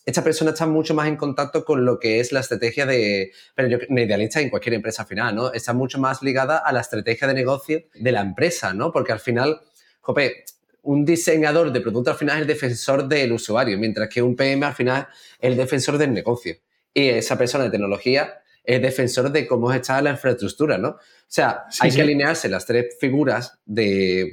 esta 0.06 0.22
persona 0.22 0.50
está 0.50 0.66
mucho 0.66 0.94
más 0.94 1.08
en 1.08 1.16
contacto 1.16 1.64
con 1.64 1.84
lo 1.84 1.98
que 1.98 2.20
es 2.20 2.30
la 2.30 2.40
estrategia 2.40 2.86
de, 2.86 3.32
pero 3.54 3.68
yo, 3.68 3.78
idealista 3.88 4.40
en 4.40 4.50
cualquier 4.50 4.74
empresa 4.74 5.04
final, 5.04 5.34
¿no? 5.34 5.52
Está 5.52 5.72
mucho 5.72 5.98
más 5.98 6.22
ligada 6.22 6.58
a 6.58 6.72
la 6.72 6.80
estrategia 6.80 7.26
de 7.26 7.34
negocio 7.34 7.82
de 7.94 8.12
la 8.12 8.20
empresa, 8.20 8.74
¿no? 8.74 8.92
Porque 8.92 9.12
al 9.12 9.20
final, 9.20 9.60
jope, 10.00 10.44
un 10.82 11.04
diseñador 11.04 11.72
de 11.72 11.80
producto 11.80 12.10
al 12.10 12.16
final 12.16 12.36
es 12.36 12.42
el 12.42 12.48
defensor 12.48 13.08
del 13.08 13.32
usuario, 13.32 13.78
mientras 13.78 14.08
que 14.08 14.20
un 14.20 14.36
PM 14.36 14.64
al 14.66 14.74
final 14.74 15.08
es 15.40 15.50
el 15.50 15.56
defensor 15.56 15.96
del 15.96 16.12
negocio. 16.12 16.56
Y 16.92 17.08
esa 17.08 17.38
persona 17.38 17.64
de 17.64 17.70
tecnología 17.70 18.43
es 18.64 18.80
defensor 18.80 19.30
de 19.30 19.46
cómo 19.46 19.72
está 19.72 20.00
la 20.00 20.10
infraestructura, 20.10 20.78
¿no? 20.78 20.88
O 20.88 20.98
sea, 21.26 21.64
hay 21.80 21.90
que 21.90 22.02
alinearse 22.02 22.48
las 22.48 22.64
tres 22.66 22.96
figuras 22.98 23.58
de, 23.66 24.30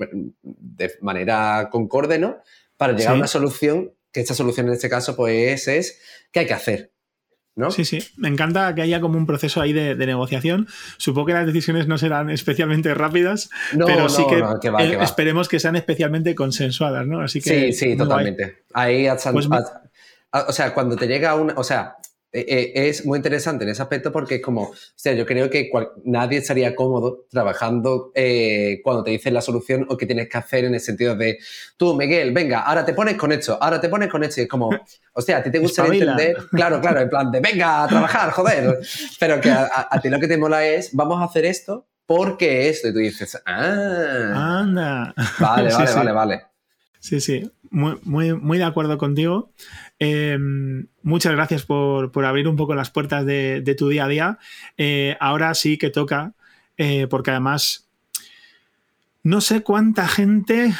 manera 1.02 1.68
concorde, 1.70 2.18
¿no? 2.18 2.38
Para 2.78 2.94
llegar 2.94 3.14
a 3.14 3.18
una 3.18 3.28
solución, 3.28 3.94
que 4.12 4.22
esta 4.22 4.34
solución 4.34 4.68
en 4.68 4.74
este 4.74 4.90
caso, 4.90 5.16
pues 5.16 5.68
es, 5.68 6.00
¿qué 6.32 6.42
hay 6.42 6.46
que 6.46 6.54
hacer? 6.54 6.92
¿No? 7.54 7.70
Sí, 7.70 7.84
sí. 7.84 8.00
Me 8.16 8.30
encanta 8.30 8.74
que 8.74 8.82
haya 8.82 9.02
como 9.02 9.18
un 9.18 9.26
proceso 9.26 9.60
ahí 9.60 9.74
de, 9.74 9.94
negociación. 9.96 10.68
Supongo 10.98 11.28
que 11.28 11.34
las 11.34 11.46
decisiones 11.46 11.86
no 11.86 11.98
serán 11.98 12.30
especialmente 12.30 12.94
rápidas, 12.94 13.50
pero 13.86 14.08
sí 14.08 14.24
que, 14.30 15.04
esperemos 15.04 15.50
que 15.50 15.60
sean 15.60 15.76
especialmente 15.76 16.34
consensuadas, 16.34 17.06
¿no? 17.06 17.20
Así 17.20 17.42
que. 17.42 17.74
Sí, 17.74 17.74
sí, 17.74 17.98
totalmente. 17.98 18.64
Ahí, 18.74 19.08
pues 19.34 19.50
o 20.34 20.52
sea, 20.54 20.74
cuando 20.74 20.96
te 20.96 21.08
llega 21.08 21.36
una. 21.36 21.54
O 21.58 21.64
sea, 21.64 21.98
eh, 21.98 22.00
eh, 22.00 22.01
es 22.32 23.06
muy 23.06 23.18
interesante 23.18 23.66
en 23.66 23.72
ese 23.72 23.82
aspecto 23.82 24.12
porque 24.12 24.36
es 24.36 24.42
como, 24.42 24.64
o 24.64 24.76
sea, 24.96 25.14
yo 25.14 25.26
creo 25.26 25.50
que 25.50 25.70
nadie 26.06 26.40
estaría 26.40 26.76
cómodo 26.76 27.26
trabajando 27.30 28.12
eh, 28.16 28.80
cuando 28.84 29.04
te 29.04 29.12
dicen 29.12 29.34
la 29.34 29.42
solución 29.42 29.86
o 29.90 29.98
qué 29.98 30.06
tienes 30.06 30.30
que 30.30 30.38
hacer 30.38 30.66
en 30.66 30.74
el 30.74 30.80
sentido 30.80 31.16
de, 31.16 31.40
tú, 31.76 31.94
Miguel, 31.94 32.32
venga, 32.32 32.62
ahora 32.62 32.86
te 32.86 32.94
pones 32.94 33.16
con 33.16 33.32
esto, 33.32 33.58
ahora 33.62 33.82
te 33.82 33.90
pones 33.90 34.10
con 34.10 34.24
esto. 34.24 34.40
Y 34.40 34.44
es 34.44 34.50
como, 34.50 34.70
o 35.14 35.22
sea, 35.22 35.38
a 35.38 35.44
ti 35.44 35.52
te 35.52 35.60
gustaría 35.60 35.94
entender, 35.94 36.38
claro, 36.52 36.80
claro, 36.80 37.02
en 37.02 37.10
plan 37.10 37.32
de, 37.32 37.40
venga, 37.40 37.84
a 37.84 37.88
trabajar, 37.88 38.32
joder. 38.32 38.80
Pero 39.20 39.42
que 39.42 39.52
a, 39.52 40.00
ti 40.02 40.10
lo 40.10 40.20
que 40.20 40.28
te 40.28 40.38
mola 40.38 40.66
es, 40.66 40.94
vamos 40.94 41.22
a 41.22 41.26
hacer 41.26 41.46
esto 41.46 41.88
porque 42.06 42.70
esto. 42.70 42.90
Y 42.90 42.94
tú 42.94 43.00
dices, 43.00 43.42
ah. 43.46 44.60
Anda. 44.60 45.14
Vale, 45.40 45.74
vale, 45.74 45.94
vale, 45.94 46.12
vale. 46.12 46.42
Sí, 47.00 47.20
sí, 47.20 47.52
muy, 47.72 47.98
muy, 48.04 48.34
muy 48.34 48.58
de 48.58 48.66
acuerdo 48.66 48.98
contigo. 48.98 49.52
Em, 49.98 50.88
muchas 51.02 51.32
gracias 51.32 51.64
por, 51.64 52.12
abrir 52.26 52.48
un 52.48 52.58
poco 52.58 52.76
las 52.76 52.92
puertas 52.92 53.26
de, 53.26 53.76
tu 53.78 53.90
día 53.90 54.06
a 54.06 54.08
día. 54.08 54.40
Eh, 54.78 55.18
ahora 55.20 55.54
sí 55.56 55.78
que 55.78 55.90
toca, 55.90 56.34
eh, 56.78 57.08
porque 57.10 57.32
además 57.32 57.88
No 59.24 59.40
sé 59.40 59.62
cuánta 59.62 60.08
gente 60.08 60.74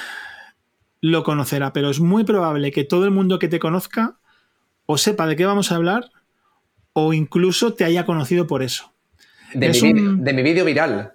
lo 1.00 1.24
conocerá, 1.24 1.74
pero 1.74 1.90
es 1.90 2.00
muy 2.00 2.24
probable 2.24 2.72
que 2.72 2.84
todo 2.84 3.06
el 3.06 3.12
mundo 3.12 3.40
que 3.40 3.48
te 3.48 3.60
conozca 3.60 4.18
o 4.86 4.98
sepa 4.98 5.28
de 5.28 5.36
qué 5.36 5.46
vamos 5.46 5.72
a 5.72 5.76
hablar 5.76 6.12
o 6.94 7.14
incluso 7.14 7.74
te 7.74 7.86
haya 7.86 8.06
conocido 8.06 8.48
por 8.48 8.64
eso. 8.64 8.94
De, 9.54 9.70
mi, 10.34 10.44
vídeo 10.44 10.66
viral. 10.66 11.14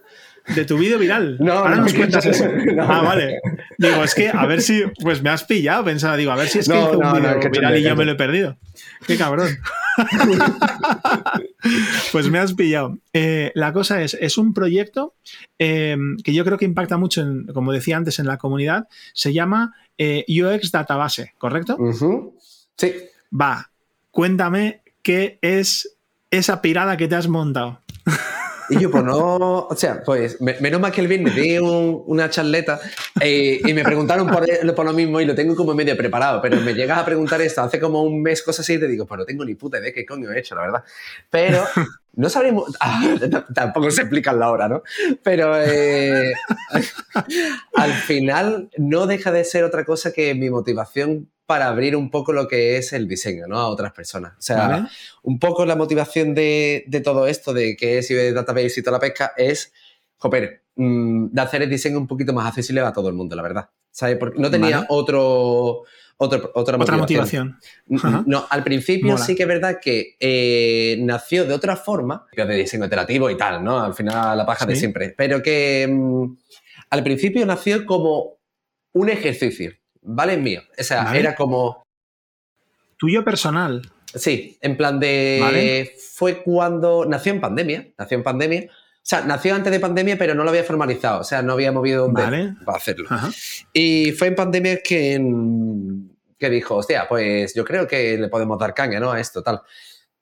De 0.54 0.64
tu 0.64 0.78
vídeo 0.78 0.98
viral. 0.98 1.36
No, 1.40 1.52
Ahora 1.52 1.76
nos 1.76 1.92
cuentas 1.94 2.24
eso. 2.26 2.44
ah, 2.80 3.02
vale. 3.02 3.40
Digo, 3.78 4.04
es 4.04 4.14
que 4.14 4.28
a 4.28 4.46
ver 4.46 4.62
si. 4.62 4.84
Pues 5.02 5.22
me 5.22 5.30
has 5.30 5.44
pillado. 5.44 5.84
Pensaba, 5.84 6.16
digo, 6.16 6.32
a 6.32 6.36
ver 6.36 6.48
si 6.48 6.60
es 6.60 6.68
que 6.68 6.78
hizo 6.78 6.98
un 6.98 7.12
vídeo 7.12 7.50
viral 7.50 7.78
y 7.78 7.82
yo 7.82 7.96
me 7.96 8.04
lo 8.04 8.12
he 8.12 8.16
perdido. 8.16 8.56
Qué 9.06 9.16
cabrón. 9.16 9.48
pues 12.12 12.30
me 12.30 12.38
has 12.38 12.54
pillado. 12.54 12.98
Eh, 13.12 13.52
la 13.54 13.72
cosa 13.72 14.02
es, 14.02 14.16
es 14.20 14.38
un 14.38 14.54
proyecto 14.54 15.14
eh, 15.58 15.96
que 16.22 16.34
yo 16.34 16.44
creo 16.44 16.58
que 16.58 16.64
impacta 16.64 16.96
mucho, 16.96 17.22
en, 17.22 17.46
como 17.46 17.72
decía 17.72 17.96
antes, 17.96 18.18
en 18.18 18.26
la 18.26 18.38
comunidad. 18.38 18.88
Se 19.12 19.32
llama 19.32 19.74
eh, 19.98 20.24
UX 20.28 20.70
Database, 20.70 21.32
¿correcto? 21.38 21.76
Sí. 22.76 22.94
Va, 23.38 23.70
cuéntame 24.10 24.82
qué 25.02 25.38
es 25.42 25.96
esa 26.30 26.62
pirada 26.62 26.96
que 26.96 27.08
te 27.08 27.14
has 27.14 27.28
montado. 27.28 27.80
Y 28.68 28.78
yo, 28.80 28.90
pues 28.90 29.04
no, 29.04 29.66
o 29.68 29.76
sea, 29.76 30.02
pues 30.04 30.40
menos 30.40 30.80
mal 30.80 30.92
que 30.92 31.00
el 31.00 31.08
viernes 31.08 31.34
di 31.34 31.58
una 31.58 32.28
charleta 32.30 32.80
eh, 33.20 33.60
y 33.64 33.72
me 33.72 33.84
preguntaron 33.84 34.28
por, 34.28 34.84
lo 34.84 34.92
mismo 34.92 35.20
y 35.20 35.24
lo 35.24 35.34
tengo 35.34 35.54
como 35.54 35.74
medio 35.74 35.96
preparado, 35.96 36.40
pero 36.42 36.60
me 36.60 36.74
llegas 36.74 36.98
a 36.98 37.04
preguntar 37.04 37.40
esto 37.40 37.62
hace 37.62 37.78
como 37.78 38.02
un 38.02 38.22
mes, 38.22 38.42
cosas 38.42 38.60
así, 38.60 38.74
y 38.74 38.80
te 38.80 38.88
digo, 38.88 39.06
pues 39.06 39.18
no 39.18 39.24
tengo 39.24 39.44
ni 39.44 39.54
puta 39.54 39.78
idea 39.78 39.92
qué 39.92 40.04
coño 40.04 40.30
he 40.32 40.38
hecho, 40.38 40.54
la 40.54 40.62
verdad. 40.62 40.84
Pero 41.30 41.64
no 42.16 42.30
sabremos, 42.30 42.76
ah, 42.80 43.16
tampoco 43.54 43.90
se 43.90 44.02
explica 44.02 44.32
la 44.32 44.50
hora, 44.50 44.68
¿no? 44.68 44.82
Pero 45.22 45.54
eh, 45.60 46.32
al 47.74 47.92
final 47.92 48.70
no 48.76 49.06
deja 49.06 49.30
de 49.30 49.44
ser 49.44 49.64
otra 49.64 49.84
cosa 49.84 50.12
que 50.12 50.34
mi 50.34 50.50
motivación 50.50 51.30
para 51.44 51.68
abrir 51.68 51.94
un 51.94 52.10
poco 52.10 52.32
lo 52.32 52.48
que 52.48 52.76
es 52.76 52.92
el 52.92 53.06
diseño, 53.06 53.46
¿no? 53.46 53.58
A 53.58 53.68
otras 53.68 53.92
personas. 53.92 54.32
O 54.32 54.42
sea, 54.42 54.88
un 55.22 55.38
poco 55.38 55.64
la 55.64 55.76
motivación 55.76 56.34
de, 56.34 56.84
todo 57.04 57.28
esto, 57.28 57.54
de 57.54 57.76
que 57.76 57.98
es 57.98 58.08
database 58.34 58.80
y 58.80 58.82
toda 58.82 58.96
la 58.96 59.00
pesca, 59.00 59.32
es, 59.36 59.72
joder, 60.16 60.64
mm, 60.74 61.26
de 61.30 61.40
hacer 61.40 61.62
el 61.62 61.70
diseño 61.70 61.98
un 61.98 62.08
poquito 62.08 62.32
más 62.32 62.48
accesible 62.48 62.80
a 62.80 62.92
todo 62.92 63.08
el 63.08 63.14
mundo, 63.14 63.36
la 63.36 63.42
verdad. 63.42 63.70
¿Sabes? 63.92 64.16
Porque 64.18 64.40
no 64.40 64.50
tenía 64.50 64.86
otro, 64.88 65.84
otra, 66.18 66.40
otra 66.54 66.78
motivación. 66.78 67.58
No, 68.26 68.46
al 68.48 68.64
principio 68.64 69.18
sí 69.18 69.34
que 69.34 69.42
es 69.42 69.48
verdad 69.48 69.78
que 69.80 70.16
eh, 70.18 70.96
nació 71.00 71.44
de 71.44 71.54
otra 71.54 71.76
forma, 71.76 72.26
de 72.34 72.54
diseño 72.54 72.86
iterativo 72.86 73.30
y 73.30 73.36
tal, 73.36 73.62
¿no? 73.62 73.80
Al 73.80 73.94
final 73.94 74.36
la 74.36 74.46
paja 74.46 74.66
de 74.66 74.76
siempre. 74.76 75.14
Pero 75.16 75.42
que 75.42 75.86
mm, 75.88 76.36
al 76.90 77.02
principio 77.02 77.44
nació 77.44 77.84
como 77.84 78.38
un 78.92 79.08
ejercicio. 79.10 79.72
¿vale? 80.06 80.36
Mío. 80.36 80.62
O 80.78 80.82
sea, 80.82 81.16
era 81.16 81.34
como... 81.34 81.84
Tuyo 82.96 83.24
personal. 83.24 83.82
Sí, 84.14 84.56
en 84.62 84.76
plan 84.76 84.98
de... 84.98 85.92
Fue 86.14 86.42
cuando... 86.42 87.04
Nació 87.04 87.32
en 87.32 87.40
pandemia, 87.40 87.88
nació 87.98 88.16
en 88.16 88.22
pandemia. 88.22 88.70
O 89.06 89.08
sea, 89.08 89.20
nació 89.20 89.54
antes 89.54 89.70
de 89.70 89.78
pandemia, 89.78 90.18
pero 90.18 90.34
no 90.34 90.42
lo 90.42 90.50
había 90.50 90.64
formalizado. 90.64 91.20
O 91.20 91.24
sea, 91.24 91.40
no 91.40 91.52
había 91.52 91.70
movido 91.70 92.12
para 92.12 92.56
hacerlo. 92.66 93.08
Y 93.72 94.10
fue 94.10 94.26
en 94.26 94.34
pandemia 94.34 94.82
que, 94.82 95.24
que 96.36 96.50
dijo, 96.50 96.74
hostia, 96.74 97.06
pues 97.08 97.54
yo 97.54 97.64
creo 97.64 97.86
que 97.86 98.18
le 98.18 98.26
podemos 98.26 98.58
dar 98.58 98.74
caña, 98.74 98.98
¿no? 98.98 99.12
A 99.12 99.20
esto, 99.20 99.44
tal. 99.44 99.62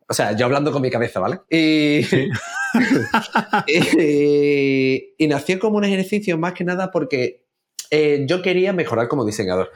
O 0.07 0.13
sea, 0.13 0.37
yo 0.37 0.45
hablando 0.45 0.71
con 0.71 0.83
mi 0.83 0.91
cabeza, 0.91 1.19
¿vale? 1.19 1.41
Y, 1.49 2.03
y, 3.67 5.15
y, 5.17 5.29
nació 5.29 5.59
como 5.59 5.79
un 5.79 5.85
ejercicio 5.85 6.37
más 6.37 6.53
que 6.53 6.65
nada 6.65 6.91
porque 6.91 7.47
eh, 7.91 8.27
yo 8.29 8.43
quería 8.43 8.75
mejorar 8.75 9.09
como 9.09 9.25
diseñador. 9.25 9.71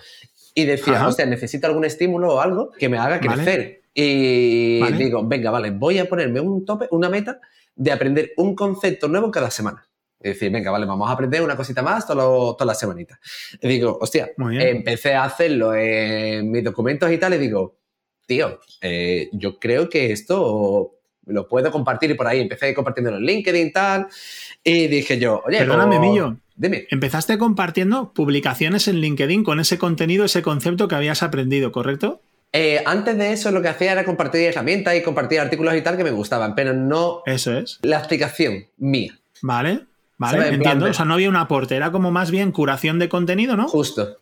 Y 0.55 0.67
decía, 0.67 1.09
o 1.09 1.13
sea, 1.13 1.25
necesito 1.25 1.67
algún 1.67 1.87
estímulo 1.87 2.35
o 2.35 2.41
algo 2.43 2.73
que 2.73 2.91
me 2.91 2.99
haga 2.99 3.21
crecer. 3.21 3.85
Y 3.95 4.83
digo, 4.99 5.27
venga, 5.27 5.51
vale, 5.51 5.71
voy 5.71 5.99
a 5.99 6.07
ponerme 6.07 6.41
un 6.41 6.67
tope, 6.67 6.89
una 6.91 7.09
meta 7.09 7.41
de 7.79 7.93
aprender 7.93 8.33
un 8.37 8.55
concepto 8.55 9.09
nuevo 9.09 9.31
cada 9.31 9.51
semana. 9.51 9.89
Es 10.21 10.35
decir, 10.35 10.51
venga, 10.51 10.73
vale, 10.73 10.85
vamos 10.85 11.09
a 11.09 11.13
aprender 11.13 11.41
una 11.43 11.57
cosita 11.57 11.81
más 11.81 12.07
todas 12.07 12.67
las 12.67 12.79
semanitas. 12.79 13.19
Y 13.63 13.69
digo, 13.69 13.99
hostia, 14.01 14.31
empecé 14.37 15.15
a 15.15 15.25
hacerlo 15.25 15.75
en 15.75 16.51
mis 16.51 16.65
documentos 16.65 17.11
y 17.11 17.19
tal, 17.19 17.35
y 17.35 17.39
digo, 17.39 17.79
tío, 18.27 18.59
eh, 18.83 19.29
yo 19.33 19.61
creo 19.61 19.89
que 19.89 20.13
esto 20.13 20.97
lo 21.27 21.47
puedo 21.47 21.71
compartir 21.71 22.11
y 22.11 22.15
por 22.15 22.27
ahí 22.27 22.41
empecé 22.41 22.75
compartiendo 22.75 23.17
en 23.17 23.23
LinkedIn 23.23 23.69
y 23.69 23.73
tal. 23.73 24.09
Y 24.65 24.89
dije 24.89 25.19
yo, 25.19 25.43
oye, 25.47 25.59
perdóname, 25.59 26.01
Millo, 26.01 26.37
Empezaste 26.91 27.39
compartiendo 27.39 28.13
publicaciones 28.13 28.89
en 28.89 28.97
LinkedIn 28.97 29.45
con 29.45 29.61
ese 29.61 29.79
contenido, 29.79 30.25
ese 30.25 30.43
concepto 30.43 30.89
que 30.89 30.97
habías 30.97 31.23
aprendido, 31.23 31.71
¿correcto? 31.71 32.21
Eh, 32.53 32.83
antes 32.87 33.19
de 33.19 33.33
eso 33.33 33.51
lo 33.51 33.61
que 33.61 33.69
hacía 33.69 33.93
era 33.93 34.05
compartir 34.05 34.43
herramientas 34.43 34.95
y 34.97 35.03
compartir 35.03 35.41
artículos 35.41 35.75
y 35.75 35.83
tal 35.83 35.97
que 35.97 36.05
me 36.05 36.11
gustaban, 36.11 36.55
pero 36.55 36.73
no 36.73 37.23
eso 37.27 37.57
es. 37.57 37.79
la 37.83 37.99
explicación 37.99 38.67
mía. 38.79 39.19
Vale, 39.43 39.87
vale, 40.17 40.49
entiendo. 40.49 40.87
O 40.87 40.95
sea, 40.95 41.05
no 41.05 41.15
había 41.15 41.29
un 41.29 41.37
aporte, 41.37 41.77
era 41.77 41.93
como 41.93 42.11
más 42.11 42.31
bien 42.31 42.53
curación 42.53 42.99
de 42.99 43.09
contenido, 43.09 43.57
¿no? 43.57 43.69
Justo. 43.69 44.17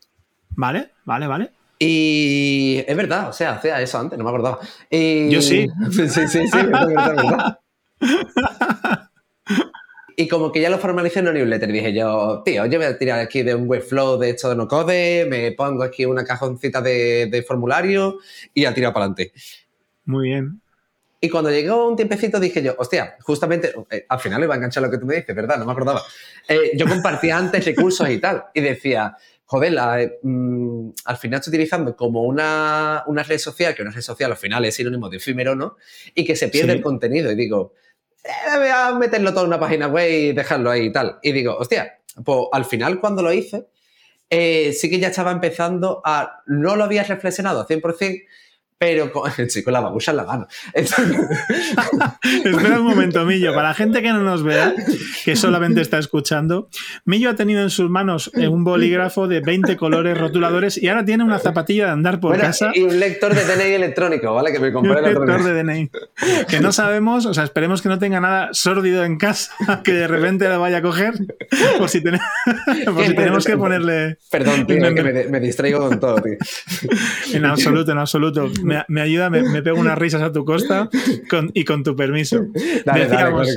Vale, 0.50 0.90
vale, 1.04 1.26
vale. 1.26 1.50
Y 1.78 2.82
es 2.86 2.96
verdad, 2.96 3.28
o 3.28 3.32
sea, 3.32 3.52
hacía 3.52 3.80
eso 3.80 3.98
antes, 3.98 4.18
no 4.18 4.24
me 4.24 4.30
acordaba. 4.30 4.58
Yo 4.90 5.42
sí. 5.42 5.68
sí, 5.92 6.08
sí, 6.08 6.28
sí, 6.28 6.38
es 6.38 6.52
verdad. 6.52 7.58
Y 10.18 10.28
como 10.28 10.50
que 10.50 10.62
ya 10.62 10.70
lo 10.70 10.78
formalicé 10.78 11.18
en 11.18 11.28
un 11.28 11.34
newsletter, 11.34 11.70
dije 11.70 11.92
yo, 11.92 12.42
tío, 12.42 12.64
yo 12.64 12.78
voy 12.78 12.86
a 12.86 12.96
tirar 12.96 13.20
aquí 13.20 13.42
de 13.42 13.54
un 13.54 13.68
webflow 13.68 14.18
de 14.18 14.30
hecho 14.30 14.48
de 14.48 14.56
no 14.56 14.66
code, 14.66 15.26
me 15.26 15.52
pongo 15.52 15.82
aquí 15.82 16.06
una 16.06 16.24
cajoncita 16.24 16.80
de, 16.80 17.44
formulario 17.46 18.18
y 18.54 18.62
ya 18.62 18.72
tiro 18.72 18.94
para 18.94 19.04
adelante. 19.04 19.32
Muy 20.06 20.28
bien. 20.28 20.62
Y 21.20 21.28
cuando 21.28 21.50
llegó 21.50 21.86
un 21.86 21.96
tiempecito 21.96 22.40
dije 22.40 22.62
yo, 22.62 22.74
hostia, 22.78 23.16
justamente, 23.20 23.74
eh, 23.90 24.06
al 24.08 24.18
final 24.18 24.42
iba 24.42 24.54
a 24.54 24.56
enganchar 24.56 24.82
lo 24.82 24.90
que 24.90 24.96
tú 24.96 25.04
me 25.04 25.16
dices, 25.16 25.36
¿verdad? 25.36 25.58
No 25.58 25.66
me 25.66 25.72
acordaba. 25.72 26.02
Eh, 26.48 26.72
yo 26.76 26.86
compartía 26.86 27.36
antes 27.38 27.64
recursos 27.66 28.08
y 28.08 28.18
tal, 28.18 28.44
y 28.54 28.62
decía, 28.62 29.16
joder, 29.44 30.18
mm, 30.22 30.90
al 31.04 31.16
final 31.16 31.38
estoy 31.38 31.50
utilizando 31.50 31.94
como 31.94 32.22
una, 32.22 33.04
red 33.26 33.38
social, 33.38 33.74
que 33.74 33.82
una 33.82 33.90
red 33.90 34.02
social 34.02 34.30
al 34.30 34.36
final 34.36 34.64
es 34.64 34.74
sinónimo 34.74 35.08
de 35.08 35.18
efímero, 35.18 35.54
¿no? 35.54 35.76
Y 36.14 36.24
que 36.24 36.36
se 36.36 36.48
pierde 36.48 36.72
el 36.72 36.82
contenido. 36.82 37.30
Y 37.30 37.36
digo, 37.36 37.74
eh, 38.26 38.58
voy 38.58 38.68
a 38.68 38.92
meterlo 38.94 39.32
todo 39.32 39.42
en 39.42 39.48
una 39.48 39.60
página 39.60 39.86
web 39.88 40.10
y 40.10 40.32
dejarlo 40.32 40.70
ahí 40.70 40.86
y 40.86 40.92
tal. 40.92 41.18
Y 41.22 41.32
digo, 41.32 41.56
hostia, 41.56 41.98
pues 42.24 42.40
al 42.52 42.64
final 42.64 43.00
cuando 43.00 43.22
lo 43.22 43.32
hice, 43.32 43.66
eh, 44.28 44.72
sí 44.72 44.90
que 44.90 44.98
ya 44.98 45.08
estaba 45.08 45.30
empezando 45.30 46.02
a, 46.04 46.42
no 46.46 46.76
lo 46.76 46.84
había 46.84 47.04
reflexionado 47.04 47.66
100%, 47.66 48.24
pero 48.78 49.10
con, 49.10 49.30
sí, 49.48 49.62
con 49.62 49.72
la 49.72 49.80
babucha 49.80 50.10
en 50.10 50.16
la 50.18 50.24
mano. 50.24 50.46
Espera 50.74 52.80
un 52.80 52.86
momento, 52.86 53.24
Millo. 53.24 53.54
Para 53.54 53.68
la 53.68 53.74
gente 53.74 54.02
que 54.02 54.08
no 54.08 54.20
nos 54.20 54.42
vea, 54.42 54.74
que 55.24 55.36
solamente 55.36 55.80
está 55.80 55.98
escuchando, 55.98 56.68
Millo 57.04 57.30
ha 57.30 57.34
tenido 57.34 57.62
en 57.62 57.70
sus 57.70 57.88
manos 57.88 58.30
eh, 58.34 58.48
un 58.48 58.64
bolígrafo 58.64 59.28
de 59.28 59.40
20 59.40 59.76
colores 59.76 60.18
rotuladores 60.18 60.76
y 60.76 60.88
ahora 60.88 61.04
tiene 61.04 61.24
una 61.24 61.38
zapatilla 61.38 61.86
de 61.86 61.92
andar 61.92 62.20
por 62.20 62.36
casa. 62.38 62.70
Y 62.74 62.82
un 62.82 62.98
lector 62.98 63.34
de 63.34 63.44
DNI 63.44 63.74
electrónico, 63.74 64.34
¿vale? 64.34 64.52
Que 64.52 64.58
me 64.58 64.72
compré 64.72 64.92
Un 64.92 65.02
lector 65.02 65.44
de 65.44 65.62
DNI. 65.62 65.90
Que 66.48 66.60
no 66.60 66.72
sabemos, 66.72 67.26
o 67.26 67.34
sea, 67.34 67.44
esperemos 67.44 67.80
que 67.80 67.88
no 67.88 67.98
tenga 67.98 68.20
nada 68.20 68.50
sórdido 68.52 69.04
en 69.04 69.16
casa, 69.16 69.52
que 69.84 69.92
de 69.92 70.06
repente 70.06 70.48
lo 70.48 70.60
vaya 70.60 70.78
a 70.78 70.82
coger, 70.82 71.14
por 71.78 71.88
si, 71.88 72.02
tenemos 72.02 73.46
que 73.46 73.56
ponerle. 73.56 74.18
Perdón, 74.30 74.66
tío, 74.66 74.94
que 74.94 75.26
me, 75.30 75.40
distraigo 75.40 75.88
con 75.88 75.98
todo, 75.98 76.16
tío. 76.16 76.36
En 77.32 77.44
absoluto, 77.44 77.92
en 77.92 77.98
absoluto 77.98 78.50
me, 78.88 79.00
ayuda, 79.00 79.30
me, 79.30 79.62
pego 79.62 79.78
unas 79.78 79.98
risas 79.98 80.22
a 80.22 80.32
tu 80.32 80.44
costa 80.44 80.88
y 81.54 81.64
con 81.64 81.82
tu 81.82 81.96
permiso. 81.96 82.46
Decíamos, 82.52 83.48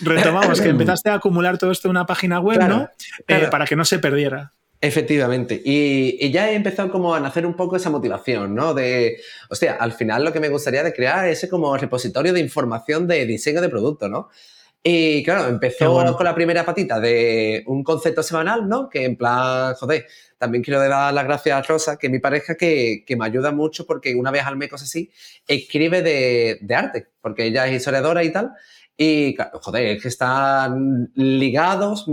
Retomamos 0.00 0.60
que 0.60 0.68
empezaste 0.70 1.10
a 1.10 1.14
acumular 1.14 1.58
todo 1.58 1.70
esto 1.70 1.88
en 1.88 1.90
una 1.90 2.06
página 2.06 2.40
web, 2.40 2.66
¿no? 2.68 2.88
Eh, 3.26 3.48
para 3.50 3.66
que 3.66 3.76
no 3.76 3.84
se 3.84 3.98
perdiera. 3.98 4.52
Efectivamente. 4.80 5.60
Y, 5.64 6.30
ya 6.30 6.50
he 6.50 6.54
empezado 6.54 6.90
como 6.90 7.14
a 7.14 7.20
nacer 7.20 7.44
un 7.44 7.54
poco 7.54 7.76
esa 7.76 7.90
motivación, 7.90 8.54
¿no? 8.54 8.74
De, 8.74 9.20
hostia, 9.50 9.74
al 9.74 9.92
final 9.92 10.24
lo 10.24 10.32
que 10.32 10.40
me 10.40 10.48
gustaría 10.48 10.84
de 10.84 10.92
crear 10.92 11.26
es 11.26 11.38
ese 11.38 11.48
como 11.48 11.76
repositorio 11.76 12.32
de 12.32 12.40
información 12.40 13.08
de 13.08 13.26
diseño 13.26 13.60
de 13.60 13.68
producto, 13.68 14.08
¿no? 14.08 14.28
Y 14.82 15.24
claro, 15.24 15.48
empezó 15.48 15.92
con 16.16 16.24
la 16.24 16.34
primera 16.34 16.64
patita 16.64 17.00
de 17.00 17.64
un 17.66 17.82
concepto 17.82 18.22
semanal, 18.22 18.68
¿no? 18.68 18.88
Que 18.88 19.04
en 19.04 19.16
plan, 19.16 19.74
joder, 19.74 20.06
también 20.38 20.62
quiero 20.62 20.80
dar 20.80 21.12
las 21.12 21.24
gracias 21.24 21.58
a 21.58 21.62
Rosa, 21.62 21.98
que 21.98 22.06
es 22.06 22.12
mi 22.12 22.20
pareja, 22.20 22.54
que, 22.54 23.04
me 23.18 23.26
ayuda 23.26 23.50
mucho 23.50 23.86
porque 23.86 24.14
una 24.14 24.30
vez 24.30 24.44
al 24.44 24.56
mes, 24.56 24.70
cosas 24.70 24.88
así, 24.88 25.10
escribe 25.46 26.02
de, 26.02 26.74
arte, 26.74 27.08
porque 27.20 27.46
ella 27.46 27.66
es 27.66 27.76
historiadora 27.76 28.22
y 28.22 28.32
tal. 28.32 28.52
Y, 28.96 29.36
joder, 29.62 29.96
es 29.96 30.02
que 30.02 30.08
están 30.08 31.10
ligados 31.14 32.06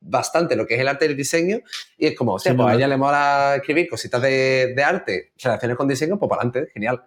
bastante 0.00 0.56
lo 0.56 0.66
que 0.66 0.74
es 0.74 0.80
el 0.80 0.88
arte 0.88 1.06
y 1.06 1.08
el 1.08 1.16
diseño. 1.16 1.60
Y 1.98 2.06
es 2.06 2.16
como, 2.16 2.34
o 2.34 2.38
sea, 2.38 2.54
pues 2.54 2.68
a 2.68 2.74
ella 2.74 2.88
le 2.88 2.96
mola 2.96 3.54
escribir 3.56 3.88
cositas 3.88 4.22
de, 4.22 4.82
arte, 4.84 5.32
relaciones 5.42 5.76
con 5.76 5.88
diseño, 5.88 6.18
pues 6.18 6.28
para 6.28 6.42
adelante, 6.42 6.70
genial. 6.72 7.02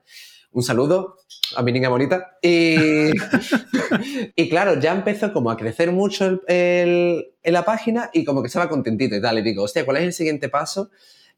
Un 0.52 0.64
saludo 0.64 1.18
a 1.56 1.62
mi 1.62 1.72
niña 1.72 1.90
bonita. 1.90 2.38
Y, 2.42 3.12
y 4.36 4.50
claro, 4.50 4.80
ya 4.80 4.94
empezó 4.94 5.34
como 5.34 5.50
a 5.52 5.58
crecer 5.58 5.92
mucho 5.92 6.42
el, 6.48 7.34
en 7.44 7.54
la 7.54 7.66
página 7.66 8.10
y 8.14 8.26
como 8.26 8.42
que 8.42 8.48
estaba 8.48 8.70
contentito 8.70 9.16
y 9.16 9.22
tal. 9.22 9.40
Y 9.40 9.42
digo, 9.42 9.64
hostia, 9.64 9.86
¿cuál 9.86 9.98
es 9.98 10.04
el 10.04 10.14
siguiente 10.14 10.50
paso 10.50 10.90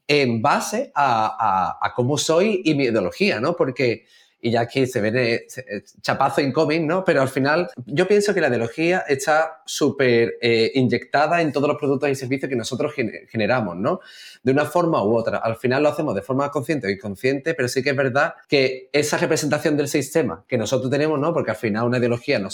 en 0.08 0.42
base 0.42 0.92
a, 0.96 1.78
a, 1.80 1.86
a 1.86 1.94
cómo 1.94 2.18
soy 2.18 2.62
y 2.64 2.76
mi 2.76 2.86
ideología, 2.86 3.40
¿no? 3.40 3.56
Porque 3.56 4.06
y 4.40 4.52
ya 4.52 4.62
aquí 4.62 4.86
se 4.86 5.02
viene 5.02 5.34
eh, 5.34 5.84
chapazo 6.02 6.42
incoming, 6.42 6.86
¿no? 6.86 7.04
Pero 7.04 7.22
al 7.22 7.30
final 7.30 7.70
yo 7.86 8.08
pienso 8.08 8.34
que 8.34 8.42
la 8.42 8.50
ideología 8.50 9.00
está 9.08 9.62
súper 9.66 10.38
eh, 10.42 10.72
inyectada 10.76 11.42
en 11.42 11.52
todos 11.52 11.68
los 11.68 11.78
productos 11.78 12.10
y 12.10 12.16
servicios 12.16 12.50
que 12.50 12.56
nosotros 12.56 12.94
generamos, 13.30 13.76
¿no? 13.76 14.00
De 14.44 14.52
una 14.52 14.66
forma 14.66 15.04
u 15.04 15.16
otra. 15.16 15.38
Al 15.38 15.56
final 15.56 15.84
lo 15.84 15.90
hacemos 15.90 16.14
de 16.14 16.22
forma 16.22 16.50
consciente 16.52 16.88
o 16.88 16.90
inconsciente, 16.90 17.54
pero 17.56 17.68
sí 17.68 17.82
que 17.82 17.92
es 17.92 17.96
verdad 17.96 18.36
que 18.48 18.90
esa 18.94 19.18
representación 19.18 19.76
del 19.76 19.88
sistema 19.88 20.46
que 20.48 20.58
nosotros 20.58 20.92
tenemos, 20.92 21.20
¿no? 21.20 21.34
Porque 21.34 21.52
al 21.52 21.58
final 21.58 21.86
una 21.86 21.98
ideología 21.98 22.40
no, 22.40 22.50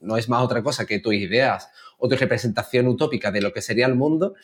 no 0.00 0.16
es 0.16 0.28
más 0.28 0.42
otra 0.42 0.62
cosa 0.62 0.86
que 0.86 1.00
tus 1.00 1.14
ideas 1.14 1.68
o 1.98 2.08
tu 2.08 2.16
representación 2.16 2.86
utópica 2.88 3.30
de 3.30 3.40
lo 3.40 3.52
que 3.52 3.62
sería 3.62 3.86
el 3.86 3.94
mundo, 3.94 4.34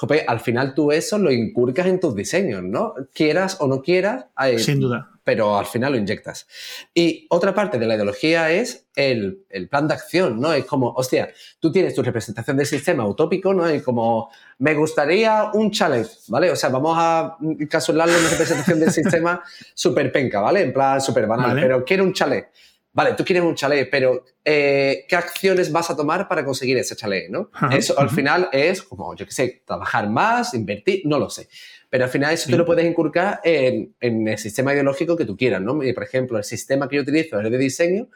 Jope, 0.00 0.24
al 0.28 0.38
final 0.38 0.74
tú 0.74 0.92
eso 0.92 1.18
lo 1.18 1.32
incurcas 1.32 1.88
en 1.88 1.98
tus 1.98 2.14
diseños, 2.14 2.62
¿no? 2.62 2.94
Quieras 3.12 3.56
o 3.58 3.66
no 3.66 3.82
quieras. 3.82 4.26
Sin 4.58 4.78
duda. 4.78 5.10
Pero 5.24 5.58
al 5.58 5.66
final 5.66 5.90
lo 5.90 5.98
inyectas. 5.98 6.46
Y 6.94 7.26
otra 7.30 7.52
parte 7.52 7.80
de 7.80 7.86
la 7.86 7.96
ideología 7.96 8.52
es 8.52 8.86
el, 8.94 9.44
plan 9.68 9.88
de 9.88 9.94
acción, 9.94 10.40
¿no? 10.40 10.52
Es 10.52 10.64
como, 10.66 10.92
hostia, 10.92 11.30
tú 11.58 11.72
tienes 11.72 11.96
tu 11.96 12.04
representación 12.04 12.56
del 12.56 12.66
sistema 12.66 13.04
utópico, 13.08 13.52
¿no? 13.52 13.74
Y 13.74 13.80
como, 13.80 14.30
me 14.58 14.74
gustaría 14.74 15.50
un 15.52 15.72
challenge, 15.72 16.10
¿vale? 16.28 16.52
O 16.52 16.56
sea, 16.56 16.68
vamos 16.68 16.96
a 16.96 17.36
casularlo 17.68 18.14
en 18.14 18.20
una 18.20 18.30
representación 18.30 18.78
del 18.78 18.92
sistema 18.92 19.42
súper 19.74 20.12
penca, 20.12 20.40
¿vale? 20.40 20.62
En 20.62 20.72
plan 20.72 21.00
súper 21.00 21.26
banal, 21.26 21.58
pero 21.60 21.84
quiero 21.84 22.04
un 22.04 22.12
challenge 22.12 22.50
vale, 22.98 23.14
tú 23.14 23.24
quieres 23.24 23.44
un 23.44 23.54
chalet, 23.54 23.88
pero 23.88 24.24
eh, 24.44 25.04
¿qué 25.08 25.14
acciones 25.14 25.70
vas 25.70 25.88
a 25.88 25.96
tomar 25.96 26.26
para 26.26 26.44
conseguir 26.44 26.76
ese 26.78 26.96
chalet? 26.96 27.30
¿no? 27.30 27.48
eso 27.70 27.96
al 27.96 28.10
final 28.10 28.48
es 28.50 28.82
como, 28.82 29.14
yo 29.14 29.24
qué 29.24 29.30
sé, 29.30 29.62
trabajar 29.64 30.10
más, 30.10 30.52
invertir, 30.52 31.02
no 31.04 31.16
lo 31.20 31.30
sé. 31.30 31.48
Pero 31.88 32.04
al 32.04 32.10
final 32.10 32.34
eso 32.34 32.50
tú 32.50 32.58
lo 32.58 32.66
puedes 32.66 32.84
inculcar 32.84 33.40
en, 33.44 33.94
el 34.00 34.36
sistema 34.36 34.72
ideológico 34.72 35.16
que 35.16 35.24
tú 35.24 35.36
quieras, 35.36 35.62
¿no? 35.62 35.78
por 35.78 36.02
ejemplo, 36.02 36.38
el 36.38 36.42
sistema 36.42 36.88
que 36.88 36.96
yo 36.96 37.02
utilizo 37.02 37.40
es 37.40 37.48
de 37.48 37.56
diseño. 37.56 38.08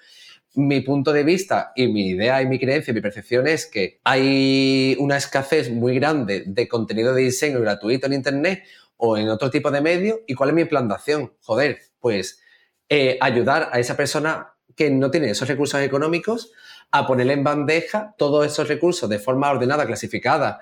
Mi 0.54 0.80
punto 0.80 1.12
de 1.12 1.22
vista 1.22 1.70
y 1.76 1.86
mi 1.86 2.08
idea 2.08 2.42
y 2.42 2.46
mi 2.46 2.58
creencia 2.58 2.90
y 2.90 2.94
mi 2.94 3.00
percepción 3.00 3.46
es 3.46 3.66
que 3.66 4.00
hay 4.02 4.96
una 4.98 5.16
escasez 5.16 5.70
muy 5.70 5.94
grande 5.94 6.42
de 6.44 6.66
contenido 6.66 7.14
de 7.14 7.22
diseño 7.22 7.60
gratuito 7.60 8.08
en 8.08 8.14
Internet 8.14 8.64
o 8.96 9.16
en 9.16 9.28
otro 9.28 9.48
tipo 9.48 9.70
de 9.70 9.80
medio. 9.80 10.22
¿Y 10.26 10.34
cuál 10.34 10.50
es 10.50 10.56
mi 10.56 10.64
plan 10.64 10.88
de 10.88 10.94
acción? 10.94 11.32
Joder, 11.40 11.78
pues 12.00 12.42
eh, 12.88 13.16
ayudar 13.20 13.70
a 13.72 13.78
esa 13.78 13.96
persona 13.96 14.52
que 14.76 14.90
no 14.90 15.10
tiene 15.10 15.30
esos 15.30 15.48
recursos 15.48 15.80
económicos 15.80 16.52
a 16.90 17.06
ponerle 17.06 17.32
en 17.34 17.44
bandeja 17.44 18.14
todos 18.18 18.46
esos 18.46 18.68
recursos 18.68 19.08
de 19.08 19.18
forma 19.18 19.50
ordenada, 19.50 19.86
clasificada 19.86 20.60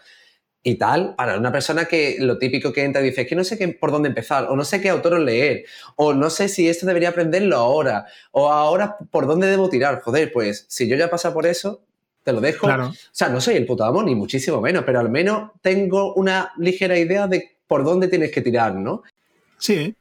y 0.62 0.74
tal, 0.74 1.14
para 1.16 1.38
una 1.38 1.50
persona 1.50 1.86
que 1.86 2.16
lo 2.20 2.38
típico 2.38 2.72
que 2.72 2.84
entra 2.84 3.00
y 3.00 3.06
dice, 3.06 3.22
es 3.22 3.28
que 3.28 3.34
no 3.34 3.44
sé 3.44 3.56
qué, 3.56 3.68
por 3.68 3.90
dónde 3.90 4.10
empezar, 4.10 4.46
o 4.50 4.56
no 4.56 4.64
sé 4.64 4.80
qué 4.80 4.90
autor 4.90 5.18
leer, 5.18 5.64
o 5.96 6.12
no 6.12 6.28
sé 6.28 6.48
si 6.48 6.68
esto 6.68 6.86
debería 6.86 7.08
aprenderlo 7.10 7.56
ahora, 7.56 8.06
o 8.30 8.52
ahora 8.52 8.96
por 9.10 9.26
dónde 9.26 9.46
debo 9.46 9.70
tirar. 9.70 10.00
Joder, 10.02 10.30
pues 10.32 10.66
si 10.68 10.86
yo 10.86 10.96
ya 10.96 11.08
paso 11.08 11.32
por 11.32 11.46
eso, 11.46 11.82
te 12.22 12.32
lo 12.32 12.40
dejo. 12.40 12.66
O 12.66 12.92
sea, 13.10 13.30
no 13.30 13.40
soy 13.40 13.56
el 13.56 13.64
puto 13.64 13.84
amo, 13.84 14.02
ni 14.02 14.14
muchísimo 14.14 14.60
menos, 14.60 14.84
pero 14.84 15.00
al 15.00 15.08
menos 15.08 15.52
tengo 15.62 16.12
una 16.14 16.52
ligera 16.58 16.98
idea 16.98 17.26
de 17.26 17.56
por 17.66 17.82
dónde 17.82 18.08
tienes 18.08 18.30
que 18.30 18.42
tirar, 18.42 18.74
¿no? 18.74 19.02
Sí. 19.58 19.94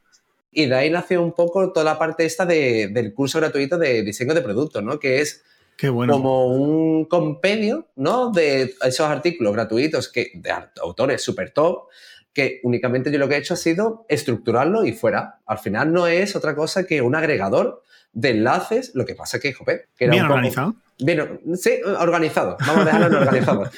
Y 0.52 0.66
de 0.66 0.74
ahí 0.74 0.90
nació 0.90 1.22
un 1.22 1.32
poco 1.32 1.72
toda 1.72 1.84
la 1.84 1.98
parte 1.98 2.24
esta 2.24 2.44
del 2.44 3.14
curso 3.14 3.38
gratuito 3.38 3.78
de 3.78 4.02
diseño 4.02 4.34
de 4.34 4.42
productos, 4.42 4.82
¿no? 4.82 4.98
Que 4.98 5.20
es 5.20 5.44
como 5.80 6.46
un 6.46 7.06
compendio, 7.06 7.88
¿no? 7.96 8.30
De 8.30 8.74
esos 8.82 9.06
artículos 9.06 9.52
gratuitos 9.52 10.10
que, 10.10 10.32
de 10.34 10.52
autores 10.82 11.22
super 11.22 11.50
top, 11.52 11.88
que 12.32 12.60
únicamente 12.64 13.10
yo 13.10 13.18
lo 13.18 13.28
que 13.28 13.36
he 13.36 13.38
hecho 13.38 13.54
ha 13.54 13.56
sido 13.56 14.04
estructurarlo 14.08 14.84
y 14.84 14.92
fuera. 14.92 15.40
Al 15.46 15.58
final 15.58 15.92
no 15.92 16.06
es 16.06 16.36
otra 16.36 16.54
cosa 16.54 16.84
que 16.84 17.00
un 17.00 17.14
agregador 17.14 17.82
de 18.12 18.30
enlaces, 18.30 18.92
lo 18.94 19.06
que 19.06 19.14
pasa 19.14 19.38
que, 19.38 19.52
jope, 19.52 19.86
que 19.96 20.04
era 20.04 20.12
bien 20.12 20.24
organizado. 20.26 20.74
Bien, 20.98 21.40
sí, 21.54 21.80
organizado. 21.84 22.56
Vamos 22.66 22.82
a 22.82 22.84
dejarlo 22.84 23.18
organizado. 23.18 23.70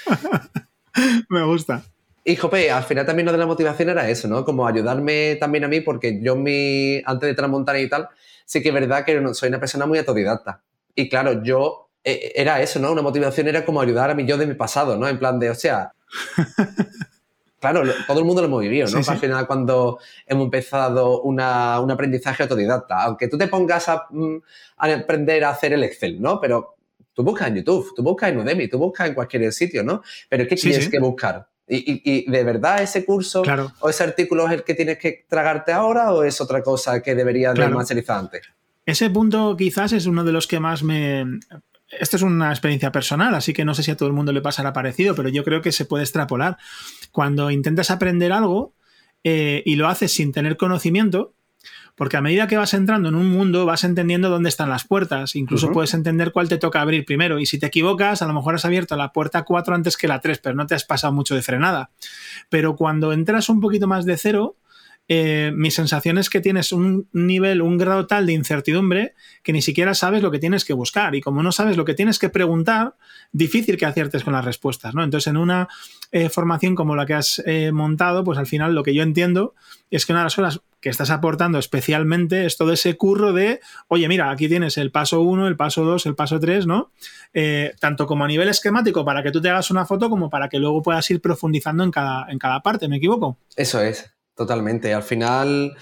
Me 1.28 1.44
gusta. 1.44 1.82
Y 2.24 2.36
Jope, 2.36 2.70
al 2.70 2.84
final 2.84 3.04
también 3.04 3.26
lo 3.26 3.32
de 3.32 3.38
la 3.38 3.46
motivación 3.46 3.88
era 3.88 4.08
eso, 4.08 4.28
¿no? 4.28 4.44
Como 4.44 4.66
ayudarme 4.66 5.36
también 5.36 5.64
a 5.64 5.68
mí, 5.68 5.80
porque 5.80 6.20
yo 6.22 6.36
mi, 6.36 7.02
antes 7.04 7.28
de 7.28 7.34
transmontar 7.34 7.76
y 7.78 7.88
tal, 7.88 8.08
sí 8.44 8.62
que 8.62 8.68
es 8.68 8.74
verdad 8.74 9.04
que 9.04 9.34
soy 9.34 9.48
una 9.48 9.58
persona 9.58 9.86
muy 9.86 9.98
autodidacta. 9.98 10.62
Y 10.94 11.08
claro, 11.08 11.42
yo 11.42 11.90
eh, 12.04 12.32
era 12.36 12.60
eso, 12.62 12.78
¿no? 12.78 12.92
Una 12.92 13.02
motivación 13.02 13.48
era 13.48 13.64
como 13.64 13.80
ayudar 13.80 14.10
a 14.10 14.14
mí 14.14 14.24
yo 14.24 14.36
de 14.36 14.46
mi 14.46 14.54
pasado, 14.54 14.96
¿no? 14.96 15.08
En 15.08 15.18
plan 15.18 15.40
de, 15.40 15.50
o 15.50 15.54
sea, 15.54 15.92
claro, 17.60 17.82
todo 18.06 18.20
el 18.20 18.24
mundo 18.24 18.42
lo 18.42 18.46
hemos 18.46 18.60
vivido, 18.60 18.88
¿no? 18.88 18.98
Al 18.98 19.18
final 19.18 19.46
cuando 19.48 19.98
hemos 20.26 20.44
empezado 20.44 21.22
una, 21.22 21.80
un 21.80 21.90
aprendizaje 21.90 22.44
autodidacta, 22.44 23.02
aunque 23.02 23.26
tú 23.26 23.36
te 23.36 23.48
pongas 23.48 23.88
a, 23.88 24.06
mm, 24.10 24.36
a, 24.76 24.92
aprender 24.94 25.44
a 25.44 25.50
hacer 25.50 25.72
el 25.72 25.82
Excel, 25.82 26.20
¿no? 26.20 26.40
Pero 26.40 26.76
tú 27.14 27.24
buscas 27.24 27.48
en 27.48 27.56
YouTube, 27.56 27.92
tú 27.96 28.02
buscas 28.02 28.30
en 28.30 28.38
Udemy, 28.38 28.68
tú 28.68 28.78
buscas 28.78 29.08
en 29.08 29.14
cualquier 29.14 29.52
sitio, 29.52 29.82
¿no? 29.82 30.02
Pero 30.28 30.46
¿qué 30.46 30.54
tienes 30.54 30.88
que 30.88 31.00
buscar? 31.00 31.48
¿Y, 31.74 32.30
de 32.30 32.44
verdad 32.44 32.82
ese 32.82 33.04
curso 33.04 33.42
o 33.80 33.88
ese 33.88 34.04
artículo 34.04 34.46
es 34.46 34.52
el 34.52 34.62
que 34.62 34.74
tienes 34.74 34.98
que 34.98 35.24
tragarte 35.26 35.72
ahora 35.72 36.12
o 36.12 36.22
es 36.22 36.38
otra 36.40 36.62
cosa 36.62 37.02
que 37.02 37.14
debería 37.14 37.54
de 37.54 37.68
más 37.68 37.90
antes? 38.08 38.42
Ese 38.84 39.08
punto 39.08 39.56
quizás 39.56 39.92
es 39.92 40.06
uno 40.06 40.22
de 40.24 40.32
los 40.32 40.46
que 40.46 40.60
más 40.60 40.82
me... 40.82 41.24
Esto 41.88 42.16
es 42.16 42.22
una 42.22 42.50
experiencia 42.50 42.92
personal, 42.92 43.34
así 43.34 43.52
que 43.52 43.64
no 43.64 43.74
sé 43.74 43.82
si 43.82 43.90
a 43.90 43.96
todo 43.96 44.08
el 44.08 44.14
mundo 44.14 44.32
le 44.32 44.40
pasará 44.40 44.72
parecido, 44.72 45.14
pero 45.14 45.28
yo 45.28 45.44
creo 45.44 45.62
que 45.62 45.72
se 45.72 45.84
puede 45.84 46.04
extrapolar. 46.04 46.56
Cuando 47.10 47.50
intentas 47.50 47.90
aprender 47.90 48.32
algo 48.32 48.74
eh, 49.24 49.62
y 49.64 49.76
lo 49.76 49.88
haces 49.88 50.12
sin 50.12 50.32
tener 50.32 50.56
conocimiento, 50.56 51.34
porque 51.94 52.16
a 52.16 52.22
medida 52.22 52.46
que 52.46 52.56
vas 52.56 52.74
entrando 52.74 53.08
en 53.08 53.14
un 53.14 53.28
mundo 53.28 53.66
vas 53.66 53.84
entendiendo 53.84 54.30
dónde 54.30 54.48
están 54.48 54.70
las 54.70 54.84
puertas, 54.86 55.36
incluso 55.36 55.72
puedes 55.72 55.92
entender 55.94 56.32
cuál 56.32 56.48
te 56.48 56.58
toca 56.58 56.80
abrir 56.80 57.04
primero. 57.04 57.38
Y 57.38 57.46
si 57.46 57.58
te 57.58 57.66
equivocas 57.66 58.22
a 58.22 58.26
lo 58.26 58.32
mejor 58.32 58.54
has 58.54 58.64
abierto 58.64 58.96
la 58.96 59.12
puerta 59.12 59.42
4 59.42 59.74
antes 59.74 59.96
que 59.96 60.08
la 60.08 60.20
3, 60.20 60.38
pero 60.38 60.54
no 60.54 60.66
te 60.66 60.74
has 60.74 60.84
pasado 60.84 61.12
mucho 61.12 61.34
de 61.34 61.42
frenada. 61.42 61.90
Pero 62.48 62.76
cuando 62.76 63.12
entras 63.12 63.48
un 63.48 63.60
poquito 63.60 63.86
más 63.86 64.06
de 64.06 64.16
cero, 64.16 64.56
eh, 65.08 65.52
mi 65.54 65.70
sensación 65.70 66.16
es 66.18 66.30
que 66.30 66.40
tienes 66.40 66.72
un 66.72 67.08
nivel, 67.12 67.60
un 67.60 67.76
grado 67.76 68.06
tal 68.06 68.26
de 68.26 68.32
incertidumbre 68.32 69.14
que 69.42 69.52
ni 69.52 69.60
siquiera 69.60 69.94
sabes 69.94 70.22
lo 70.22 70.30
que 70.30 70.38
tienes 70.38 70.64
que 70.64 70.72
buscar. 70.72 71.14
Y 71.14 71.20
como 71.20 71.42
no 71.42 71.52
sabes 71.52 71.76
lo 71.76 71.84
que 71.84 71.94
tienes 71.94 72.18
que 72.18 72.28
preguntar, 72.28 72.94
difícil 73.32 73.76
que 73.76 73.86
aciertes 73.86 74.24
con 74.24 74.32
las 74.32 74.44
respuestas. 74.44 74.94
¿no? 74.94 75.02
Entonces, 75.02 75.26
en 75.28 75.36
una 75.36 75.68
eh, 76.12 76.28
formación 76.28 76.74
como 76.74 76.94
la 76.96 77.06
que 77.06 77.14
has 77.14 77.42
eh, 77.44 77.72
montado, 77.72 78.24
pues 78.24 78.38
al 78.38 78.46
final 78.46 78.74
lo 78.74 78.82
que 78.82 78.94
yo 78.94 79.02
entiendo 79.02 79.54
es 79.90 80.06
que 80.06 80.12
una 80.12 80.20
de 80.20 80.26
las 80.26 80.36
cosas 80.36 80.60
que 80.80 80.88
estás 80.88 81.10
aportando 81.10 81.58
especialmente 81.58 82.46
es 82.46 82.56
todo 82.56 82.72
ese 82.72 82.96
curro 82.96 83.32
de, 83.32 83.60
oye, 83.88 84.08
mira, 84.08 84.30
aquí 84.30 84.48
tienes 84.48 84.78
el 84.78 84.90
paso 84.90 85.20
1, 85.20 85.46
el 85.46 85.56
paso 85.56 85.84
2, 85.84 86.06
el 86.06 86.14
paso 86.14 86.40
3, 86.40 86.66
¿no? 86.66 86.90
tanto 87.80 88.06
como 88.06 88.24
a 88.24 88.28
nivel 88.28 88.48
esquemático 88.48 89.04
para 89.04 89.22
que 89.22 89.30
tú 89.30 89.40
te 89.40 89.48
hagas 89.48 89.70
una 89.70 89.86
foto 89.86 90.10
como 90.10 90.28
para 90.28 90.48
que 90.48 90.58
luego 90.58 90.82
puedas 90.82 91.08
ir 91.10 91.20
profundizando 91.20 91.84
en 91.84 91.90
cada, 91.90 92.30
en 92.30 92.38
cada 92.38 92.60
parte, 92.62 92.88
¿me 92.88 92.96
equivoco? 92.96 93.38
Eso 93.56 93.80
es. 93.80 94.12
Totalmente. 94.34 94.94
Al 94.94 95.02
final, 95.02 95.76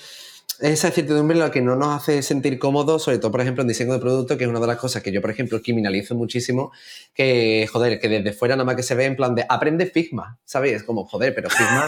esa 0.60 0.88
incertidumbre 0.88 1.38
la 1.38 1.50
que 1.50 1.62
no 1.62 1.74
nos 1.74 2.02
hace 2.02 2.22
sentir 2.22 2.58
cómodos, 2.58 3.04
sobre 3.04 3.18
todo, 3.18 3.30
por 3.30 3.40
ejemplo, 3.40 3.62
en 3.62 3.68
diseño 3.68 3.94
de 3.94 3.98
producto, 3.98 4.36
que 4.36 4.44
es 4.44 4.50
una 4.50 4.60
de 4.60 4.66
las 4.66 4.76
cosas 4.76 5.02
que 5.02 5.10
yo, 5.10 5.22
por 5.22 5.30
ejemplo, 5.30 5.62
criminalizo 5.62 6.14
muchísimo, 6.14 6.70
que, 7.14 7.66
joder, 7.72 7.98
que 7.98 8.08
desde 8.08 8.32
fuera 8.32 8.56
nada 8.56 8.66
más 8.66 8.76
que 8.76 8.82
se 8.82 8.94
ve 8.94 9.06
en 9.06 9.16
plan 9.16 9.34
de 9.34 9.46
aprende 9.48 9.86
Figma, 9.86 10.38
¿sabes? 10.44 10.74
Es 10.74 10.82
como, 10.82 11.06
joder, 11.06 11.34
pero 11.34 11.48
Figma, 11.48 11.86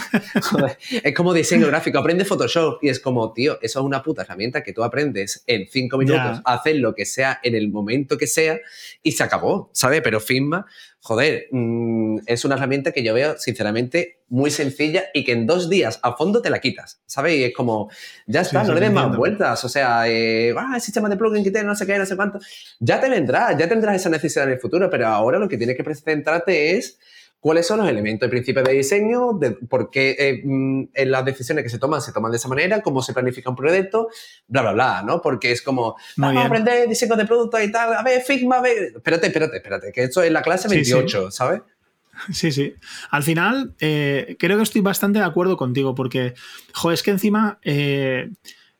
joder, 0.42 0.78
es 1.02 1.14
como 1.14 1.34
diseño 1.34 1.66
gráfico, 1.66 1.98
aprende 1.98 2.24
Photoshop 2.24 2.82
y 2.82 2.88
es 2.88 2.98
como, 2.98 3.30
tío, 3.34 3.58
eso 3.60 3.80
es 3.80 3.84
una 3.84 4.02
puta 4.02 4.22
herramienta 4.22 4.62
que 4.62 4.72
tú 4.72 4.82
aprendes 4.82 5.44
en 5.46 5.66
cinco 5.70 5.98
minutos, 5.98 6.40
haces 6.46 6.76
lo 6.76 6.94
que 6.94 7.04
sea 7.04 7.40
en 7.42 7.54
el 7.54 7.70
momento 7.70 8.16
que 8.16 8.26
sea 8.26 8.58
y 9.02 9.12
se 9.12 9.22
acabó, 9.22 9.68
¿sabes? 9.74 10.00
Pero 10.02 10.18
Figma, 10.18 10.64
joder, 11.04 11.48
mm, 11.50 12.20
es 12.24 12.46
una 12.46 12.54
herramienta 12.54 12.90
que 12.90 13.02
yo 13.02 13.12
veo, 13.12 13.36
sinceramente, 13.36 14.20
muy 14.30 14.50
sencilla 14.50 15.04
y 15.12 15.22
que 15.22 15.32
en 15.32 15.46
dos 15.46 15.68
días 15.68 16.00
a 16.02 16.16
fondo 16.16 16.40
te 16.40 16.48
la 16.48 16.60
quitas, 16.60 17.02
¿sabes? 17.04 17.34
Y 17.34 17.44
es 17.44 17.54
como, 17.54 17.90
ya 18.26 18.40
está, 18.40 18.64
no 18.64 18.72
le 18.72 18.80
des 18.80 18.90
más 18.90 19.14
vueltas, 19.14 19.62
o 19.66 19.68
sea, 19.68 20.08
eh, 20.08 20.54
ah, 20.56 20.72
el 20.76 20.80
sistema 20.80 21.10
de 21.10 21.18
plugin 21.18 21.44
que 21.44 21.50
tiene, 21.50 21.66
no 21.66 21.76
sé 21.76 21.86
qué, 21.86 21.98
no 21.98 22.06
sé 22.06 22.16
cuánto, 22.16 22.38
ya 22.80 23.02
te 23.02 23.10
vendrá, 23.10 23.54
ya 23.56 23.68
tendrás 23.68 23.96
esa 23.96 24.08
necesidad 24.08 24.46
en 24.46 24.52
el 24.52 24.58
futuro, 24.58 24.88
pero 24.88 25.06
ahora 25.06 25.38
lo 25.38 25.46
que 25.46 25.58
tienes 25.58 25.76
que 25.76 25.94
centrarte 25.94 26.78
es 26.78 26.98
cuáles 27.44 27.66
son 27.66 27.80
los 27.80 27.88
elementos 27.90 28.26
y 28.26 28.30
principios 28.30 28.64
de 28.64 28.72
diseño, 28.72 29.34
de 29.34 29.50
por 29.50 29.90
qué 29.90 30.16
eh, 30.18 30.40
mm, 30.42 30.84
las 31.04 31.26
decisiones 31.26 31.62
que 31.62 31.68
se 31.68 31.78
toman 31.78 32.00
se 32.00 32.10
toman 32.10 32.30
de 32.30 32.38
esa 32.38 32.48
manera, 32.48 32.80
cómo 32.80 33.02
se 33.02 33.12
planifica 33.12 33.50
un 33.50 33.56
proyecto, 33.56 34.08
bla, 34.48 34.62
bla, 34.62 34.72
bla, 34.72 35.02
¿no? 35.02 35.20
Porque 35.20 35.52
es 35.52 35.60
como, 35.60 35.94
vamos 36.16 36.42
a 36.42 36.46
aprender 36.46 36.88
diseño 36.88 37.16
de 37.16 37.26
producto 37.26 37.60
y 37.60 37.70
tal, 37.70 37.92
a 37.92 38.02
ver, 38.02 38.22
Figma, 38.22 38.56
a 38.56 38.62
ver, 38.62 38.94
espérate, 38.96 39.26
espérate, 39.26 39.58
espérate, 39.58 39.92
que 39.92 40.04
esto 40.04 40.22
es 40.22 40.32
la 40.32 40.40
clase 40.40 40.68
28, 40.68 41.30
¿sabes? 41.30 41.60
Sí, 42.32 42.50
sí. 42.50 42.72
Al 43.10 43.24
final, 43.24 43.74
eh, 43.78 44.36
creo 44.38 44.56
que 44.56 44.62
estoy 44.62 44.80
bastante 44.80 45.18
de 45.18 45.26
acuerdo 45.26 45.58
contigo, 45.58 45.94
porque, 45.94 46.32
jo, 46.72 46.92
es 46.92 47.02
que 47.02 47.10
encima, 47.10 47.58
eh, 47.62 48.30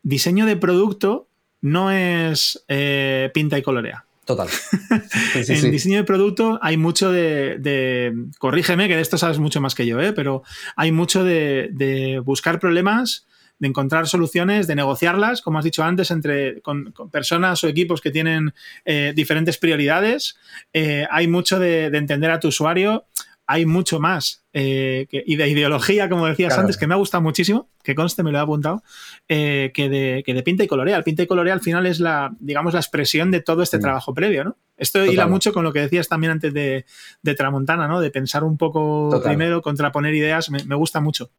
diseño 0.02 0.46
de 0.46 0.56
producto 0.56 1.26
no 1.60 1.90
es 1.90 2.64
eh, 2.68 3.30
pinta 3.34 3.58
y 3.58 3.62
colorea. 3.62 4.06
Total. 4.25 4.49
en 5.35 5.70
diseño 5.70 5.99
de 5.99 6.05
producto 6.05 6.59
hay 6.62 6.77
mucho 6.77 7.12
de, 7.12 8.14
Corrígeme, 8.39 8.89
que 8.89 8.97
de 8.97 9.03
esto 9.03 9.18
sabes 9.18 9.39
mucho 9.39 9.61
más 9.61 9.75
que 9.75 9.87
yo, 9.87 10.01
¿eh? 10.01 10.12
pero 10.12 10.43
hay 10.77 10.93
mucho 10.93 11.25
de, 11.25 12.20
buscar 12.25 12.59
problemas, 12.59 13.27
de 13.59 13.68
encontrar 13.68 14.09
soluciones, 14.09 14.66
de 14.66 14.77
negociarlas, 14.77 15.43
como 15.43 15.59
has 15.59 15.64
dicho 15.64 15.85
antes, 15.85 16.11
entre 16.11 16.62
con, 16.62 16.95
personas 17.12 17.62
o 17.64 17.68
equipos 17.68 18.01
que 18.01 18.11
tienen 18.11 18.55
eh, 18.85 19.12
diferentes 19.14 19.59
prioridades. 19.59 20.37
Eh, 20.72 21.07
hay 21.11 21.29
mucho 21.29 21.59
de, 21.59 21.87
entender 21.87 22.31
a 22.31 22.41
tu 22.41 22.49
usuario 22.49 23.05
hay 23.47 23.66
mucho 23.66 24.01
más. 24.01 24.45
Eh, 24.53 25.07
y 25.11 25.36
de 25.36 25.49
ideología, 25.49 26.09
como 26.09 26.26
decías 26.26 26.57
antes, 26.57 26.76
que 26.76 26.86
me 26.86 26.95
ha 26.95 26.97
gustado 26.97 27.22
muchísimo, 27.22 27.68
que 27.82 27.95
conste, 27.95 28.22
me 28.22 28.30
lo 28.30 28.38
he 28.38 28.40
apuntado, 28.40 28.82
eh, 29.28 29.72
que, 29.74 29.88
de, 29.88 30.22
que, 30.24 30.32
de, 30.32 30.42
pinta 30.42 30.62
y 30.62 30.68
colorea. 30.68 30.97
El 30.97 31.03
pinta 31.03 31.24
y 31.24 31.26
colorea 31.26 31.53
al 31.53 31.61
final 31.61 31.86
es 31.86 31.99
la, 31.99 32.34
digamos, 32.38 32.72
la 32.72 32.80
expresión 32.80 33.30
de 33.30 33.40
todo 33.40 33.62
este 33.62 33.78
trabajo 33.78 34.14
previo, 34.14 34.45
¿no? 34.45 34.57
Esto 34.76 35.05
hila 35.05 35.28
mucho 35.28 35.53
con 35.53 35.62
lo 35.62 35.72
que 35.72 35.80
decías 35.80 36.09
también 36.09 36.32
antes 36.32 36.53
de, 36.53 36.84
de 37.22 37.34
Tramontana, 37.34 37.86
¿no? 37.86 38.01
De 38.01 38.11
pensar 38.11 38.42
un 38.42 38.57
poco 38.57 39.20
primero, 39.22 39.62
contraponer 39.62 40.14
ideas, 40.14 40.51
me, 40.51 40.74
gusta 40.74 41.01
mucho. 41.01 41.30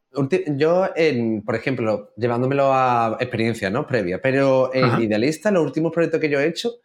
Yo, 0.56 0.88
en, 0.94 1.42
por 1.42 1.54
ejemplo, 1.54 2.12
llevándomelo 2.16 2.72
a 2.72 3.16
experiencia, 3.20 3.68
¿no? 3.70 3.86
Previa, 3.86 4.20
pero 4.22 4.70
en 4.74 5.02
Idealista, 5.02 5.50
los 5.50 5.64
últimos 5.64 5.92
proyectos 5.92 6.20
que 6.20 6.30
yo 6.30 6.40
he 6.40 6.46
hecho, 6.46 6.76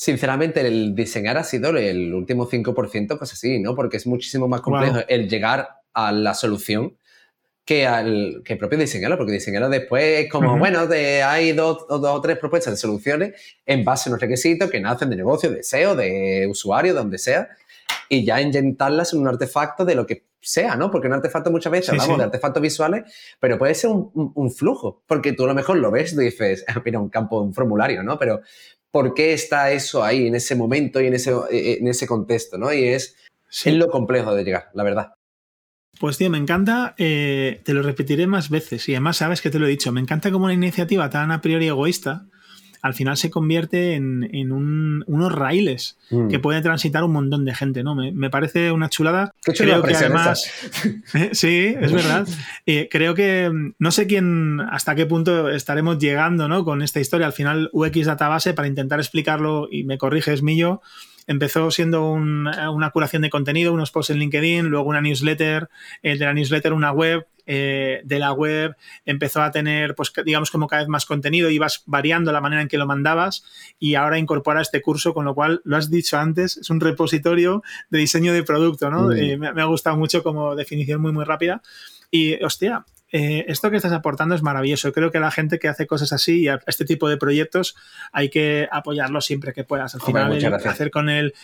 Sinceramente, 0.00 0.60
el 0.60 0.94
diseñar 0.94 1.38
ha 1.38 1.42
sido 1.42 1.76
el 1.76 2.14
último 2.14 2.48
5%, 2.48 3.18
pues 3.18 3.32
así, 3.32 3.58
¿no? 3.58 3.74
Porque 3.74 3.96
es 3.96 4.06
muchísimo 4.06 4.46
más 4.46 4.60
complejo 4.60 4.98
el 5.08 5.28
llegar 5.28 5.70
a 5.92 6.12
la 6.12 6.34
solución 6.34 6.96
que 7.64 7.84
al 7.84 8.42
que 8.44 8.54
propio 8.54 8.78
diseñarlo, 8.78 9.16
porque 9.16 9.32
diseñarlo 9.32 9.68
después 9.68 10.20
es 10.20 10.30
como, 10.30 10.56
bueno, 10.56 10.86
de, 10.86 11.24
hay 11.24 11.50
dos, 11.50 11.84
o 11.88 12.20
tres 12.20 12.38
propuestas 12.38 12.74
de 12.74 12.76
soluciones 12.76 13.34
en 13.66 13.84
base 13.84 14.08
a 14.08 14.12
unos 14.12 14.20
requisitos 14.20 14.70
que 14.70 14.78
nacen 14.78 15.10
de 15.10 15.16
negocio, 15.16 15.50
de 15.50 15.64
SEO, 15.64 15.96
de 15.96 16.46
usuario, 16.48 16.94
donde 16.94 17.18
sea, 17.18 17.48
y 18.08 18.24
ya 18.24 18.40
inyectarlas 18.40 19.14
en 19.14 19.18
un 19.18 19.26
artefacto 19.26 19.84
de 19.84 19.96
lo 19.96 20.06
que 20.06 20.28
sea, 20.40 20.76
¿no? 20.76 20.92
Porque 20.92 21.08
un 21.08 21.14
artefacto 21.14 21.50
muchas 21.50 21.72
veces 21.72 21.90
hablamos 21.90 22.18
de 22.18 22.24
artefactos 22.24 22.62
visuales, 22.62 23.02
pero 23.40 23.58
puede 23.58 23.74
ser 23.74 23.90
un, 23.90 24.50
flujo, 24.52 25.02
porque 25.08 25.32
tú 25.32 25.42
a 25.42 25.48
lo 25.48 25.54
mejor 25.54 25.78
lo 25.78 25.90
ves 25.90 26.12
y 26.12 26.18
dices, 26.18 26.64
mira, 26.84 27.00
un 27.00 27.08
campo, 27.08 27.40
un 27.40 27.52
formulario, 27.52 28.04
¿no? 28.04 28.16
Pero 28.16 28.42
por 28.90 29.14
qué 29.14 29.32
está 29.32 29.70
eso 29.72 30.02
ahí 30.02 30.26
en 30.26 30.34
ese 30.34 30.54
momento 30.54 31.00
y 31.00 31.06
en 31.06 31.14
ese, 31.14 31.32
en 31.50 31.88
ese 31.88 32.06
contexto, 32.06 32.58
¿no? 32.58 32.72
Y 32.72 32.84
es, 32.84 33.16
lo 33.66 33.88
complejo 33.88 34.34
de 34.34 34.44
llegar, 34.44 34.68
la 34.74 34.82
verdad. 34.82 35.12
Pues 36.00 36.16
tío, 36.16 36.30
me 36.30 36.38
encanta, 36.38 36.94
eh, 36.96 37.60
te 37.64 37.74
lo 37.74 37.82
repetiré 37.82 38.26
más 38.26 38.50
veces 38.50 38.88
y 38.88 38.94
además 38.94 39.16
sabes 39.16 39.40
que 39.40 39.50
te 39.50 39.58
lo 39.58 39.66
he 39.66 39.70
dicho, 39.70 39.90
me 39.90 40.00
encanta 40.00 40.30
como 40.30 40.44
una 40.44 40.54
iniciativa 40.54 41.10
tan 41.10 41.32
a 41.32 41.40
priori 41.40 41.66
egoísta 41.66 42.26
al 42.82 42.94
final 42.94 43.16
se 43.16 43.30
convierte 43.30 43.94
en, 43.94 44.52
unos 44.52 45.32
raíles 45.32 45.96
mm. 46.10 46.28
que 46.28 46.38
puede 46.38 46.60
transitar 46.60 47.04
un 47.04 47.12
montón 47.12 47.44
de 47.44 47.54
gente, 47.54 47.82
¿no? 47.82 47.94
Me, 47.94 48.30
parece 48.30 48.72
una 48.72 48.88
chulada. 48.88 49.32
creo 49.42 49.82
que 49.82 49.94
además. 49.94 50.50
¿eh? 51.14 51.30
sí, 51.32 51.74
es 51.80 51.92
verdad. 51.92 52.26
Eh, 52.66 52.88
creo 52.90 53.14
que 53.14 53.48
mm, 53.50 53.74
no 53.78 53.90
sé 53.90 54.06
quién, 54.06 54.60
hasta 54.60 54.94
qué 54.94 55.06
punto 55.06 55.48
estaremos 55.48 55.98
llegando, 55.98 56.48
¿no? 56.48 56.64
Con 56.64 56.82
esta 56.82 57.00
historia. 57.00 57.26
Al 57.26 57.32
final, 57.32 57.70
UX 57.72 58.04
Database, 58.04 58.52
para 58.52 58.68
intentar 58.68 58.98
explicarlo, 58.98 59.68
y 59.70 59.84
me 59.84 59.96
corriges, 59.96 60.42
Millo, 60.42 60.82
empezó 61.28 61.70
siendo 61.70 62.10
una 62.10 62.90
curación 62.90 63.22
de 63.22 63.30
contenido, 63.30 63.72
unos 63.72 63.92
posts 63.92 64.10
en 64.10 64.18
LinkedIn, 64.18 64.66
luego 64.66 64.88
una 64.88 65.00
newsletter, 65.00 65.68
de 66.02 66.16
la 66.16 66.34
newsletter 66.34 66.72
una 66.72 66.90
web, 66.90 67.26
eh, 67.50 68.02
de 68.04 68.18
la 68.18 68.32
web 68.32 68.76
empezó 69.06 69.40
a 69.40 69.50
tener, 69.50 69.94
pues 69.94 70.12
digamos, 70.22 70.50
como 70.50 70.66
cada 70.66 70.82
vez 70.82 70.88
más 70.88 71.06
contenido, 71.06 71.48
ibas 71.48 71.82
variando 71.86 72.30
la 72.30 72.42
manera 72.42 72.60
en 72.60 72.68
que 72.68 72.76
lo 72.76 72.86
mandabas 72.86 73.42
y 73.78 73.94
ahora 73.94 74.18
incorpora 74.18 74.60
este 74.60 74.82
curso, 74.82 75.14
con 75.14 75.24
lo 75.24 75.34
cual, 75.34 75.62
lo 75.64 75.78
has 75.78 75.90
dicho 75.90 76.18
antes, 76.18 76.58
es 76.58 76.68
un 76.68 76.78
repositorio 76.78 77.62
de 77.88 78.00
diseño 78.00 78.34
de 78.34 78.42
producto, 78.42 78.90
¿no? 78.90 79.12
Eh, 79.12 79.38
me, 79.38 79.48
ha 79.48 79.64
gustado 79.64 79.96
mucho 79.96 80.22
como 80.22 80.54
definición 80.56 81.00
muy, 81.00 81.10
muy 81.10 81.24
rápida. 81.24 81.62
Y, 82.10 82.34
hostia, 82.44 82.84
eh, 83.10 83.46
esto 83.48 83.70
que 83.70 83.76
estás 83.76 83.92
aportando 83.92 84.34
es 84.34 84.42
maravilloso. 84.42 84.92
Creo 84.92 85.10
que 85.10 85.20
la 85.20 85.30
gente 85.30 85.58
que 85.58 85.68
hace 85.68 85.86
cosas 85.86 86.12
así 86.12 86.44
y 86.44 86.48
este 86.66 86.84
tipo 86.84 87.08
de 87.08 87.16
proyectos 87.16 87.74
hay 88.12 88.28
que 88.28 88.68
apoyarlo 88.70 89.20
siempre 89.20 89.52
que 89.52 89.64
puedas. 89.64 89.94
Al 89.94 90.02
final, 90.02 90.32
hacer 90.66 90.90
con 90.90 91.08
el, 91.08 91.34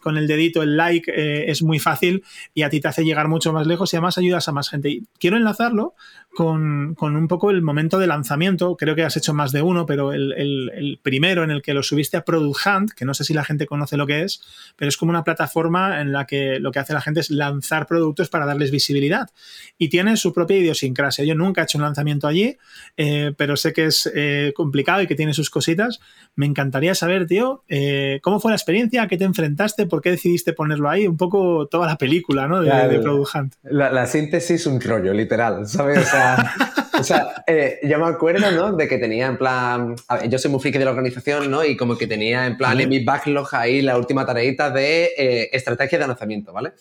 con 0.00 0.16
el 0.16 0.26
dedito 0.26 0.62
el 0.62 0.76
like 0.76 1.10
eh, 1.10 1.50
es 1.50 1.62
muy 1.62 1.78
fácil 1.78 2.24
y 2.54 2.62
a 2.62 2.70
ti 2.70 2.80
te 2.80 2.88
hace 2.88 3.04
llegar 3.04 3.28
mucho 3.28 3.52
más 3.52 3.66
lejos 3.66 3.92
y 3.92 3.96
además 3.96 4.18
ayudas 4.18 4.48
a 4.48 4.52
más 4.52 4.68
gente. 4.68 5.02
quiero 5.18 5.36
enlazarlo 5.36 5.94
con, 6.34 6.96
un 7.00 7.28
poco 7.28 7.50
el 7.50 7.62
momento 7.62 7.98
de 7.98 8.06
lanzamiento. 8.06 8.76
Creo 8.76 8.94
que 8.94 9.02
has 9.02 9.16
hecho 9.16 9.34
más 9.34 9.52
de 9.52 9.62
uno, 9.62 9.86
pero 9.86 10.12
el, 10.12 10.98
primero 11.02 11.44
en 11.44 11.50
el 11.50 11.62
que 11.62 11.74
lo 11.74 11.82
subiste 11.82 12.16
a 12.16 12.24
Product 12.24 12.66
Hunt, 12.66 12.90
que 12.92 13.04
no 13.04 13.14
sé 13.14 13.24
si 13.24 13.34
la 13.34 13.44
gente 13.44 13.66
conoce 13.66 13.96
lo 13.96 14.06
que 14.06 14.22
es, 14.22 14.42
pero 14.76 14.88
es 14.88 14.96
como 14.96 15.10
una 15.10 15.24
plataforma 15.24 16.00
en 16.00 16.12
la 16.12 16.26
que 16.26 16.58
lo 16.58 16.72
que 16.72 16.78
hace 16.78 16.92
la 16.92 17.00
gente 17.00 17.20
es 17.20 17.30
lanzar 17.30 17.86
productos 17.86 18.28
para 18.28 18.46
darles 18.46 18.70
visibilidad. 18.70 19.30
Y 19.78 19.88
tiene 19.88 20.16
su 20.16 20.32
propia 20.32 20.58
idiosincrasia. 20.58 20.81
Yo 21.24 21.34
nunca 21.34 21.60
he 21.60 21.64
hecho 21.64 21.78
un 21.78 21.84
lanzamiento 21.84 22.26
allí, 22.26 22.56
eh, 22.96 23.32
pero 23.36 23.56
sé 23.56 23.72
que 23.72 23.86
es 23.86 24.10
eh, 24.14 24.52
complicado 24.54 25.02
y 25.02 25.06
que 25.06 25.14
tiene 25.14 25.34
sus 25.34 25.50
cositas. 25.50 26.00
Me 26.34 26.46
encantaría 26.46 26.94
saber, 26.94 27.26
tío, 27.26 27.62
eh, 27.68 28.20
cómo 28.22 28.40
fue 28.40 28.50
la 28.50 28.56
experiencia, 28.56 29.02
a 29.02 29.08
qué 29.08 29.16
te 29.16 29.24
enfrentaste, 29.24 29.86
por 29.86 30.02
qué 30.02 30.10
decidiste 30.10 30.52
ponerlo 30.52 30.88
ahí, 30.88 31.06
un 31.06 31.16
poco 31.16 31.66
toda 31.66 31.86
la 31.86 31.96
película 31.96 32.48
¿no? 32.48 32.62
de, 32.62 32.98
Product 33.00 33.34
Hunt. 33.34 33.54
La, 33.64 33.90
la 33.90 34.06
síntesis, 34.06 34.66
un 34.66 34.80
rollo, 34.80 35.12
literal, 35.12 35.66
¿sabes? 35.66 36.08
o 36.98 37.04
sea, 37.04 37.44
eh, 37.46 37.80
yo 37.82 37.98
me 37.98 38.06
acuerdo, 38.06 38.50
¿no? 38.50 38.72
De 38.72 38.88
que 38.88 38.98
tenía 38.98 39.26
en 39.26 39.36
plan, 39.36 39.96
yo 40.28 40.38
soy 40.38 40.50
muy 40.50 40.60
friki 40.60 40.78
de 40.78 40.84
la 40.84 40.90
organización, 40.90 41.50
¿no? 41.50 41.64
Y 41.64 41.76
como 41.76 41.96
que 41.96 42.06
tenía 42.06 42.46
en 42.46 42.56
plan 42.56 42.80
en 42.80 42.88
mi 42.88 43.04
backlog 43.04 43.48
ahí 43.54 43.82
la 43.82 43.98
última 43.98 44.24
tareita 44.24 44.70
de 44.70 45.50
estrategia 45.52 45.98
de 45.98 46.06
lanzamiento, 46.06 46.52
¿vale? 46.52 46.72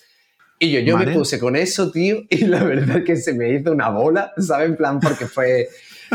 Y 0.64 0.72
yo, 0.72 0.80
yo 0.80 0.98
me 0.98 1.08
puse 1.08 1.40
con 1.40 1.56
eso, 1.56 1.92
tío, 1.92 2.22
y 2.30 2.46
la 2.46 2.64
verdad 2.64 2.98
es 2.98 3.04
que 3.04 3.16
se 3.16 3.34
me 3.34 3.52
hizo 3.52 3.72
una 3.72 3.90
bola, 3.90 4.32
¿sabes? 4.38 4.70
En 4.70 4.78
plan, 4.78 5.00
porque 5.00 5.26
fue 5.26 5.68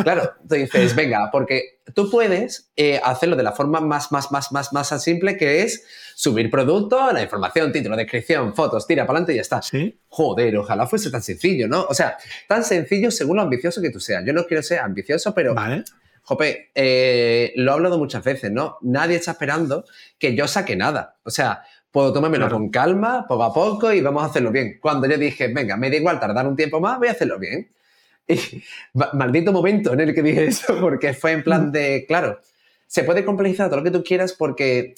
Claro, 0.03 0.34
tú 0.47 0.55
dices, 0.55 0.94
venga, 0.94 1.30
porque 1.32 1.80
tú 1.94 2.11
puedes 2.11 2.70
eh, 2.76 3.01
hacerlo 3.03 3.34
de 3.34 3.42
la 3.42 3.53
forma 3.53 3.80
más, 3.80 4.12
más, 4.12 4.30
más, 4.30 4.53
más, 4.53 4.72
más 4.72 5.03
simple 5.03 5.36
que 5.38 5.62
es 5.62 5.84
subir 6.14 6.51
producto, 6.51 7.12
la 7.12 7.22
información, 7.22 7.72
título, 7.72 7.97
descripción, 7.97 8.55
fotos, 8.55 8.86
tira 8.86 9.07
para 9.07 9.18
adelante 9.18 9.32
y 9.32 9.36
ya 9.36 9.42
está. 9.42 9.62
¿Sí? 9.62 9.99
Joder, 10.09 10.57
ojalá 10.59 10.86
fuese 10.86 11.11
tan 11.11 11.22
sencillo, 11.22 11.66
¿no? 11.66 11.86
O 11.88 11.94
sea, 11.94 12.18
tan 12.47 12.62
sencillo 12.62 13.11
según 13.11 13.36
lo 13.36 13.42
ambicioso 13.42 13.80
que 13.80 13.90
tú 13.90 14.01
seas. 14.01 14.22
Yo 14.26 14.32
no 14.32 14.47
quiero 14.47 14.62
ser 14.62 14.80
ambicioso, 14.80 15.34
pero... 15.34 15.55
Vale. 15.55 15.84
Jope, 16.28 16.72
eh, 16.74 17.53
lo 17.55 17.70
he 17.70 17.74
hablado 17.74 17.99
muchas 17.99 18.24
veces, 18.24 18.51
¿no? 18.51 18.78
Nadie 18.82 19.14
está 19.14 19.30
esperando 19.30 19.84
que 20.18 20.34
yo 20.34 20.49
saque 20.49 20.74
nada. 20.74 21.18
O 21.22 21.30
sea, 21.30 21.62
puedo 21.91 22.12
tomármelo 22.12 22.49
con 22.51 22.68
calma, 22.68 23.26
poco 23.26 23.45
a 23.45 23.55
poco 23.55 23.93
y 23.93 24.01
vamos 24.01 24.22
a 24.22 24.26
hacerlo 24.26 24.51
bien. 24.51 24.78
Cuando 24.80 25.07
yo 25.09 25.16
dije, 25.16 25.49
venga, 25.49 25.76
me 25.76 25.91
da 25.91 25.97
igual 25.97 26.20
tardar 26.20 26.47
un 26.47 26.57
tiempo 26.57 26.80
más, 26.80 26.99
voy 26.99 27.09
a 27.09 27.12
hacerlo 27.12 27.39
bien. 27.39 27.70
Y, 28.28 28.61
maldito 28.93 29.53
momento 29.53 29.93
en 29.93 30.01
el 30.01 30.12
que 30.12 30.20
dije 30.20 30.47
eso, 30.47 30.76
porque 30.80 31.14
fue 31.14 31.30
en 31.30 31.45
plan 31.45 31.70
de, 31.70 32.07
claro, 32.09 32.41
se 32.89 33.05
puede 33.05 33.24
complejizar 33.24 33.68
todo 33.68 33.78
lo 33.78 33.84
que 33.84 33.93
tú 33.93 34.03
quieras 34.03 34.32
porque 34.32 34.95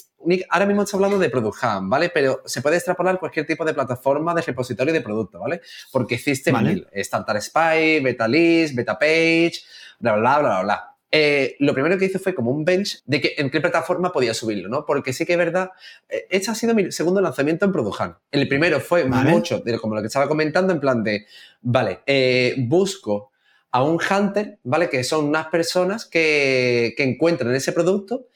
ahora 0.50 0.66
mismo 0.66 0.82
estamos 0.82 1.04
hablando 1.04 1.18
de 1.18 1.30
Product 1.30 1.62
Hunt, 1.62 1.88
¿vale? 1.88 2.08
Pero 2.08 2.42
se 2.44 2.62
puede 2.62 2.76
extrapolar 2.76 3.18
cualquier 3.18 3.46
tipo 3.46 3.64
de 3.64 3.74
plataforma 3.74 4.34
de 4.34 4.42
repositorio 4.42 4.92
de 4.92 5.00
producto, 5.00 5.38
¿vale? 5.38 5.60
Porque 5.92 6.16
existe 6.16 6.50
¿Vale? 6.52 6.70
mil. 6.70 6.88
Starter 7.04 7.40
Spy, 7.40 8.00
Betalist, 8.00 8.74
Betapage, 8.74 9.60
bla, 9.98 10.16
bla, 10.16 10.38
bla, 10.38 10.48
bla, 10.48 10.62
bla. 10.62 10.97
Eh, 11.10 11.56
lo 11.58 11.72
primero 11.72 11.96
que 11.96 12.04
hice 12.04 12.18
fue 12.18 12.34
como 12.34 12.50
un 12.50 12.64
bench 12.64 13.02
de 13.06 13.20
que, 13.20 13.34
en 13.38 13.50
qué 13.50 13.60
plataforma 13.60 14.12
podía 14.12 14.34
subirlo, 14.34 14.68
¿no? 14.68 14.84
Porque 14.84 15.12
sí 15.12 15.24
que 15.24 15.32
es 15.32 15.38
verdad, 15.38 15.70
eh, 16.08 16.26
este 16.28 16.50
ha 16.50 16.54
sido 16.54 16.74
mi 16.74 16.92
segundo 16.92 17.20
lanzamiento 17.20 17.64
en 17.64 17.72
Product 17.72 18.00
Hunt. 18.00 18.14
El 18.30 18.46
primero 18.46 18.80
fue 18.80 19.04
mucho, 19.04 19.60
de, 19.60 19.78
como 19.78 19.94
lo 19.94 20.02
que 20.02 20.08
estaba 20.08 20.28
comentando, 20.28 20.72
en 20.72 20.80
plan 20.80 21.02
de, 21.02 21.26
vale, 21.62 22.00
eh, 22.06 22.54
busco 22.58 23.32
a 23.70 23.82
un 23.82 23.98
hunter, 23.98 24.58
¿vale? 24.64 24.90
Que 24.90 25.02
son 25.02 25.26
unas 25.26 25.46
personas 25.46 26.04
que, 26.04 26.94
que 26.96 27.04
encuentran 27.04 27.54
ese 27.54 27.72
producto 27.72 28.26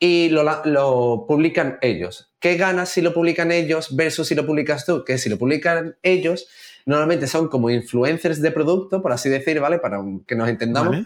y 0.00 0.28
lo, 0.30 0.44
lo, 0.64 1.24
publican 1.26 1.78
ellos. 1.82 2.32
¿Qué 2.40 2.56
ganas 2.56 2.88
si 2.88 3.00
lo 3.00 3.14
publican 3.14 3.52
ellos 3.52 3.94
versus 3.94 4.28
si 4.28 4.34
lo 4.34 4.46
publicas 4.46 4.86
tú? 4.86 5.04
Que 5.04 5.18
si 5.18 5.28
lo 5.28 5.38
publican 5.38 5.96
ellos, 6.02 6.48
normalmente 6.86 7.26
son 7.26 7.48
como 7.48 7.70
influencers 7.70 8.40
de 8.40 8.50
producto, 8.50 9.02
por 9.02 9.12
así 9.12 9.28
decir, 9.28 9.60
¿vale? 9.60 9.78
Para 9.78 10.00
que 10.26 10.34
nos 10.36 10.48
entendamos 10.48 10.98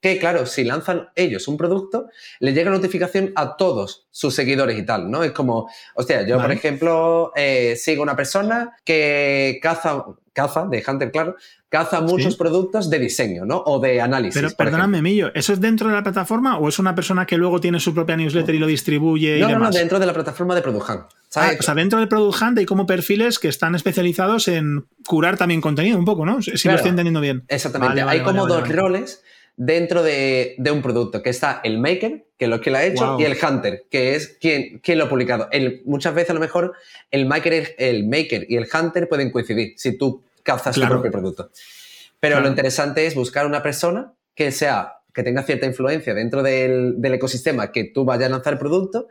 que, 0.00 0.18
claro, 0.18 0.46
si 0.46 0.64
lanzan 0.64 1.08
ellos 1.16 1.48
un 1.48 1.56
producto, 1.56 2.06
le 2.38 2.52
llega 2.52 2.70
notificación 2.70 3.32
a 3.34 3.56
todos 3.56 4.06
sus 4.10 4.34
seguidores 4.34 4.78
y 4.78 4.84
tal, 4.84 5.10
¿no? 5.10 5.24
Es 5.24 5.32
como, 5.32 5.68
hostia, 5.94 6.26
yo, 6.26 6.40
por 6.40 6.52
ejemplo, 6.52 7.32
eh, 7.34 7.74
sigo 7.76 8.02
una 8.02 8.14
persona 8.14 8.76
que 8.84 9.58
caza, 9.60 10.04
caza, 10.32 10.66
de 10.66 10.84
Hunter, 10.86 11.10
claro, 11.10 11.34
caza 11.68 12.00
muchos 12.00 12.36
productos 12.36 12.88
de 12.90 12.98
diseño, 13.00 13.44
¿no? 13.44 13.58
O 13.66 13.80
de 13.80 14.00
análisis. 14.00 14.40
Pero 14.40 14.54
perdóname, 14.54 15.02
Millo, 15.02 15.32
¿eso 15.34 15.52
es 15.52 15.60
dentro 15.60 15.88
de 15.88 15.94
la 15.94 16.02
plataforma 16.04 16.58
o 16.58 16.68
es 16.68 16.78
una 16.78 16.94
persona 16.94 17.26
que 17.26 17.36
luego 17.36 17.60
tiene 17.60 17.80
su 17.80 17.92
propia 17.92 18.16
newsletter 18.16 18.54
y 18.54 18.58
lo 18.58 18.68
distribuye? 18.68 19.40
No, 19.40 19.50
y 19.50 19.52
no, 19.52 19.58
no, 19.58 19.70
dentro 19.70 19.98
de 19.98 20.06
la 20.06 20.12
plataforma 20.12 20.54
de 20.54 20.62
Product 20.62 20.88
Hunt. 20.88 21.02
Ah, 21.34 21.50
o 21.58 21.62
sea, 21.62 21.74
dentro 21.74 21.98
del 21.98 22.08
Product 22.08 22.40
Hunt 22.40 22.58
hay 22.58 22.66
como 22.66 22.86
perfiles 22.86 23.38
que 23.38 23.48
están 23.48 23.74
especializados 23.74 24.46
en 24.48 24.86
curar 25.06 25.36
también 25.36 25.60
contenido 25.60 25.98
un 25.98 26.04
poco, 26.04 26.24
¿no? 26.24 26.40
Si 26.40 26.68
lo 26.68 26.74
estoy 26.74 26.90
entendiendo 26.90 27.20
bien. 27.20 27.44
Exactamente. 27.48 28.00
hay 28.02 28.22
como 28.22 28.46
dos 28.46 28.68
roles 28.68 29.22
dentro 29.58 30.04
de, 30.04 30.56
un 30.72 30.80
producto, 30.82 31.20
que 31.20 31.30
está 31.30 31.60
el 31.64 31.78
maker, 31.78 32.24
que 32.38 32.44
es 32.44 32.48
lo 32.48 32.60
que 32.60 32.70
lo 32.70 32.78
ha 32.78 32.84
hecho, 32.84 33.16
y 33.18 33.24
el 33.24 33.36
hunter, 33.36 33.84
que 33.90 34.14
es 34.14 34.28
quien, 34.40 34.78
quien 34.78 34.98
lo 34.98 35.04
ha 35.04 35.08
publicado. 35.08 35.48
El, 35.50 35.82
muchas 35.84 36.14
veces 36.14 36.30
a 36.30 36.34
lo 36.34 36.40
mejor 36.40 36.74
el 37.10 37.26
maker, 37.26 37.74
el 37.76 38.06
maker 38.06 38.46
y 38.48 38.56
el 38.56 38.68
hunter 38.72 39.08
pueden 39.08 39.30
coincidir 39.32 39.74
si 39.76 39.98
tú 39.98 40.22
cazas 40.44 40.76
tu 40.76 40.86
propio 40.86 41.10
producto. 41.10 41.50
Pero 42.20 42.40
lo 42.40 42.48
interesante 42.48 43.04
es 43.06 43.14
buscar 43.14 43.46
una 43.46 43.62
persona 43.62 44.12
que 44.34 44.52
sea 44.52 44.94
que 45.12 45.24
tenga 45.24 45.42
cierta 45.42 45.66
influencia 45.66 46.14
dentro 46.14 46.44
del, 46.44 47.02
del 47.02 47.14
ecosistema 47.14 47.72
que 47.72 47.84
tú 47.84 48.04
vayas 48.04 48.26
a 48.26 48.30
lanzar 48.30 48.52
el 48.52 48.58
producto 48.60 49.08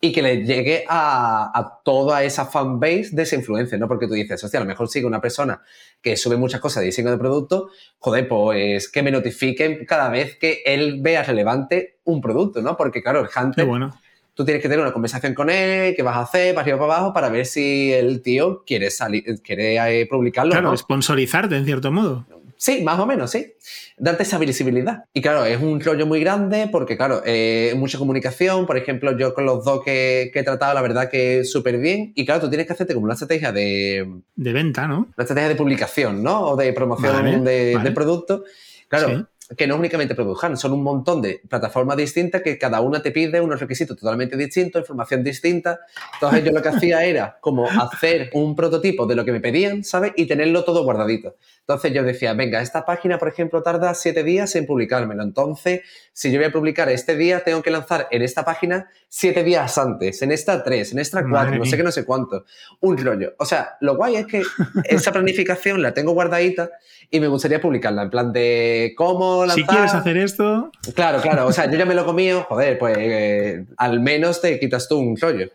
y 0.00 0.12
que 0.12 0.22
le 0.22 0.44
llegue 0.44 0.84
a, 0.88 1.50
a, 1.54 1.80
toda 1.84 2.24
esa 2.24 2.46
fanbase 2.46 3.10
de 3.12 3.22
esa 3.22 3.36
influencia, 3.36 3.76
¿no? 3.76 3.86
Porque 3.86 4.06
tú 4.06 4.14
dices, 4.14 4.42
hostia, 4.42 4.58
a 4.58 4.62
lo 4.62 4.68
mejor 4.68 4.88
sigue 4.88 5.04
una 5.06 5.20
persona 5.20 5.60
que 6.00 6.16
sube 6.16 6.38
muchas 6.38 6.60
cosas 6.60 6.80
de 6.80 6.86
diseño 6.86 7.10
de 7.10 7.18
producto, 7.18 7.68
joder, 7.98 8.26
pues 8.26 8.90
que 8.90 9.02
me 9.02 9.10
notifiquen 9.10 9.84
cada 9.84 10.08
vez 10.08 10.36
que 10.38 10.62
él 10.64 11.00
vea 11.02 11.22
relevante 11.22 11.98
un 12.04 12.22
producto, 12.22 12.62
¿no? 12.62 12.78
Porque 12.78 13.02
claro, 13.02 13.20
el 13.20 13.28
hunter, 13.28 13.66
bueno. 13.66 13.90
tú 14.32 14.46
tienes 14.46 14.62
que 14.62 14.70
tener 14.70 14.82
una 14.82 14.94
conversación 14.94 15.34
con 15.34 15.50
él, 15.50 15.94
qué 15.94 16.02
vas 16.02 16.16
a 16.16 16.20
hacer, 16.22 16.54
para 16.54 16.62
arriba 16.62 16.78
para 16.78 16.94
abajo, 16.94 17.12
para 17.12 17.28
ver 17.28 17.44
si 17.44 17.92
el 17.92 18.22
tío 18.22 18.64
quiere 18.64 18.90
salir, 18.90 19.42
quiere 19.42 20.00
eh, 20.00 20.06
publicarlo. 20.06 20.52
Claro, 20.52 20.74
sponsorizarte 20.78 21.56
en 21.56 21.66
cierto 21.66 21.92
modo. 21.92 22.26
Sí, 22.60 22.82
más 22.82 23.00
o 23.00 23.06
menos, 23.06 23.30
sí. 23.30 23.54
Darte 23.96 24.22
esa 24.22 24.36
visibilidad. 24.36 25.04
Y 25.14 25.22
claro, 25.22 25.46
es 25.46 25.58
un 25.62 25.80
rollo 25.80 26.06
muy 26.06 26.20
grande 26.20 26.68
porque, 26.70 26.94
claro, 26.94 27.22
eh, 27.24 27.72
mucha 27.74 27.96
comunicación. 27.96 28.66
Por 28.66 28.76
ejemplo, 28.76 29.16
yo 29.16 29.32
con 29.32 29.46
los 29.46 29.64
dos 29.64 29.82
que, 29.82 30.30
he 30.34 30.42
tratado, 30.42 30.74
la 30.74 30.82
verdad 30.82 31.08
que 31.08 31.44
súper 31.44 31.78
bien. 31.78 32.12
Y 32.14 32.26
claro, 32.26 32.42
tú 32.42 32.50
tienes 32.50 32.66
que 32.66 32.74
hacerte 32.74 32.92
como 32.92 33.04
una 33.04 33.14
estrategia 33.14 33.50
de... 33.50 34.06
De 34.36 34.52
venta, 34.52 34.86
¿no? 34.86 34.98
Una 34.98 35.24
estrategia 35.24 35.48
de 35.48 35.54
publicación, 35.54 36.22
¿no? 36.22 36.48
O 36.48 36.56
de 36.56 36.74
promoción 36.74 37.44
de, 37.44 37.92
producto. 37.94 38.44
Claro, 38.88 39.26
que 39.56 39.66
no 39.66 39.76
únicamente 39.76 40.14
produjan, 40.14 40.56
son 40.56 40.72
un 40.72 40.82
montón 40.82 41.20
de 41.20 41.42
plataformas 41.48 41.96
distintas 41.96 42.42
que 42.42 42.56
cada 42.56 42.80
una 42.80 43.02
te 43.02 43.10
pide 43.10 43.40
unos 43.40 43.58
requisitos 43.58 43.96
totalmente 43.96 44.36
distintos, 44.36 44.80
información 44.80 45.24
distinta. 45.24 45.80
Entonces 46.14 46.44
yo 46.44 46.52
lo 46.52 46.62
que 46.62 46.68
hacía 46.68 47.04
era 47.04 47.38
como 47.40 47.66
hacer 47.68 48.30
un 48.34 48.54
prototipo 48.54 49.06
de 49.06 49.16
lo 49.16 49.24
que 49.24 49.32
me 49.32 49.40
pedían, 49.40 49.82
¿sabes? 49.82 50.12
Y 50.16 50.26
tenerlo 50.26 50.64
todo 50.64 50.84
guardadito. 50.84 51.36
Entonces 51.60 51.92
yo 51.92 52.02
decía, 52.02 52.32
venga, 52.34 52.60
esta 52.60 52.84
página, 52.84 53.18
por 53.18 53.28
ejemplo, 53.28 53.62
tarda 53.62 53.94
siete 53.94 54.24
días 54.24 54.54
en 54.56 54.66
publicármelo. 54.66 55.22
Entonces, 55.22 55.82
si 56.12 56.30
yo 56.30 56.38
voy 56.38 56.46
a 56.46 56.52
publicar 56.52 56.88
este 56.88 57.16
día, 57.16 57.44
tengo 57.44 57.62
que 57.62 57.70
lanzar 57.70 58.08
en 58.10 58.22
esta 58.22 58.44
página 58.44 58.88
siete 59.08 59.42
días 59.42 59.76
antes, 59.78 60.22
en 60.22 60.32
esta 60.32 60.62
tres, 60.62 60.92
en 60.92 60.98
esta 60.98 61.24
cuatro, 61.28 61.56
no 61.56 61.64
sé 61.64 61.76
qué, 61.76 61.82
no 61.82 61.92
sé 61.92 62.04
cuánto. 62.04 62.44
Un 62.80 62.98
rollo. 62.98 63.34
O 63.38 63.44
sea, 63.44 63.76
lo 63.80 63.96
guay 63.96 64.16
es 64.16 64.26
que 64.26 64.42
esa 64.84 65.12
planificación 65.12 65.82
la 65.82 65.94
tengo 65.94 66.12
guardadita 66.12 66.70
y 67.10 67.20
me 67.20 67.28
gustaría 67.28 67.60
publicarla 67.60 68.02
en 68.02 68.10
plan 68.10 68.32
de 68.32 68.94
cómo 68.96 69.39
lanzar. 69.46 69.64
Si 69.64 69.64
quieres 69.64 69.94
hacer 69.94 70.16
esto. 70.16 70.70
Claro, 70.94 71.20
claro. 71.20 71.46
O 71.46 71.52
sea, 71.52 71.70
yo 71.70 71.76
ya 71.78 71.86
me 71.86 71.94
lo 71.94 72.04
comí, 72.04 72.30
joder, 72.30 72.78
pues 72.78 72.96
eh, 72.98 73.66
al 73.76 74.00
menos 74.00 74.40
te 74.40 74.58
quitas 74.58 74.88
tú 74.88 74.98
un 74.98 75.16
rollo. 75.16 75.50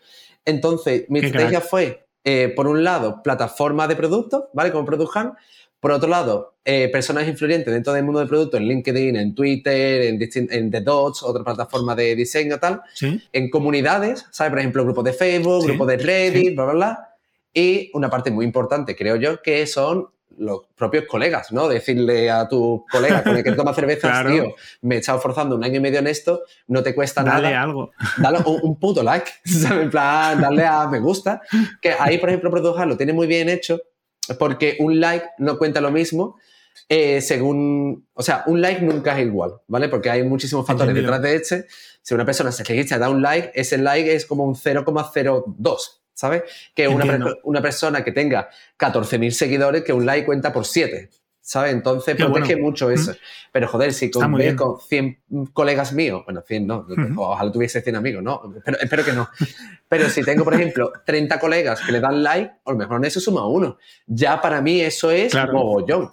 Entonces, 0.46 1.06
mi 1.10 1.20
estrategia 1.20 1.62
fue, 1.62 2.08
eh, 2.24 2.54
por 2.56 2.68
un 2.68 2.84
lado, 2.84 3.22
plataforma 3.24 3.88
de 3.88 3.96
productos, 3.96 4.46
¿vale? 4.54 4.72
Como 4.72 4.86
Product 4.86 5.36
por 5.86 5.92
otro 5.92 6.10
lado, 6.10 6.56
eh, 6.66 6.90
personas 6.90 7.28
influyentes 7.28 7.72
dentro 7.72 7.94
del 7.94 8.04
mundo 8.04 8.20
del 8.20 8.28
producto 8.28 8.58
en 8.58 8.64
LinkedIn, 8.64 9.16
en 9.18 9.36
Twitter, 9.36 10.02
en, 10.02 10.20
en 10.52 10.72
The 10.72 10.82
Dots, 10.82 11.22
otra 11.22 11.44
plataforma 11.44 11.94
de 11.94 12.16
diseño 12.16 12.58
tal, 12.58 12.82
en 13.32 13.50
comunidades, 13.52 14.26
¿sabes? 14.32 14.50
Por 14.50 14.60
ejemplo, 14.60 14.84
grupos 14.84 15.04
de 15.04 15.14
Facebook, 15.14 15.66
grupos 15.68 15.88
de 15.88 15.98
Reddit, 15.98 16.56
bla, 16.56 16.64
bla, 16.64 16.74
bla. 16.74 17.10
Y 17.54 17.92
una 17.94 18.10
parte 18.10 18.32
muy 18.32 18.46
importante, 18.46 18.96
creo 18.96 19.16
yo, 19.18 19.44
que 19.44 19.68
son 19.68 20.08
los 20.38 20.62
propios 20.76 21.06
colegas, 21.08 21.52
¿no? 21.52 21.68
Decirle 21.68 22.30
a 22.30 22.48
tu 22.48 22.86
colega 22.92 23.24
con 23.24 23.38
el 23.38 23.44
que 23.44 23.52
toma 23.54 23.74
cervezas, 23.74 24.26
tío, 24.28 24.56
me 24.82 24.96
he 24.96 24.98
estado 25.00 25.20
forzando 25.20 25.56
un 25.56 25.64
año 25.64 25.78
y 25.78 25.80
medio 25.80 26.00
en 26.00 26.08
esto, 26.08 26.44
no 26.68 26.84
te 26.84 26.94
cuesta 26.94 27.24
nada. 27.24 27.40
Dale 27.42 27.56
algo. 27.56 27.92
Dale 28.18 28.40
un, 28.46 28.80
puto 28.80 29.04
like, 29.04 29.32
¿sabes? 29.46 29.84
En 29.84 29.90
plan, 29.90 30.40
darle 30.42 30.66
a 30.66 30.88
me 30.88 31.00
gusta. 31.00 31.42
Que 31.82 31.96
ahí, 32.00 32.18
por 32.18 32.30
ejemplo, 32.30 32.52
Produja 32.52 32.86
lo 32.86 32.98
tiene 32.98 33.14
muy 33.14 33.28
bien 33.28 33.50
hecho 33.50 33.80
porque 34.40 34.76
un 34.80 35.00
like 35.00 35.26
no 35.38 35.58
cuenta 35.58 35.82
lo 35.82 35.92
mismo 35.92 36.38
eh, 36.88 37.22
según, 37.22 38.08
o 38.14 38.22
sea, 38.22 38.44
un 38.46 38.62
like 38.62 38.82
nunca 38.82 39.18
es 39.18 39.26
igual, 39.26 39.54
¿vale? 39.68 39.90
Porque 39.90 40.10
hay 40.10 40.24
muchísimos 40.24 40.68
factores 40.68 40.94
detrás 40.94 41.22
de 41.22 41.36
este. 41.36 41.66
Si 42.02 42.14
una 42.14 42.26
persona 42.26 42.52
se 42.52 42.64
registra 42.64 43.00
da 43.00 43.10
un 43.10 43.22
like, 43.22 43.52
ese 43.56 43.78
like 43.78 44.14
es 44.14 44.26
como 44.26 44.44
un 44.44 44.56
0,02, 44.56 45.78
¿sabes? 46.16 46.44
Que 46.74 46.88
una, 46.88 47.06
una, 47.44 47.62
persona 47.62 48.04
que 48.04 48.12
tenga 48.12 48.50
14.000 48.80 49.30
seguidores, 49.32 49.84
que 49.84 49.94
un 49.94 50.06
like 50.06 50.26
cuenta 50.26 50.52
por 50.52 50.66
7, 50.66 51.10
¿sabes? 51.42 51.74
Entonces, 51.74 52.16
pues 52.16 52.42
es 52.42 52.48
que 52.48 52.56
mucho 52.56 52.90
eso. 52.90 53.14
Pero 53.52 53.68
joder, 53.68 53.94
si 53.94 54.10
con, 54.10 54.32
con 54.56 54.80
100 54.80 55.20
colegas 55.54 55.94
míos, 55.94 56.24
bueno, 56.26 56.42
100 56.42 56.66
no, 56.66 56.88
ojalá 57.18 57.52
tuviese 57.52 57.82
100 57.82 57.98
amigos, 57.98 58.24
¿no? 58.24 58.42
Pero, 58.64 58.80
espero 58.80 59.06
que 59.06 59.14
no. 59.14 59.30
Pero 59.90 60.10
si 60.10 60.24
tengo, 60.24 60.44
por 60.44 60.56
ejemplo, 60.56 60.92
30 61.06 61.40
colegas 61.40 61.82
que 61.82 61.92
le 61.92 62.00
dan 62.00 62.24
like, 62.24 62.52
a 62.66 62.72
lo 62.72 62.78
mejor 62.78 62.98
en 62.98 63.06
eso 63.06 63.20
suma 63.20 63.46
uno. 63.48 63.78
Ya 64.08 64.42
para 64.42 64.62
mí 64.62 64.82
eso 64.82 65.12
es 65.12 65.34
claro. 65.34 65.54
mogollón. 65.54 66.12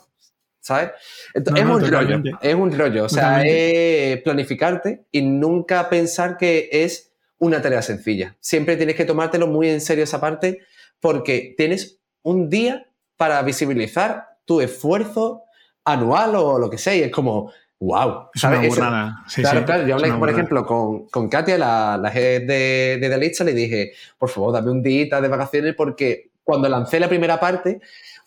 ¿Sabes? 0.60 0.90
es 1.34 1.64
un 1.64 1.90
rollo, 1.90 2.22
es 2.40 2.54
un 2.54 2.78
rollo. 2.78 3.04
O 3.04 3.08
sea, 3.08 3.42
es 3.44 4.20
planificarte 4.22 5.06
y 5.10 5.22
nunca 5.22 5.88
pensar 5.88 6.36
que 6.36 6.68
es 6.70 7.11
una 7.42 7.60
tarea 7.60 7.82
sencilla. 7.82 8.36
Siempre 8.38 8.76
tienes 8.76 8.94
que 8.94 9.04
tomártelo 9.04 9.48
muy 9.48 9.68
en 9.68 9.80
serio 9.80 10.04
esa 10.04 10.20
parte 10.20 10.60
porque 11.00 11.54
tienes 11.56 11.98
un 12.22 12.48
día 12.48 12.86
para 13.16 13.42
visibilizar 13.42 14.38
tu 14.44 14.60
esfuerzo 14.60 15.42
anual 15.84 16.36
o 16.36 16.60
lo 16.60 16.70
que 16.70 16.78
sea. 16.78 16.94
Y 16.94 17.02
es 17.02 17.10
como, 17.10 17.52
wow. 17.80 18.28
¿sabes? 18.36 18.72
claro, 18.76 19.64
claro. 19.64 19.86
Yo 19.88 19.96
hablé, 19.96 20.12
por 20.12 20.30
ejemplo, 20.30 20.64
con, 20.64 21.08
con, 21.08 21.28
Katia, 21.28 21.58
la, 21.58 21.98
la 22.00 22.10
jefe 22.12 22.46
de, 22.46 22.98
de 23.00 23.08
Dalitza, 23.08 23.42
le 23.42 23.54
dije, 23.54 23.92
por 24.18 24.28
favor, 24.28 24.52
dame 24.52 24.70
un 24.70 24.80
día 24.80 25.20
de 25.20 25.28
vacaciones 25.28 25.74
porque 25.74 26.30
cuando 26.44 26.68
lancé 26.68 27.00
la 27.00 27.08
primera 27.08 27.40
parte 27.40 27.80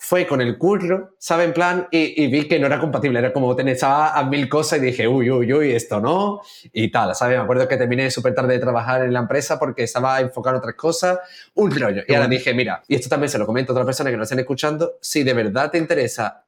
fue 0.06 0.28
con 0.28 0.40
el 0.40 0.60
curro, 0.60 1.16
¿sabes? 1.18 1.48
En 1.48 1.54
plan, 1.54 1.88
y, 1.90 2.28
vi 2.28 2.48
que 2.48 2.60
no 2.60 2.68
era 2.68 2.80
compatible, 2.80 3.18
era 3.18 3.34
como 3.34 3.56
tener 3.56 3.76
a 3.82 4.24
mil 4.30 4.48
cosas 4.48 4.78
y 4.78 4.84
dije, 4.84 5.08
uy, 5.08 5.32
uy, 5.32 5.52
uy, 5.52 5.72
esto 5.72 6.00
no, 6.00 6.42
y 6.72 6.92
tal, 6.92 7.16
¿sabes? 7.16 7.38
Me 7.38 7.44
acuerdo 7.44 7.68
que 7.68 7.76
terminé 7.76 8.12
súper 8.12 8.36
tarde 8.36 8.54
de 8.54 8.60
trabajar 8.60 9.04
en 9.04 9.12
la 9.12 9.22
empresa 9.22 9.58
porque 9.58 9.82
estaba 9.82 10.22
enfocado 10.22 10.58
en 10.58 10.60
otras 10.60 10.76
cosas, 10.76 11.18
un 11.56 11.72
rollo. 11.72 12.04
Y 12.08 12.14
ahora 12.14 12.28
dije, 12.28 12.54
mira, 12.54 12.84
y 12.88 12.94
esto 12.94 13.10
también 13.10 13.32
se 13.32 13.40
lo 13.40 13.48
comento 13.48 13.72
a 13.72 13.74
otras 13.74 13.88
personas 13.88 14.12
que 14.12 14.18
nos 14.18 14.26
estén 14.26 14.38
escuchando, 14.38 14.94
si 15.02 15.24
de 15.24 15.34
verdad 15.34 15.72
te 15.72 15.80
interesa 15.80 16.46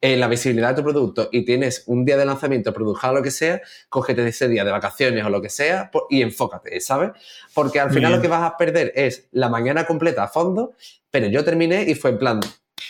eh, 0.00 0.16
la 0.16 0.28
visibilidad 0.28 0.68
de 0.68 0.76
tu 0.76 0.82
producto 0.84 1.28
y 1.32 1.44
tienes 1.44 1.82
un 1.86 2.04
día 2.04 2.16
de 2.16 2.24
lanzamiento, 2.24 2.72
produja 2.72 3.10
lo 3.10 3.24
que 3.24 3.32
sea, 3.32 3.60
cógete 3.88 4.24
ese 4.28 4.46
día 4.46 4.64
de 4.64 4.70
vacaciones 4.70 5.24
o 5.24 5.30
lo 5.30 5.42
que 5.42 5.48
sea 5.48 5.90
y 6.08 6.22
enfócate, 6.22 6.80
¿sabes? 6.80 7.10
Porque 7.54 7.80
al 7.80 7.90
final 7.90 8.12
lo 8.12 8.22
que 8.22 8.28
vas 8.28 8.44
a 8.44 8.56
perder 8.56 8.92
es 8.94 9.26
la 9.32 9.48
mañana 9.48 9.84
completa 9.84 10.22
a 10.22 10.28
fondo, 10.28 10.74
pero 11.10 11.26
yo 11.26 11.44
terminé 11.44 11.82
y 11.82 11.96
fue 11.96 12.10
en 12.10 12.18
plan, 12.18 12.40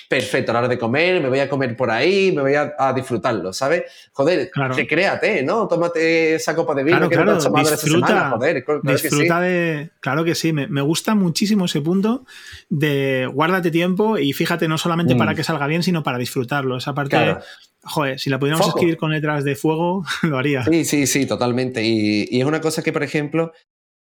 perfecto, 0.08 0.50
a 0.50 0.54
la 0.54 0.58
hora 0.60 0.68
de 0.68 0.78
comer, 0.78 1.20
me 1.20 1.28
voy 1.28 1.40
a 1.40 1.48
comer 1.48 1.76
por 1.76 1.90
ahí, 1.90 2.32
me 2.32 2.42
voy 2.42 2.54
a, 2.54 2.92
disfrutarlo, 2.94 3.52
¿sabes? 3.52 3.84
Joder, 4.12 4.50
claro. 4.50 4.74
créate, 4.88 5.42
¿no? 5.42 5.68
Tómate 5.68 6.34
esa 6.34 6.54
copa 6.54 6.74
de 6.74 6.84
vino 6.84 6.96
claro, 6.96 7.08
que 7.08 7.16
claro, 7.16 7.32
no 7.32 7.60
disfruta, 7.60 8.06
semana, 8.06 8.30
joder. 8.30 8.64
Claro 8.64 8.80
disfruta 8.82 9.40
de... 9.40 9.90
Claro 10.00 10.24
que 10.24 10.34
sí, 10.34 10.52
me, 10.52 10.80
gusta 10.82 11.14
muchísimo 11.14 11.66
ese 11.66 11.80
punto 11.80 12.24
de 12.68 13.28
guárdate 13.32 13.70
tiempo 13.70 14.18
y 14.18 14.32
fíjate 14.32 14.68
no 14.68 14.78
solamente 14.78 15.14
para 15.16 15.32
mm. 15.32 15.36
que 15.36 15.44
salga 15.44 15.66
bien, 15.66 15.82
sino 15.82 16.02
para 16.02 16.18
disfrutarlo. 16.18 16.76
Esa 16.76 16.94
parte... 16.94 17.36
Joder, 17.82 18.18
si 18.18 18.28
la 18.28 18.38
pudiéramos 18.38 18.68
escribir 18.68 18.98
con 18.98 19.10
letras 19.10 19.42
de 19.42 19.56
fuego, 19.56 20.04
lo 20.22 20.36
haría. 20.36 20.64
Sí, 20.64 20.84
sí, 20.84 21.06
sí, 21.06 21.24
totalmente. 21.24 21.82
Y, 21.82 22.28
y, 22.30 22.40
es 22.40 22.46
una 22.46 22.60
cosa 22.60 22.82
que, 22.82 22.92
por 22.92 23.02
ejemplo, 23.02 23.52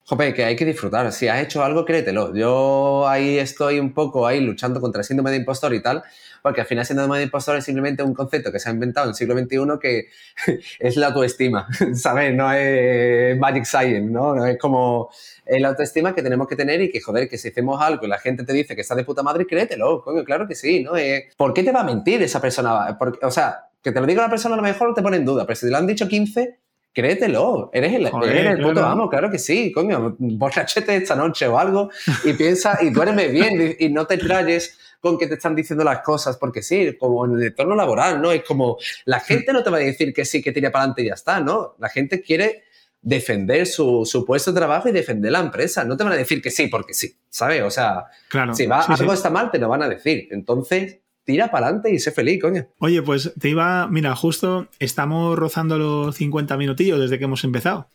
Jope, 0.03 0.33
que 0.33 0.43
hay 0.43 0.55
que 0.55 0.65
disfrutar. 0.65 1.11
Si 1.11 1.27
has 1.27 1.41
hecho 1.41 1.63
algo, 1.63 1.85
créetelo. 1.85 2.35
Yo 2.35 3.07
ahí 3.07 3.37
estoy 3.37 3.79
un 3.79 3.93
poco 3.93 4.25
ahí 4.27 4.41
luchando 4.41 4.81
contra 4.81 5.01
el 5.01 5.05
síndrome 5.05 5.31
de 5.31 5.37
impostor 5.37 5.73
y 5.73 5.81
tal, 5.81 6.03
porque 6.41 6.61
al 6.61 6.67
final 6.67 6.81
el 6.81 6.87
síndrome 6.87 7.17
de 7.19 7.25
impostor 7.25 7.55
es 7.55 7.63
simplemente 7.63 8.03
un 8.03 8.13
concepto 8.13 8.51
que 8.51 8.59
se 8.59 8.69
ha 8.69 8.73
inventado 8.73 9.05
en 9.05 9.09
el 9.11 9.15
siglo 9.15 9.37
XXI 9.37 9.79
que 9.79 10.07
es 10.79 10.97
la 10.97 11.07
autoestima, 11.07 11.67
¿sabes? 11.93 12.33
No 12.33 12.51
es 12.51 13.37
magic 13.37 13.65
science, 13.65 14.11
¿no? 14.11 14.35
no 14.35 14.45
es 14.45 14.57
como 14.57 15.11
la 15.45 15.69
autoestima 15.69 16.15
que 16.15 16.23
tenemos 16.23 16.47
que 16.47 16.55
tener 16.55 16.81
y 16.81 16.91
que, 16.91 16.99
joder, 16.99 17.29
que 17.29 17.37
si 17.37 17.49
hacemos 17.49 17.81
algo 17.81 18.05
y 18.05 18.09
la 18.09 18.17
gente 18.17 18.43
te 18.43 18.53
dice 18.53 18.75
que 18.75 18.81
está 18.81 18.95
de 18.95 19.03
puta 19.03 19.21
madre, 19.21 19.45
créetelo, 19.45 20.01
coño, 20.01 20.23
claro 20.23 20.47
que 20.47 20.55
sí, 20.55 20.83
¿no? 20.83 20.93
¿Por 21.37 21.53
qué 21.53 21.63
te 21.63 21.71
va 21.71 21.81
a 21.81 21.85
mentir 21.85 22.21
esa 22.23 22.41
persona? 22.41 22.97
Porque, 22.97 23.23
o 23.25 23.31
sea, 23.31 23.67
que 23.81 23.91
te 23.91 23.99
lo 23.99 24.05
diga 24.05 24.23
la 24.23 24.29
persona 24.29 24.55
a 24.55 24.57
lo 24.57 24.63
mejor 24.63 24.93
te 24.93 25.01
pone 25.01 25.17
en 25.17 25.25
duda, 25.25 25.45
pero 25.45 25.55
si 25.55 25.65
te 25.67 25.71
lo 25.71 25.77
han 25.77 25.87
dicho 25.87 26.07
15 26.07 26.60
créetelo, 26.93 27.69
eres 27.73 27.93
el, 27.93 28.09
eres 28.23 28.45
el 28.57 28.61
puto 28.61 28.85
amo, 28.85 29.09
claro 29.09 29.31
que 29.31 29.39
sí, 29.39 29.71
coño, 29.71 30.15
borrachete 30.19 30.95
esta 30.95 31.15
noche 31.15 31.47
o 31.47 31.57
algo 31.57 31.89
y 32.25 32.33
piensa 32.33 32.79
y 32.81 32.89
duerme 32.89 33.27
bien 33.29 33.75
y, 33.79 33.89
no 33.89 34.05
te 34.05 34.17
trayes 34.17 34.77
con 34.99 35.17
que 35.17 35.27
te 35.27 35.35
están 35.35 35.55
diciendo 35.55 35.83
las 35.83 36.01
cosas, 36.01 36.37
porque 36.37 36.61
sí, 36.61 36.95
como 36.99 37.25
en 37.25 37.33
el 37.33 37.43
entorno 37.43 37.75
laboral, 37.75 38.21
¿no? 38.21 38.31
Es 38.31 38.43
como, 38.43 38.77
la 39.05 39.19
gente 39.19 39.51
no 39.51 39.63
te 39.63 39.69
va 39.69 39.77
a 39.77 39.81
decir 39.81 40.13
que 40.13 40.25
sí, 40.25 40.41
que 40.41 40.51
tira 40.51 40.71
para 40.71 40.83
adelante 40.83 41.01
y 41.01 41.07
ya 41.07 41.15
está, 41.15 41.39
¿no? 41.39 41.75
La 41.79 41.89
gente 41.89 42.21
quiere 42.21 42.63
defender 43.01 43.65
su, 43.65 44.05
su, 44.05 44.25
puesto 44.25 44.51
de 44.51 44.59
trabajo 44.59 44.87
y 44.87 44.91
defender 44.91 45.31
la 45.31 45.39
empresa. 45.39 45.83
No 45.83 45.97
te 45.97 46.03
van 46.03 46.13
a 46.13 46.17
decir 46.17 46.41
que 46.41 46.51
sí 46.51 46.67
porque 46.67 46.93
sí, 46.93 47.17
¿sabes? 47.29 47.63
O 47.63 47.71
sea, 47.71 48.05
si 48.53 48.67
va, 48.67 48.81
algo 48.81 49.13
está 49.13 49.29
mal, 49.29 49.49
te 49.49 49.57
lo 49.57 49.67
van 49.69 49.81
a 49.81 49.89
decir. 49.89 50.27
Entonces, 50.29 50.99
tira 51.23 51.51
para 51.51 51.67
adelante 51.67 51.93
y 51.93 51.99
sé 51.99 52.11
feliz, 52.11 52.41
coño. 52.41 52.67
Oye, 52.79 53.01
pues 53.01 53.33
te 53.39 53.49
iba, 53.49 53.87
mira, 53.87 54.15
justo 54.15 54.67
estamos 54.79 55.37
rozando 55.37 55.77
los 55.77 56.15
50 56.15 56.57
minutillos 56.57 56.99
desde 56.99 57.19
que 57.19 57.25
hemos 57.25 57.43
empezado 57.43 57.87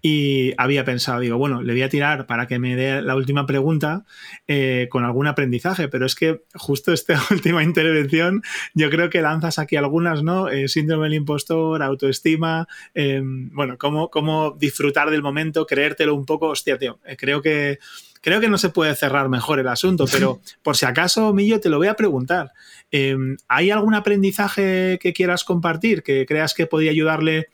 y 0.00 0.52
había 0.56 0.84
pensado, 0.84 1.20
digo, 1.20 1.38
bueno, 1.38 1.62
le 1.62 1.72
voy 1.72 1.82
a 1.82 1.88
tirar 1.88 2.26
para 2.26 2.46
que 2.46 2.58
me 2.58 2.76
dé 2.76 3.02
la 3.02 3.16
última 3.16 3.46
pregunta 3.46 4.04
eh, 4.46 4.86
con 4.90 5.04
algún 5.04 5.26
aprendizaje, 5.26 5.88
pero 5.88 6.06
es 6.06 6.14
que 6.14 6.42
justo 6.54 6.92
esta 6.92 7.20
última 7.30 7.62
intervención 7.62 8.42
yo 8.74 8.90
creo 8.90 9.10
que 9.10 9.22
lanzas 9.22 9.58
aquí 9.58 9.76
algunas, 9.76 10.22
¿no? 10.22 10.48
Eh, 10.48 10.68
síndrome 10.68 11.04
del 11.04 11.14
impostor, 11.14 11.82
autoestima, 11.82 12.68
em, 12.94 13.50
bueno, 13.52 13.76
cómo, 13.76 14.08
cómo 14.10 14.52
disfrutar 14.52 15.10
del 15.10 15.22
momento, 15.22 15.66
creértelo 15.66 16.14
un 16.14 16.26
poco, 16.26 16.48
hostia, 16.48 16.78
tío, 16.78 17.00
eh, 17.04 17.16
creo 17.16 17.42
que 17.42 17.78
creo 18.20 18.40
que 18.40 18.48
no 18.48 18.58
se 18.58 18.68
puede 18.68 18.94
cerrar 18.94 19.28
mejor 19.28 19.58
el 19.58 19.68
asunto, 19.68 20.06
pero 20.12 20.40
por 20.62 20.76
si 20.76 20.86
acaso, 20.86 21.32
Millo, 21.32 21.60
te 21.60 21.68
lo 21.68 21.78
voy 21.78 21.88
a 21.88 21.94
preguntar. 21.94 22.52
Em, 22.90 23.36
¿Hay 23.48 23.70
algún 23.70 23.94
aprendizaje 23.94 24.98
que 25.00 25.12
quieras 25.12 25.44
compartir 25.44 26.02
que 26.02 26.24
creas 26.26 26.54
que 26.54 26.66
podría 26.66 26.90
ayudarle 26.90 27.48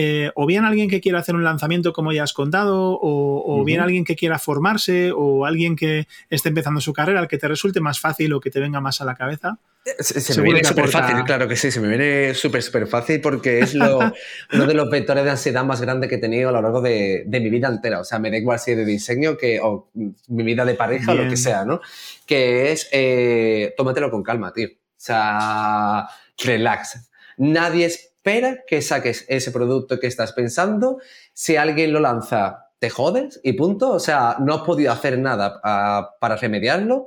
eh, 0.00 0.30
o 0.36 0.46
bien 0.46 0.64
alguien 0.64 0.88
que 0.88 1.00
quiera 1.00 1.18
hacer 1.18 1.34
un 1.34 1.42
lanzamiento 1.42 1.92
como 1.92 2.12
ya 2.12 2.22
has 2.22 2.32
contado, 2.32 3.00
o, 3.02 3.64
bien 3.64 3.80
alguien 3.80 4.04
que 4.04 4.14
quiera 4.14 4.38
formarse, 4.38 5.10
o 5.12 5.44
alguien 5.44 5.74
que 5.74 6.06
esté 6.30 6.50
empezando 6.50 6.80
su 6.80 6.92
carrera, 6.92 7.18
al 7.18 7.26
que 7.26 7.36
te 7.36 7.48
resulte 7.48 7.80
más 7.80 7.98
fácil 7.98 8.32
o 8.32 8.38
que 8.38 8.48
te 8.48 8.60
venga 8.60 8.80
más 8.80 9.00
a 9.00 9.04
la 9.04 9.16
cabeza? 9.16 9.58
Se, 9.98 10.40
me 10.40 10.44
viene 10.44 10.62
súper 10.62 10.86
fácil, 10.86 11.24
claro 11.24 11.48
que 11.48 11.56
sí, 11.56 11.72
se 11.72 11.80
me 11.80 11.88
viene 11.88 12.32
súper, 12.34 12.62
súper 12.62 12.86
fácil 12.86 13.20
porque 13.20 13.58
es 13.58 13.74
uno 14.52 14.66
de 14.66 14.74
los 14.74 14.88
vectores 14.88 15.24
de 15.24 15.30
ansiedad 15.30 15.64
más 15.64 15.80
grandes 15.80 16.08
que 16.08 16.14
he 16.14 16.18
tenido 16.18 16.50
a 16.50 16.52
lo 16.52 16.62
largo 16.62 16.80
de, 16.80 17.24
mi 17.26 17.50
vida 17.50 17.66
entera. 17.66 17.98
O 17.98 18.04
sea, 18.04 18.20
me 18.20 18.30
da 18.30 18.36
igual 18.36 18.60
si 18.60 18.70
es 18.70 18.76
de 18.76 18.84
diseño 18.84 19.36
que, 19.36 19.58
o 19.60 19.90
mi 20.28 20.44
vida 20.44 20.64
de 20.64 20.74
pareja 20.74 21.10
o 21.10 21.16
lo 21.16 21.28
que 21.28 21.36
sea, 21.36 21.64
¿no? 21.64 21.80
Que 22.24 22.70
es, 22.70 22.88
eh, 22.92 23.74
tómatelo 23.76 24.12
con 24.12 24.22
calma, 24.22 24.52
tío. 24.52 24.68
O 24.68 24.94
sea, 24.96 26.06
relax. 26.36 27.10
Nadie 27.36 27.90
espera 28.28 28.64
que 28.66 28.82
saques 28.82 29.24
ese 29.28 29.50
producto 29.50 29.98
que 29.98 30.06
estás 30.06 30.32
pensando. 30.32 31.00
Si 31.32 31.56
alguien 31.56 31.92
lo 31.92 32.00
lanza, 32.00 32.70
te 32.78 32.90
jodes 32.90 33.40
y 33.42 33.54
punto. 33.54 33.90
O 33.90 34.00
sea, 34.00 34.36
no 34.40 34.54
has 34.54 34.62
podido 34.62 34.92
hacer 34.92 35.18
nada 35.18 35.60
ah, 35.64 36.10
para 36.20 36.36
remediarlo. 36.36 37.06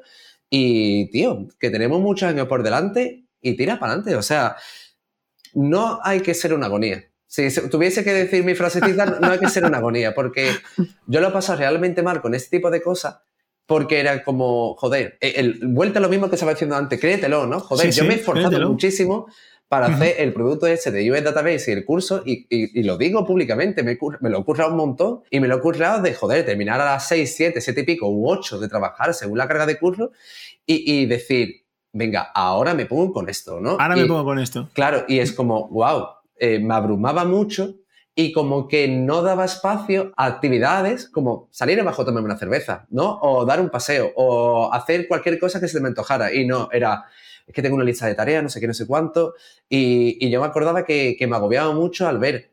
Y, 0.49 1.09
tío, 1.11 1.47
que 1.59 1.69
tenemos 1.69 2.01
muchos 2.01 2.29
años 2.29 2.47
por 2.47 2.63
delante 2.63 3.25
y 3.39 3.55
tira 3.55 3.79
para 3.79 3.93
adelante. 3.93 4.15
O 4.15 4.21
sea, 4.21 4.55
no 5.53 5.99
hay 6.03 6.21
que 6.21 6.33
ser 6.33 6.53
una 6.53 6.65
agonía. 6.65 7.03
Si 7.27 7.47
tuviese 7.69 8.03
que 8.03 8.11
decir 8.11 8.43
mi 8.43 8.55
frasecita, 8.55 9.05
no 9.05 9.31
hay 9.31 9.39
que 9.39 9.47
ser 9.47 9.63
una 9.63 9.77
agonía, 9.77 10.13
porque 10.13 10.51
yo 11.07 11.21
lo 11.21 11.29
he 11.29 11.31
pasado 11.31 11.59
realmente 11.59 12.03
mal 12.03 12.21
con 12.21 12.35
este 12.35 12.57
tipo 12.57 12.69
de 12.69 12.81
cosas, 12.81 13.19
porque 13.65 14.01
era 14.01 14.21
como, 14.21 14.75
joder, 14.75 15.17
e, 15.21 15.35
el, 15.37 15.61
vuelta 15.63 15.99
a 15.99 16.01
lo 16.01 16.09
mismo 16.09 16.27
que 16.27 16.35
estaba 16.35 16.51
diciendo 16.51 16.75
antes, 16.75 16.99
créetelo, 16.99 17.47
¿no? 17.47 17.61
Joder, 17.61 17.89
yo 17.91 18.03
me 18.03 18.15
he 18.15 18.17
esforzado 18.17 18.67
muchísimo 18.67 19.27
para 19.71 19.85
hacer 19.85 20.15
el 20.19 20.33
producto 20.33 20.67
ese 20.67 20.91
de 20.91 21.09
US 21.09 21.23
Database 21.23 21.71
y 21.71 21.73
el 21.73 21.85
curso, 21.85 22.23
y, 22.25 22.83
lo 22.83 22.97
digo 22.97 23.25
públicamente, 23.25 23.83
me, 23.83 23.97
lo 24.29 24.39
he 24.39 24.43
currado 24.43 24.71
un 24.71 24.75
montón 24.75 25.21
y 25.29 25.39
me 25.39 25.47
lo 25.47 25.55
he 25.55 25.59
currado 25.61 26.01
de, 26.01 26.13
joder, 26.13 26.45
terminar 26.45 26.81
a 26.81 26.83
las 26.83 27.07
6, 27.07 27.33
7, 27.37 27.61
7 27.61 27.79
y 27.79 27.83
pico 27.85 28.09
u 28.09 28.29
8 28.29 28.59
de 28.59 28.67
trabajar 28.67 29.13
según 29.13 29.37
la 29.37 29.47
carga 29.47 29.65
de 29.65 29.79
curso 29.79 30.11
y, 30.65 31.05
decir, 31.05 31.63
venga, 31.93 32.31
ahora 32.35 32.73
me 32.73 32.85
pongo 32.85 33.13
con 33.13 33.29
esto, 33.29 33.61
¿no? 33.61 33.77
Ahora 33.79 33.95
me 33.95 34.05
pongo 34.07 34.25
con 34.25 34.39
esto. 34.39 34.67
Claro, 34.73 35.05
y 35.07 35.19
es 35.19 35.31
como, 35.31 35.69
wow, 35.69 36.05
eh, 36.35 36.59
me 36.59 36.73
abrumaba 36.73 37.23
mucho 37.23 37.75
y 38.13 38.33
como 38.33 38.67
que 38.67 38.89
no 38.89 39.21
daba 39.21 39.45
espacio 39.45 40.11
a 40.17 40.25
actividades 40.25 41.07
como 41.07 41.47
salir 41.49 41.79
abajo 41.79 42.01
a 42.01 42.05
tomarme 42.05 42.25
una 42.25 42.37
cerveza, 42.37 42.87
¿no? 42.89 43.19
O 43.21 43.45
dar 43.45 43.61
un 43.61 43.69
paseo, 43.69 44.11
o 44.17 44.73
hacer 44.73 45.07
cualquier 45.07 45.39
cosa 45.39 45.61
que 45.61 45.69
se 45.69 45.79
me 45.79 45.87
antojara. 45.87 46.33
Y 46.33 46.45
no, 46.45 46.67
era, 46.73 47.05
es 47.51 47.55
que 47.55 47.61
tengo 47.61 47.75
una 47.75 47.83
lista 47.83 48.07
de 48.07 48.15
tareas, 48.15 48.41
no 48.41 48.47
sé 48.47 48.61
qué, 48.61 48.67
no 48.67 48.73
sé 48.73 48.87
cuánto. 48.87 49.35
Y, 49.67 50.29
yo 50.29 50.39
me 50.39 50.47
acordaba 50.47 50.85
que, 50.85 51.17
me 51.27 51.35
agobiaba 51.35 51.73
mucho 51.73 52.07
al 52.07 52.17
ver 52.17 52.51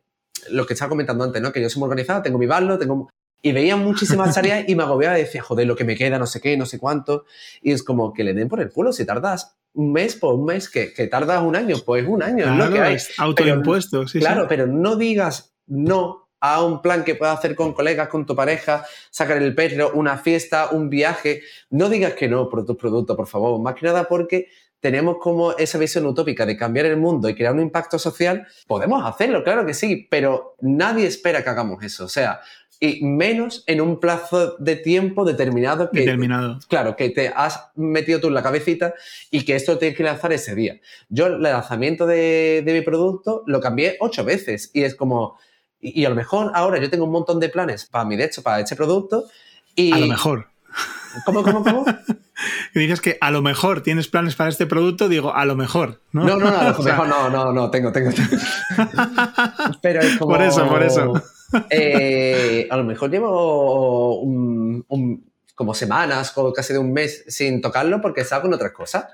lo 0.50 0.66
que 0.66 0.74
estaba 0.74 0.88
comentando 0.88 1.22
antes, 1.22 1.40
¿no? 1.40 1.52
Que 1.52 1.62
yo 1.62 1.70
soy 1.70 1.78
muy 1.78 1.86
organizado, 1.86 2.22
tengo 2.22 2.38
mi 2.38 2.46
ballo, 2.46 2.78
tengo... 2.78 3.08
Y 3.40 3.52
veía 3.52 3.76
muchísimas 3.76 4.34
tareas 4.34 4.68
y 4.68 4.74
me 4.74 4.82
agobiaba 4.82 5.16
y 5.16 5.22
decía, 5.22 5.40
joder, 5.40 5.68
lo 5.68 5.76
que 5.76 5.84
me 5.84 5.94
queda, 5.94 6.18
no 6.18 6.26
sé 6.26 6.40
qué, 6.40 6.56
no 6.56 6.66
sé 6.66 6.80
cuánto. 6.80 7.24
Y 7.62 7.70
es 7.70 7.84
como 7.84 8.12
que 8.12 8.24
le 8.24 8.34
den 8.34 8.48
por 8.48 8.60
el 8.60 8.72
culo 8.72 8.92
si 8.92 9.04
tardas 9.04 9.56
un 9.74 9.92
mes 9.92 10.16
por 10.16 10.34
un 10.34 10.46
mes, 10.46 10.68
que, 10.68 10.92
que 10.92 11.06
tardas 11.06 11.40
un 11.42 11.54
año, 11.54 11.76
pues 11.86 12.04
un 12.04 12.20
año, 12.20 12.50
es 12.50 12.58
lo 12.58 12.72
que 12.72 12.80
hay. 12.80 12.96
Autoimpuesto, 13.18 14.08
sí. 14.08 14.18
Claro, 14.18 14.46
pero 14.48 14.66
no 14.66 14.96
digas 14.96 15.54
no 15.68 16.28
a 16.40 16.62
un 16.64 16.82
plan 16.82 17.04
que 17.04 17.14
puedas 17.14 17.38
hacer 17.38 17.54
con 17.54 17.72
colegas, 17.72 18.08
con 18.08 18.26
tu 18.26 18.34
pareja, 18.34 18.84
sacar 19.10 19.38
el 19.42 19.54
perro, 19.54 19.92
una 19.94 20.18
fiesta, 20.18 20.70
un 20.70 20.88
viaje. 20.88 21.42
No 21.70 21.88
digas 21.88 22.14
que 22.14 22.28
no 22.28 22.48
por 22.48 22.64
tu 22.64 22.76
producto, 22.76 23.16
por 23.16 23.26
favor. 23.26 23.60
Más 23.60 23.74
que 23.74 23.86
nada 23.86 24.04
porque 24.04 24.48
tenemos 24.80 25.16
como 25.18 25.52
esa 25.52 25.78
visión 25.78 26.06
utópica 26.06 26.46
de 26.46 26.56
cambiar 26.56 26.86
el 26.86 26.96
mundo 26.96 27.28
y 27.28 27.34
crear 27.34 27.52
un 27.52 27.60
impacto 27.60 27.98
social, 27.98 28.46
podemos 28.66 29.04
hacerlo, 29.04 29.42
claro 29.42 29.66
que 29.66 29.74
sí, 29.74 30.06
pero 30.10 30.56
nadie 30.60 31.06
espera 31.06 31.42
que 31.42 31.50
hagamos 31.50 31.82
eso. 31.82 32.04
O 32.04 32.08
sea, 32.08 32.40
y 32.80 33.04
menos 33.04 33.64
en 33.66 33.80
un 33.80 33.98
plazo 33.98 34.56
de 34.58 34.76
tiempo 34.76 35.24
determinado 35.24 35.90
que, 35.90 36.00
determinado. 36.00 36.60
claro, 36.68 36.94
que 36.94 37.10
te 37.10 37.28
has 37.28 37.70
metido 37.74 38.20
tú 38.20 38.28
en 38.28 38.34
la 38.34 38.42
cabecita 38.42 38.94
y 39.30 39.44
que 39.44 39.56
esto 39.56 39.78
tienes 39.78 39.96
que 39.96 40.04
lanzar 40.04 40.32
ese 40.32 40.54
día. 40.54 40.80
Yo 41.08 41.26
el 41.26 41.42
lanzamiento 41.42 42.06
de, 42.06 42.62
mi 42.64 42.82
producto 42.82 43.42
lo 43.46 43.60
cambié 43.60 43.96
ocho 44.00 44.24
veces 44.24 44.70
y 44.74 44.84
es 44.84 44.94
como, 44.94 45.38
y, 45.80 46.04
a 46.04 46.08
lo 46.08 46.14
mejor 46.14 46.52
ahora 46.54 46.80
yo 46.80 46.88
tengo 46.88 47.04
un 47.04 47.10
montón 47.10 47.40
de 47.40 47.48
planes 47.48 47.86
para 47.86 48.04
mi, 48.04 48.16
de 48.16 48.24
hecho, 48.24 48.42
para 48.42 48.60
este 48.60 48.76
producto 48.76 49.24
y... 49.74 49.92
A 49.92 49.98
lo 49.98 50.06
mejor. 50.06 50.48
¿Cómo, 51.24 51.42
cómo, 51.42 51.62
cómo? 51.62 51.84
dices 52.74 53.00
que 53.00 53.18
a 53.20 53.30
lo 53.30 53.42
mejor 53.42 53.82
tienes 53.82 54.08
planes 54.08 54.34
para 54.36 54.50
este 54.50 54.66
producto, 54.66 55.08
digo, 55.08 55.34
a 55.34 55.44
lo 55.44 55.56
mejor. 55.56 56.00
No, 56.12 56.24
no, 56.24 56.36
no, 56.36 56.48
a 56.48 56.70
lo 56.70 56.82
mejor 56.82 57.08
no, 57.08 57.30
no, 57.30 57.52
no, 57.52 57.70
tengo, 57.70 57.92
tengo. 57.92 58.10
Pero 59.82 60.00
es 60.00 60.16
como... 60.16 60.32
Por 60.32 60.42
eso, 60.42 60.68
por 60.68 60.82
eso. 60.82 61.12
Eh, 61.70 62.68
a 62.70 62.76
lo 62.76 62.84
mejor 62.84 63.10
llevo 63.10 64.22
como 65.54 65.74
semanas 65.74 66.32
o 66.36 66.52
casi 66.52 66.72
de 66.72 66.78
un 66.78 66.92
mes 66.92 67.24
sin 67.26 67.60
tocarlo 67.60 68.00
porque 68.00 68.20
estaba 68.20 68.42
con 68.42 68.54
otras 68.54 68.72
cosas. 68.72 69.06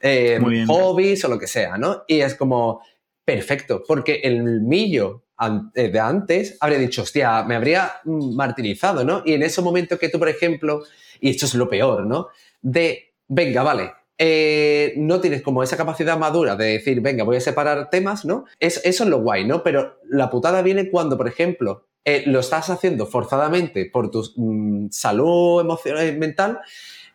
Eh, 0.00 0.38
hobbies 0.68 1.24
o 1.24 1.28
lo 1.28 1.38
que 1.38 1.48
sea, 1.48 1.76
¿no? 1.76 2.04
Y 2.06 2.20
es 2.20 2.34
como, 2.34 2.82
perfecto, 3.28 3.82
porque 3.86 4.22
el 4.24 4.62
millo 4.62 5.24
eh, 5.74 5.90
de 5.90 6.00
antes 6.00 6.56
habría 6.60 6.78
dicho, 6.78 7.02
hostia, 7.02 7.42
me 7.42 7.56
habría 7.56 8.00
martirizado, 8.06 9.04
¿no? 9.04 9.22
Y 9.22 9.34
en 9.34 9.42
ese 9.42 9.60
momento 9.60 9.98
que 9.98 10.08
tú, 10.08 10.18
por 10.18 10.30
ejemplo, 10.30 10.84
y 11.20 11.28
esto 11.28 11.44
es 11.44 11.54
lo 11.54 11.68
peor, 11.68 12.06
¿no? 12.06 12.28
De, 12.62 13.12
venga, 13.26 13.62
vale, 13.62 13.92
eh, 14.16 14.94
no 14.96 15.20
tienes 15.20 15.42
como 15.42 15.62
esa 15.62 15.76
capacidad 15.76 16.18
madura 16.18 16.56
de 16.56 16.78
decir, 16.78 17.02
venga, 17.02 17.22
voy 17.22 17.36
a 17.36 17.40
separar 17.42 17.90
temas, 17.90 18.24
¿no? 18.24 18.46
Es, 18.58 18.80
eso 18.82 19.04
es 19.04 19.10
lo 19.10 19.20
guay, 19.20 19.46
¿no? 19.46 19.62
Pero 19.62 19.98
la 20.08 20.30
putada 20.30 20.62
viene 20.62 20.88
cuando, 20.88 21.18
por 21.18 21.28
ejemplo, 21.28 21.86
eh, 22.06 22.22
lo 22.24 22.40
estás 22.40 22.70
haciendo 22.70 23.04
forzadamente 23.04 23.90
por 23.92 24.10
tu 24.10 24.24
mm, 24.36 24.88
salud 24.90 25.60
emocional 25.60 26.16
mental 26.16 26.60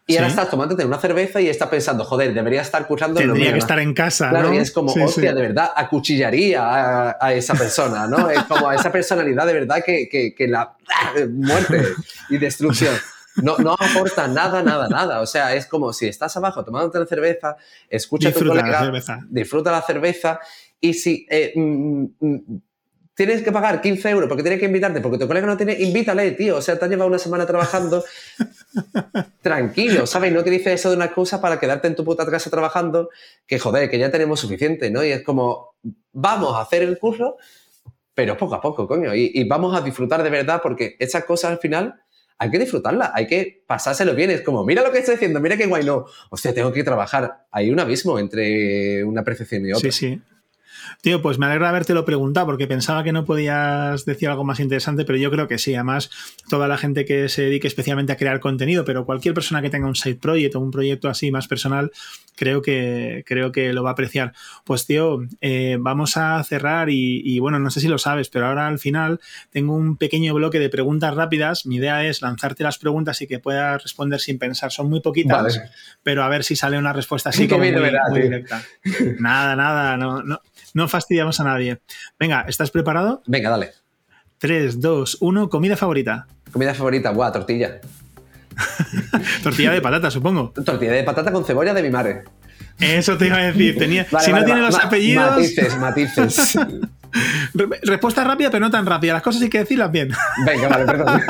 y 0.05 0.17
ahora 0.17 0.27
estás 0.27 0.49
tomándote 0.49 0.85
una 0.85 0.99
cerveza 0.99 1.39
y 1.39 1.47
estás 1.47 1.69
pensando, 1.69 2.03
joder, 2.03 2.33
debería 2.33 2.61
estar 2.61 2.85
cursando. 2.87 3.19
Tendría 3.19 3.53
que 3.53 3.59
estar 3.59 3.79
en 3.79 3.93
casa. 3.93 4.29
Claro, 4.29 4.53
y 4.53 4.57
es 4.57 4.71
como, 4.71 4.91
hostia, 4.91 5.33
de 5.33 5.41
verdad, 5.41 5.71
acuchillaría 5.75 7.15
a, 7.19 7.33
esa 7.33 7.53
persona, 7.53 8.07
¿no? 8.07 8.29
Es 8.33 8.43
como 8.43 8.69
a 8.69 8.75
esa 8.75 8.91
personalidad 8.91 9.47
de 9.47 9.53
verdad 9.53 9.83
que, 9.85 10.09
que, 10.09 10.47
la 10.47 10.75
muerte 11.31 11.83
y 12.29 12.37
destrucción. 12.37 12.93
No, 13.37 13.57
no 13.57 13.73
aporta 13.73 14.27
nada, 14.27 14.61
nada, 14.61 14.89
nada. 14.89 15.21
O 15.21 15.25
sea, 15.25 15.55
es 15.55 15.65
como 15.65 15.93
si 15.93 16.07
estás 16.07 16.35
abajo 16.35 16.65
tomándote 16.65 16.99
la 16.99 17.05
cerveza, 17.05 17.55
escucha 17.89 18.31
tu 18.31 18.45
colega, 18.45 18.67
la 18.67 18.79
cerveza. 18.79 19.19
disfruta 19.29 19.71
la 19.71 19.81
cerveza 19.81 20.39
y 20.79 20.93
si 20.93 21.25
eh, 21.29 21.53
mm, 21.55 22.05
mm, 22.19 22.61
tienes 23.15 23.43
que 23.43 23.51
pagar 23.51 23.81
15 23.81 24.09
euros 24.09 24.27
porque 24.27 24.43
tienes 24.43 24.59
que 24.59 24.65
invitarte 24.65 25.01
porque 25.01 25.17
tu 25.17 25.27
colega 25.27 25.45
no 25.45 25.57
tiene, 25.57 25.73
invítale, 25.73 26.31
tío. 26.31 26.57
O 26.57 26.61
sea, 26.61 26.77
te 26.77 26.85
has 26.85 26.91
llevado 26.91 27.07
una 27.07 27.19
semana 27.19 27.45
trabajando 27.45 28.03
tranquilo, 29.41 30.07
¿sabes? 30.07 30.31
No 30.31 30.41
utilices 30.41 30.73
eso 30.73 30.89
de 30.89 30.95
una 30.95 31.05
excusa 31.05 31.41
para 31.41 31.59
quedarte 31.59 31.87
en 31.87 31.95
tu 31.95 32.03
puta 32.03 32.25
casa 32.25 32.49
trabajando, 32.49 33.09
que 33.45 33.59
joder, 33.59 33.89
que 33.89 33.99
ya 33.99 34.09
tenemos 34.09 34.39
suficiente, 34.39 34.89
¿no? 34.89 35.03
Y 35.03 35.11
es 35.11 35.23
como, 35.23 35.75
vamos 36.11 36.55
a 36.55 36.61
hacer 36.61 36.83
el 36.83 36.97
curso, 36.97 37.37
pero 38.13 38.37
poco 38.37 38.55
a 38.55 38.61
poco, 38.61 38.87
coño. 38.87 39.13
Y, 39.13 39.31
y 39.33 39.43
vamos 39.47 39.75
a 39.75 39.81
disfrutar 39.81 40.23
de 40.23 40.29
verdad 40.29 40.61
porque 40.61 40.95
esas 40.99 41.23
cosas 41.25 41.51
al 41.51 41.59
final 41.59 42.03
hay 42.37 42.49
que 42.49 42.59
disfrutarla, 42.59 43.11
hay 43.13 43.27
que 43.27 43.63
pasárselo 43.67 44.15
bien. 44.15 44.31
Es 44.31 44.41
como, 44.41 44.65
mira 44.65 44.83
lo 44.83 44.91
que 44.91 44.99
estoy 44.99 45.15
haciendo, 45.15 45.39
mira 45.39 45.55
qué 45.55 45.65
guay, 45.65 45.85
no. 45.85 46.05
Hostia, 46.29 46.53
tengo 46.53 46.71
que 46.71 46.83
trabajar. 46.83 47.45
Hay 47.51 47.69
un 47.69 47.79
abismo 47.79 48.19
entre 48.19 49.03
una 49.03 49.23
percepción 49.23 49.65
y 49.65 49.71
otra. 49.71 49.91
Sí, 49.91 49.91
sí. 49.91 50.21
Tío, 51.03 51.21
pues 51.21 51.37
me 51.37 51.47
alegra 51.47 51.67
haberte 51.67 51.93
lo 51.93 52.05
preguntado 52.05 52.45
porque 52.45 52.65
pensaba 52.65 53.03
que 53.03 53.11
no 53.11 53.25
podías 53.25 54.05
decir 54.05 54.29
algo 54.29 54.45
más 54.45 54.61
interesante, 54.61 55.03
pero 55.03 55.17
yo 55.17 55.29
creo 55.31 55.49
que 55.49 55.57
sí. 55.57 55.75
Además, 55.75 56.09
toda 56.49 56.69
la 56.69 56.77
gente 56.77 57.03
que 57.03 57.27
se 57.27 57.41
dedique 57.41 57.67
especialmente 57.67 58.13
a 58.13 58.15
crear 58.15 58.39
contenido, 58.39 58.85
pero 58.85 59.05
cualquier 59.05 59.33
persona 59.33 59.61
que 59.61 59.69
tenga 59.69 59.85
un 59.85 59.95
side 59.95 60.15
project 60.15 60.55
o 60.55 60.61
un 60.61 60.71
proyecto 60.71 61.09
así 61.09 61.29
más 61.29 61.49
personal, 61.49 61.91
creo 62.37 62.61
que, 62.61 63.25
creo 63.27 63.51
que 63.51 63.73
lo 63.73 63.83
va 63.83 63.89
a 63.89 63.91
apreciar. 63.91 64.31
Pues 64.63 64.85
tío, 64.85 65.19
eh, 65.41 65.75
vamos 65.77 66.15
a 66.15 66.41
cerrar 66.45 66.87
y, 66.89 67.37
bueno, 67.39 67.59
no 67.59 67.69
sé 67.69 67.81
si 67.81 67.89
lo 67.89 67.97
sabes, 67.97 68.29
pero 68.29 68.47
ahora 68.47 68.67
al 68.69 68.79
final 68.79 69.19
tengo 69.51 69.75
un 69.75 69.97
pequeño 69.97 70.33
bloque 70.33 70.57
de 70.57 70.69
preguntas 70.69 71.13
rápidas. 71.13 71.65
Mi 71.65 71.75
idea 71.75 72.07
es 72.07 72.21
lanzarte 72.21 72.63
las 72.63 72.77
preguntas 72.77 73.21
y 73.21 73.27
que 73.27 73.39
puedas 73.39 73.83
responder 73.83 74.21
sin 74.21 74.39
pensar. 74.39 74.71
Son 74.71 74.89
muy 74.89 75.01
poquitas, 75.01 75.61
pero 76.01 76.23
a 76.23 76.29
ver 76.29 76.45
si 76.45 76.55
sale 76.55 76.77
una 76.77 76.93
respuesta 76.93 77.31
así 77.31 77.45
como 77.49 77.65
muy, 77.65 78.21
directa. 78.21 78.63
Nada, 79.19 79.57
nada, 79.57 79.97
no, 79.97 80.23
no, 80.23 80.41
no 80.73 80.87
fastidiamos 80.87 81.39
a 81.39 81.43
nadie. 81.43 81.79
Venga, 82.19 82.45
¿estás 82.47 82.71
preparado? 82.71 83.23
Venga, 83.27 83.49
dale. 83.49 83.71
3, 84.39 84.81
2, 84.81 85.17
1, 85.21 85.49
comida 85.49 85.77
favorita. 85.77 86.27
Comida 86.51 86.73
favorita, 86.73 87.11
buah, 87.11 87.31
tortilla. 87.31 87.79
tortilla 89.43 89.71
de 89.71 89.81
patata, 89.81 90.11
supongo. 90.11 90.51
Tortilla 90.65 90.91
de 90.91 91.03
patata 91.03 91.31
con 91.31 91.45
cebolla 91.45 91.73
de 91.73 91.83
mi 91.83 91.89
madre. 91.89 92.23
Eso 92.79 93.17
te 93.17 93.27
iba 93.27 93.37
a 93.37 93.43
decir. 93.43 93.77
Tenía, 93.77 94.05
si 94.19 94.31
no 94.31 94.43
tiene 94.43 94.61
los 94.61 94.77
apellidos. 94.77 95.31
Matices, 95.31 95.77
matices. 95.77 96.59
Respuesta 97.83 98.23
rápida, 98.23 98.49
pero 98.49 98.65
no 98.65 98.71
tan 98.71 98.85
rápida. 98.85 99.13
Las 99.13 99.23
cosas 99.23 99.41
hay 99.41 99.49
que 99.49 99.59
decirlas 99.59 99.91
bien. 99.91 100.11
Venga, 100.45 100.67
vale, 100.67 100.85
perdón. 100.85 101.21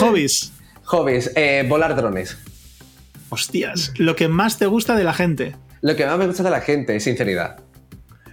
Hobbies. 0.00 0.52
Hobbies, 0.84 1.30
eh, 1.36 1.64
volar 1.68 1.94
drones. 1.94 2.38
Hostias, 3.28 3.92
lo 3.96 4.16
que 4.16 4.28
más 4.28 4.58
te 4.58 4.66
gusta 4.66 4.96
de 4.96 5.04
la 5.04 5.14
gente. 5.14 5.56
Lo 5.80 5.96
que 5.96 6.04
más 6.04 6.18
me 6.18 6.26
gusta 6.26 6.42
de 6.42 6.50
la 6.50 6.60
gente 6.60 6.96
es 6.96 7.04
sinceridad. 7.04 7.60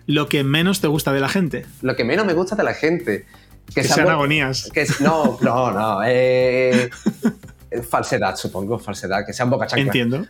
Lo 0.10 0.28
que 0.28 0.44
menos 0.44 0.82
te 0.82 0.88
gusta 0.88 1.14
de 1.14 1.20
la 1.20 1.30
gente. 1.30 1.68
Lo 1.84 1.96
que 1.96 2.04
menos 2.04 2.26
me 2.26 2.34
gusta 2.34 2.56
de 2.56 2.64
la 2.64 2.74
gente. 2.74 3.28
Que, 3.76 3.84
sean 3.84 4.10
agonías. 4.10 4.68
Que, 4.74 4.88
no, 5.02 5.38
no, 5.40 5.72
no. 5.72 6.00
Eh, 6.04 6.90
falsedad, 7.88 8.36
supongo, 8.36 8.80
falsedad, 8.80 9.24
que 9.24 9.34
sean 9.34 9.52
boca 9.52 9.68
chancla. 9.68 9.86
Entiendo. 9.86 10.26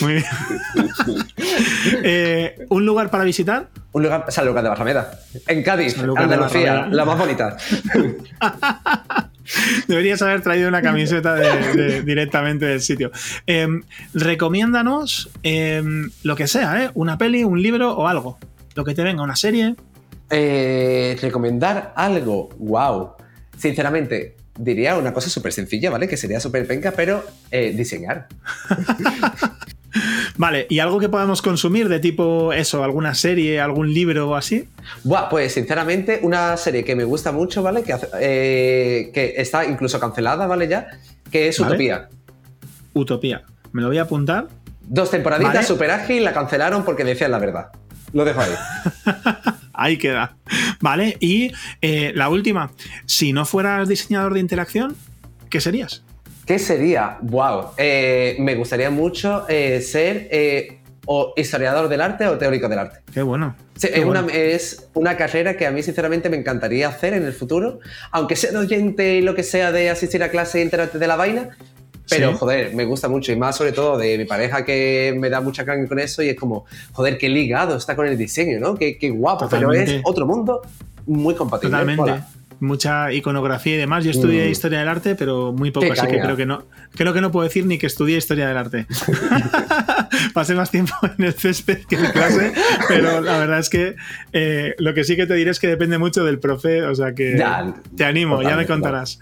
Muy 0.00 0.12
bien. 0.12 0.24
Eh, 2.02 2.66
¿Un 2.68 2.84
lugar 2.84 3.10
para 3.10 3.24
visitar? 3.24 3.68
Un 3.92 4.02
lugar, 4.02 4.24
San 4.28 4.46
Lucas 4.46 4.62
de 4.62 4.68
Barrameda. 4.68 5.18
En 5.46 5.62
Cádiz, 5.62 5.96
Andalucía, 5.98 6.86
la 6.90 7.04
más 7.04 7.18
bonita. 7.18 7.56
Deberías 9.88 10.20
haber 10.22 10.42
traído 10.42 10.68
una 10.68 10.82
camiseta 10.82 11.36
directamente 12.04 12.66
del 12.66 12.80
sitio. 12.80 13.10
Em, 13.46 13.82
recomiéndanos 14.14 15.30
em, 15.42 16.10
lo 16.22 16.36
que 16.36 16.46
sea, 16.46 16.84
¿eh? 16.84 16.90
una 16.94 17.18
peli, 17.18 17.44
un 17.44 17.62
libro 17.62 17.96
o 17.96 18.06
algo. 18.08 18.38
Lo 18.76 18.84
que 18.84 18.94
te 18.94 19.02
venga, 19.02 19.22
una 19.22 19.36
serie. 19.36 19.74
Eh, 20.28 21.16
recomendar 21.20 21.94
algo. 21.96 22.50
Wow. 22.58 23.12
Sinceramente, 23.56 24.36
diría 24.58 24.98
una 24.98 25.14
cosa 25.14 25.30
súper 25.30 25.54
sencilla, 25.54 25.88
¿vale? 25.88 26.06
Que 26.06 26.18
sería 26.18 26.40
súper 26.40 26.66
penca, 26.66 26.92
pero 26.92 27.24
eh, 27.50 27.72
diseñar. 27.74 28.28
vale, 30.36 30.66
¿y 30.68 30.80
algo 30.80 31.00
que 31.00 31.08
podamos 31.08 31.40
consumir 31.40 31.88
de 31.88 32.00
tipo 32.00 32.52
eso, 32.52 32.84
alguna 32.84 33.14
serie, 33.14 33.60
algún 33.60 33.94
libro 33.94 34.28
o 34.28 34.34
así? 34.34 34.68
Buah, 35.04 35.30
pues 35.30 35.54
sinceramente, 35.54 36.20
una 36.22 36.58
serie 36.58 36.84
que 36.84 36.94
me 36.94 37.04
gusta 37.04 37.32
mucho, 37.32 37.62
¿vale? 37.62 37.82
Que, 37.82 37.96
eh, 38.20 39.10
que 39.14 39.36
está 39.38 39.64
incluso 39.64 39.98
cancelada, 39.98 40.46
¿vale? 40.46 40.68
Ya, 40.68 40.88
que 41.30 41.48
es 41.48 41.58
Utopía. 41.58 42.10
Utopía. 42.92 43.42
Me 43.72 43.80
lo 43.80 43.88
voy 43.88 43.96
a 43.96 44.02
apuntar. 44.02 44.48
Dos 44.82 45.10
temporaditas, 45.10 45.66
súper 45.66 45.90
ágil, 45.92 46.24
la 46.24 46.34
cancelaron 46.34 46.84
porque 46.84 47.04
decían 47.04 47.30
la 47.30 47.38
verdad. 47.38 47.68
Lo 48.12 48.24
dejo 48.24 48.40
ahí. 48.40 48.52
ahí 49.72 49.96
queda. 49.98 50.36
Vale, 50.80 51.16
y 51.20 51.52
eh, 51.80 52.12
la 52.14 52.28
última. 52.28 52.72
Si 53.04 53.32
no 53.32 53.44
fueras 53.44 53.88
diseñador 53.88 54.34
de 54.34 54.40
interacción, 54.40 54.96
¿qué 55.50 55.60
serías? 55.60 56.02
¿Qué 56.46 56.58
sería? 56.58 57.18
Wow. 57.22 57.70
Eh, 57.76 58.36
me 58.38 58.54
gustaría 58.54 58.90
mucho 58.90 59.46
eh, 59.48 59.80
ser 59.80 60.28
o 61.06 61.32
historiador 61.36 61.88
del 61.88 62.00
arte 62.00 62.26
o 62.26 62.36
teórico 62.36 62.68
del 62.68 62.80
arte. 62.80 62.98
Qué 63.12 63.22
bueno. 63.22 63.54
es, 63.80 64.04
Una, 64.04 64.26
es, 64.32 64.88
Una, 64.94 65.16
carrera 65.16 65.56
que 65.56 65.66
a 65.66 65.70
mí 65.70 65.82
sinceramente 65.82 66.28
me 66.28 66.36
encantaría 66.36 66.88
hacer 66.88 67.14
en 67.14 67.24
el 67.24 67.32
futuro, 67.32 67.78
aunque 68.10 68.34
sea 68.34 68.58
oyente 68.58 69.14
y 69.14 69.22
lo 69.22 69.34
que 69.34 69.44
sea 69.44 69.70
de 69.70 69.88
asistir 69.88 70.22
a 70.22 70.30
clase 70.30 70.58
e 70.58 70.62
enterarte 70.62 70.98
de 70.98 71.06
la 71.06 71.16
vaina, 71.16 71.50
pero, 72.08 72.36
joder, 72.36 72.74
me 72.74 72.84
gusta 72.84 73.08
mucho. 73.08 73.32
Y 73.32 73.36
más 73.36 73.56
sobre 73.56 73.72
todo 73.72 73.98
de 73.98 74.18
mi 74.18 74.24
pareja 74.24 74.64
que 74.64 75.14
me 75.16 75.28
da 75.30 75.40
mucha 75.40 75.64
carne 75.64 75.88
con 75.88 75.98
eso 75.98 76.22
y 76.22 76.28
es 76.28 76.36
como, 76.36 76.64
joder, 76.92 77.18
qué 77.18 77.28
ligado 77.28 77.76
está 77.76 77.96
con 77.96 78.06
el 78.06 78.16
diseño, 78.16 78.60
¿no? 78.60 78.74
Qué, 78.76 78.98
qué 78.98 79.10
guapo, 79.10 79.48
pero 79.48 79.72
es 79.72 80.00
otro 80.04 80.26
mundo 80.26 80.62
muy 81.06 81.34
compatible. 81.34 81.78
Totalmente 81.78 82.35
mucha 82.60 83.12
iconografía 83.12 83.74
y 83.74 83.78
demás. 83.78 84.04
Yo 84.04 84.10
estudié 84.10 84.46
mm. 84.46 84.50
historia 84.50 84.78
del 84.80 84.88
arte, 84.88 85.14
pero 85.14 85.52
muy 85.52 85.70
poco, 85.70 85.92
así 85.92 86.06
que 86.06 86.20
creo 86.20 86.36
que 86.36 86.46
no. 86.46 86.64
Creo 86.94 87.12
que 87.12 87.20
no 87.20 87.30
puedo 87.30 87.44
decir 87.44 87.66
ni 87.66 87.78
que 87.78 87.86
estudié 87.86 88.16
historia 88.16 88.48
del 88.48 88.56
arte. 88.56 88.86
Pasé 90.34 90.54
más 90.54 90.70
tiempo 90.70 90.94
en 91.18 91.24
el 91.24 91.34
césped 91.34 91.84
que 91.86 91.96
en 91.96 92.10
clase, 92.12 92.52
pero 92.88 93.20
la 93.20 93.38
verdad 93.38 93.58
es 93.58 93.68
que 93.68 93.96
eh, 94.32 94.74
lo 94.78 94.94
que 94.94 95.04
sí 95.04 95.16
que 95.16 95.26
te 95.26 95.34
diré 95.34 95.50
es 95.50 95.60
que 95.60 95.68
depende 95.68 95.98
mucho 95.98 96.24
del 96.24 96.38
profe, 96.38 96.82
o 96.82 96.94
sea 96.94 97.14
que 97.14 97.42
te 97.96 98.04
animo, 98.04 98.42
ya 98.42 98.56
me 98.56 98.66
contarás. 98.66 99.18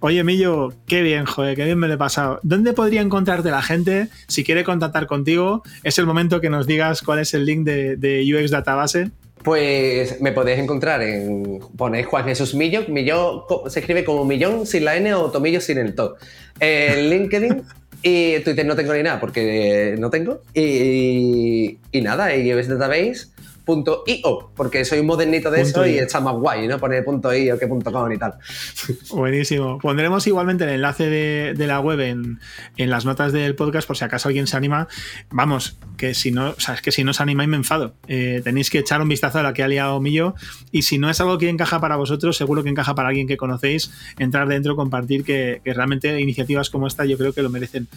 Oye, 0.00 0.22
Millo, 0.24 0.72
qué 0.86 1.02
bien, 1.02 1.24
joder, 1.24 1.56
qué 1.56 1.64
bien 1.64 1.78
me 1.78 1.88
lo 1.88 1.94
he 1.94 1.98
pasado. 1.98 2.40
¿Dónde 2.42 2.72
podría 2.72 3.00
encontrarte 3.00 3.50
la 3.50 3.62
gente 3.62 4.08
si 4.26 4.44
quiere 4.44 4.64
contactar 4.64 5.06
contigo? 5.06 5.62
Es 5.82 5.98
el 5.98 6.06
momento 6.06 6.40
que 6.40 6.50
nos 6.50 6.66
digas 6.66 7.02
cuál 7.02 7.20
es 7.20 7.34
el 7.34 7.44
link 7.44 7.64
de, 7.64 7.96
de 7.96 8.24
UX 8.34 8.50
Database 8.50 9.10
pues 9.46 10.20
me 10.20 10.32
podéis 10.32 10.58
encontrar 10.58 11.00
en. 11.02 11.60
Ponéis 11.76 12.06
Juan 12.06 12.24
Jesús 12.24 12.56
Millo. 12.56 12.82
Millo 12.88 13.46
se 13.68 13.78
escribe 13.78 14.04
como 14.04 14.24
Millón 14.24 14.66
sin 14.66 14.84
la 14.84 14.96
N 14.96 15.14
o 15.14 15.30
Tomillo 15.30 15.60
sin 15.60 15.78
el 15.78 15.94
to. 15.94 16.16
En 16.58 17.08
LinkedIn 17.10 17.62
y 18.02 18.40
Twitter 18.40 18.66
no 18.66 18.74
tengo 18.74 18.92
ni 18.92 19.04
nada 19.04 19.20
porque 19.20 19.94
no 20.00 20.10
tengo. 20.10 20.42
Y, 20.52 21.78
y 21.92 22.00
nada, 22.00 22.34
y 22.34 22.50
Database 22.50 23.28
.io, 23.66 24.50
porque 24.54 24.84
soy 24.84 25.00
un 25.00 25.06
modernito 25.06 25.50
de 25.50 25.62
eso 25.62 25.86
y 25.86 25.98
está 25.98 26.20
más 26.20 26.34
guay, 26.34 26.68
¿no? 26.68 26.78
Poner 26.78 27.04
.io 27.04 27.58
que 27.58 27.68
.com 27.68 28.12
y 28.12 28.18
tal. 28.18 28.34
Buenísimo. 29.10 29.78
Pondremos 29.78 30.26
igualmente 30.26 30.64
el 30.64 30.70
enlace 30.70 31.08
de, 31.08 31.66
la 31.66 31.80
web 31.80 32.00
en, 32.00 32.38
las 32.76 33.04
notas 33.04 33.32
del 33.32 33.54
podcast 33.56 33.86
por 33.86 33.96
si 33.96 34.04
acaso 34.04 34.28
alguien 34.28 34.46
se 34.46 34.56
anima. 34.56 34.86
Vamos, 35.30 35.78
que 35.96 36.14
si 36.14 36.30
no, 36.30 36.50
o 36.50 36.60
sea, 36.60 36.74
es 36.74 36.82
que 36.82 36.92
si 36.92 37.02
no 37.02 37.10
os 37.10 37.20
animáis 37.20 37.48
me 37.48 37.56
enfado. 37.56 37.94
Eh, 38.06 38.40
tenéis 38.44 38.70
que 38.70 38.78
echar 38.78 39.02
un 39.02 39.08
vistazo 39.08 39.40
a 39.40 39.42
la 39.42 39.52
que 39.52 39.62
ha 39.62 39.68
liado 39.68 40.00
Millo 40.00 40.34
y 40.70 40.82
si 40.82 40.98
no 40.98 41.10
es 41.10 41.20
algo 41.20 41.38
que 41.38 41.48
encaja 41.48 41.80
para 41.80 41.96
vosotros, 41.96 42.36
seguro 42.36 42.62
que 42.62 42.70
encaja 42.70 42.94
para 42.94 43.08
alguien 43.08 43.26
que 43.26 43.36
conocéis, 43.36 43.90
entrar 44.18 44.46
dentro, 44.46 44.76
compartir, 44.76 45.24
que, 45.24 45.60
realmente 45.64 46.20
iniciativas 46.20 46.70
como 46.70 46.86
esta 46.86 47.04
yo 47.04 47.18
creo 47.18 47.32
que 47.32 47.42
lo 47.42 47.50
merecen. 47.50 47.88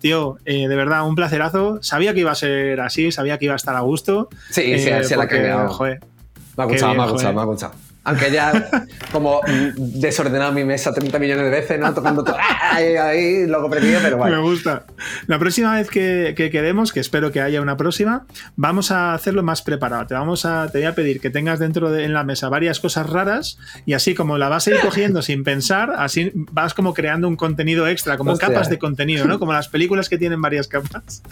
Tío, 0.00 0.38
eh, 0.46 0.68
de 0.68 0.76
verdad, 0.76 1.06
un 1.06 1.14
placerazo. 1.14 1.80
Sabía 1.82 2.14
que 2.14 2.20
iba 2.20 2.30
a 2.30 2.34
ser 2.34 2.80
así, 2.80 3.12
sabía 3.12 3.38
que 3.38 3.44
iba 3.44 3.54
a 3.54 3.56
estar 3.56 3.76
a 3.76 3.80
gusto. 3.80 4.28
Sí, 4.50 4.78
sí, 4.78 4.90
sí 5.02 5.14
la 5.18 5.28
que 5.28 5.40
me 5.40 5.50
ha 5.50 5.64
gustado, 5.66 6.94
me 6.94 7.02
ha 7.02 7.06
gustado, 7.06 7.34
me 7.34 7.40
ha 7.40 7.44
gustado. 7.44 7.88
Aunque 8.08 8.30
ya 8.30 8.70
como 9.12 9.42
desordenado 9.76 10.52
mi 10.52 10.64
mesa 10.64 10.94
30 10.94 11.18
millones 11.18 11.44
de 11.44 11.50
veces, 11.50 11.78
¿no? 11.78 11.92
Tocando 11.92 12.24
todo 12.24 12.36
ahí, 12.38 12.96
ahí 12.96 13.46
loco 13.46 13.68
perdido, 13.68 14.00
pero 14.02 14.16
bueno. 14.16 14.36
Me 14.36 14.42
gusta. 14.42 14.86
La 15.26 15.38
próxima 15.38 15.74
vez 15.74 15.90
que, 15.90 16.34
quedemos, 16.34 16.92
que 16.92 17.00
espero 17.00 17.30
que 17.32 17.42
haya 17.42 17.60
una 17.60 17.76
próxima, 17.76 18.24
vamos 18.56 18.92
a 18.92 19.12
hacerlo 19.12 19.42
más 19.42 19.60
preparado. 19.60 20.06
Te, 20.06 20.14
vamos 20.14 20.46
a, 20.46 20.70
te 20.72 20.78
voy 20.78 20.86
a 20.86 20.94
pedir 20.94 21.20
que 21.20 21.28
tengas 21.28 21.58
dentro 21.58 21.90
de 21.90 22.04
en 22.04 22.14
la 22.14 22.24
mesa 22.24 22.48
varias 22.48 22.80
cosas 22.80 23.10
raras 23.10 23.58
y 23.84 23.92
así 23.92 24.14
como 24.14 24.38
la 24.38 24.48
vas 24.48 24.66
a 24.68 24.70
ir 24.70 24.80
cogiendo 24.80 25.20
sin 25.20 25.44
pensar, 25.44 25.92
así 25.98 26.32
vas 26.34 26.72
como 26.72 26.94
creando 26.94 27.28
un 27.28 27.36
contenido 27.36 27.88
extra, 27.88 28.16
como 28.16 28.38
capas 28.38 28.70
de 28.70 28.78
contenido, 28.78 29.26
¿no? 29.26 29.38
Como 29.38 29.52
las 29.52 29.68
películas 29.68 30.08
que 30.08 30.16
tienen 30.16 30.40
varias 30.40 30.66
capas. 30.66 31.22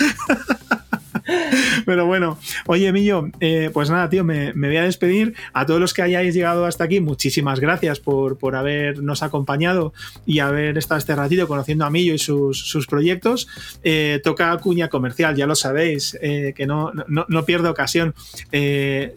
Pero 1.84 2.06
bueno, 2.06 2.38
oye, 2.66 2.92
Millo, 2.92 3.28
eh, 3.40 3.70
pues 3.72 3.90
nada, 3.90 4.08
tío, 4.08 4.24
me, 4.24 4.52
voy 4.52 4.76
a 4.76 4.82
despedir. 4.82 5.34
A 5.52 5.66
todos 5.66 5.80
los 5.80 5.94
que 5.94 6.02
hayáis 6.02 6.34
llegado 6.34 6.66
hasta 6.66 6.84
aquí, 6.84 7.00
muchísimas 7.00 7.60
gracias 7.60 8.00
por, 8.00 8.38
por 8.38 8.56
habernos 8.56 9.22
acompañado 9.22 9.92
y 10.24 10.38
haber 10.38 10.78
estado 10.78 10.98
este 10.98 11.14
ratito 11.14 11.46
conociendo 11.48 11.84
a 11.84 11.90
Millo 11.90 12.14
y 12.14 12.18
sus, 12.18 12.86
proyectos. 12.88 13.48
Eh, 13.82 14.20
toca 14.22 14.56
cuña 14.58 14.88
comercial, 14.88 15.34
ya 15.34 15.46
lo 15.46 15.54
sabéis, 15.54 16.16
eh, 16.20 16.52
que 16.56 16.66
no, 16.66 16.92
no, 17.08 17.44
pierdo 17.44 17.70
ocasión. 17.70 18.14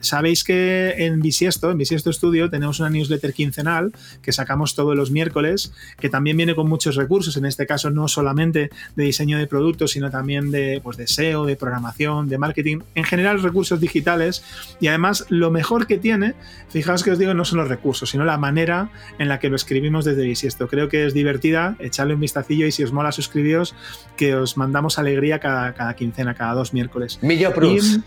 sabéis 0.02 0.44
que 0.44 0.96
en 0.98 1.22
Bisiesto, 1.22 1.72
en 1.72 1.78
Bisiesto 1.78 2.12
Studio, 2.12 2.50
tenemos 2.50 2.80
una 2.80 2.90
newsletter 2.90 3.34
quincenal 3.34 3.92
que 4.22 4.32
sacamos 4.32 4.76
todos 4.76 4.96
los 4.96 5.12
miércoles, 5.12 5.74
que 6.00 6.10
también 6.10 6.38
viene 6.38 6.56
con 6.56 6.68
muchos 6.68 6.96
recursos, 6.96 7.38
en 7.38 7.46
este 7.46 7.66
caso 7.66 7.90
no 7.90 8.08
solamente 8.08 8.70
de 8.96 9.04
diseño 9.04 9.38
de 9.38 9.48
productos, 9.48 9.92
sino 9.92 10.10
también 10.10 10.52
de, 10.52 10.82
pues, 10.84 10.98
SEO, 11.06 11.46
de 11.46 11.56
programación 11.56 12.30
de 12.30 12.38
marketing, 12.38 12.49
en 12.56 13.04
general 13.04 13.42
recursos 13.42 13.80
digitales 13.80 14.44
y 14.80 14.88
además 14.88 15.26
lo 15.30 15.52
mejor 15.52 15.88
que 15.88 15.98
tiene, 15.98 16.36
fijaos 16.70 17.04
que 17.04 17.12
os 17.12 17.20
digo, 17.20 17.34
no 17.34 17.46
son 17.46 17.60
los 17.60 17.68
recursos, 17.68 18.10
sino 18.10 18.26
la 18.26 18.38
manera 18.38 18.92
en 19.18 19.30
la 19.30 19.40
que 19.40 19.50
lo 19.50 19.56
escribimos 19.56 20.06
desde 20.06 20.24
Bisiesto. 20.24 20.68
Creo 20.68 20.90
que 20.90 21.06
es 21.06 21.14
divertida, 21.14 21.76
echarle 21.80 22.14
un 22.14 22.22
vistacillo 22.22 22.66
y 22.66 22.72
si 22.72 22.84
os 22.84 22.92
mola 22.92 23.12
suscribíos, 23.12 23.76
que 24.18 24.36
os 24.36 24.58
mandamos 24.58 25.00
alegría 25.00 25.40
cada, 25.40 25.74
cada 25.74 25.96
quincena, 25.96 26.34
cada 26.34 26.54
dos 26.54 26.74
miércoles. 26.74 27.20
Millo. 27.22 28.00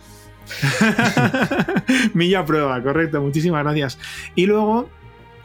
Milla 2.14 2.44
prueba, 2.44 2.82
correcto. 2.82 3.20
Muchísimas 3.20 3.62
gracias. 3.62 3.98
Y 4.34 4.46
luego 4.46 4.88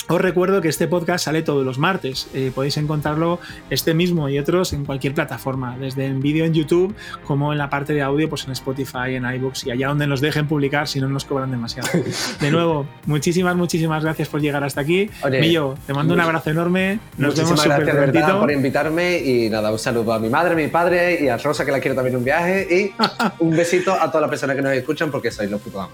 os 0.08 0.22
recuerdo 0.22 0.62
que 0.62 0.70
este 0.70 0.88
podcast 0.88 1.26
sale 1.26 1.42
todos 1.42 1.66
los 1.66 1.78
martes. 1.78 2.28
Eh, 2.34 2.52
podéis 2.54 2.78
encontrarlo 2.78 3.40
este 3.70 3.94
mismo 3.94 4.30
y 4.30 4.40
otros 4.40 4.74
en 4.74 4.86
cualquier 4.86 5.14
plataforma, 5.14 5.78
desde 5.78 6.06
en 6.06 6.22
vídeo 6.22 6.46
en 6.46 6.54
YouTube 6.54 6.96
como 7.26 7.52
en 7.52 7.58
la 7.58 7.70
parte 7.70 7.94
de 7.94 8.02
audio, 8.02 8.30
pues 8.30 8.46
en 8.46 8.52
Spotify, 8.52 9.16
en 9.16 9.26
iBooks 9.26 9.66
y 9.66 9.72
allá 9.72 9.90
donde 9.90 10.08
nos 10.08 10.22
dejen 10.22 10.48
publicar 10.48 10.88
si 10.88 11.00
no 11.00 11.10
nos 11.10 11.26
cobran 11.26 11.52
demasiado. 11.52 11.90
De 12.40 12.52
nuevo, 12.52 12.88
muchísimas, 13.06 13.56
muchísimas 13.56 14.04
gracias 14.04 14.30
por 14.30 14.42
llegar 14.42 14.64
hasta 14.64 14.82
aquí. 14.82 15.10
Millo, 15.30 15.76
te 15.86 15.94
mando 15.94 16.14
un 16.14 16.20
abrazo 16.20 16.52
enorme. 16.52 17.00
Nos 17.18 17.36
vemos 17.36 17.60
súper 17.60 17.86
gracias 17.86 18.32
por 18.32 18.52
invitarme 18.52 19.18
y 19.18 19.50
nada, 19.50 19.72
un 19.72 19.80
saludo 19.80 20.14
a 20.14 20.20
mi 20.20 20.30
madre, 20.30 20.54
a 20.54 20.56
mi 20.56 20.68
padre 20.68 21.20
y 21.22 21.28
a 21.28 21.38
Rosa 21.38 21.66
que 21.66 21.72
la 21.72 21.80
quiero 21.80 21.96
también 21.96 22.16
un 22.16 22.24
viaje 22.24 22.68
y 22.70 22.94
un 23.44 23.56
besito 23.56 23.94
a 23.94 24.08
todas 24.08 24.22
las 24.22 24.30
personas 24.30 24.56
que 24.56 24.62
nos 24.62 24.74
escuchan 24.74 25.12
porque 25.12 25.32
sois 25.32 25.50
los 25.50 25.62
putos. 25.62 25.88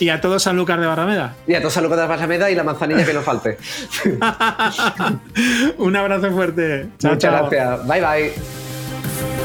Y 0.00 0.08
a 0.08 0.20
todos 0.20 0.46
Lucas 0.52 0.80
de 0.80 0.86
Barrameda. 0.86 1.34
Y 1.46 1.54
a 1.54 1.60
todos 1.60 1.76
Lucas 1.82 1.98
de 1.98 2.06
Barrameda 2.06 2.50
y 2.50 2.54
la 2.54 2.64
manzanilla 2.64 3.04
que 3.04 3.12
nos 3.12 3.24
falte. 3.24 3.47
Un 5.78 5.96
abrazo 5.96 6.30
fuerte. 6.30 6.88
Chao, 6.98 7.14
Muchas 7.14 7.32
chao. 7.32 7.48
gracias. 7.50 7.86
Bye 7.86 8.00
bye. 8.00 9.37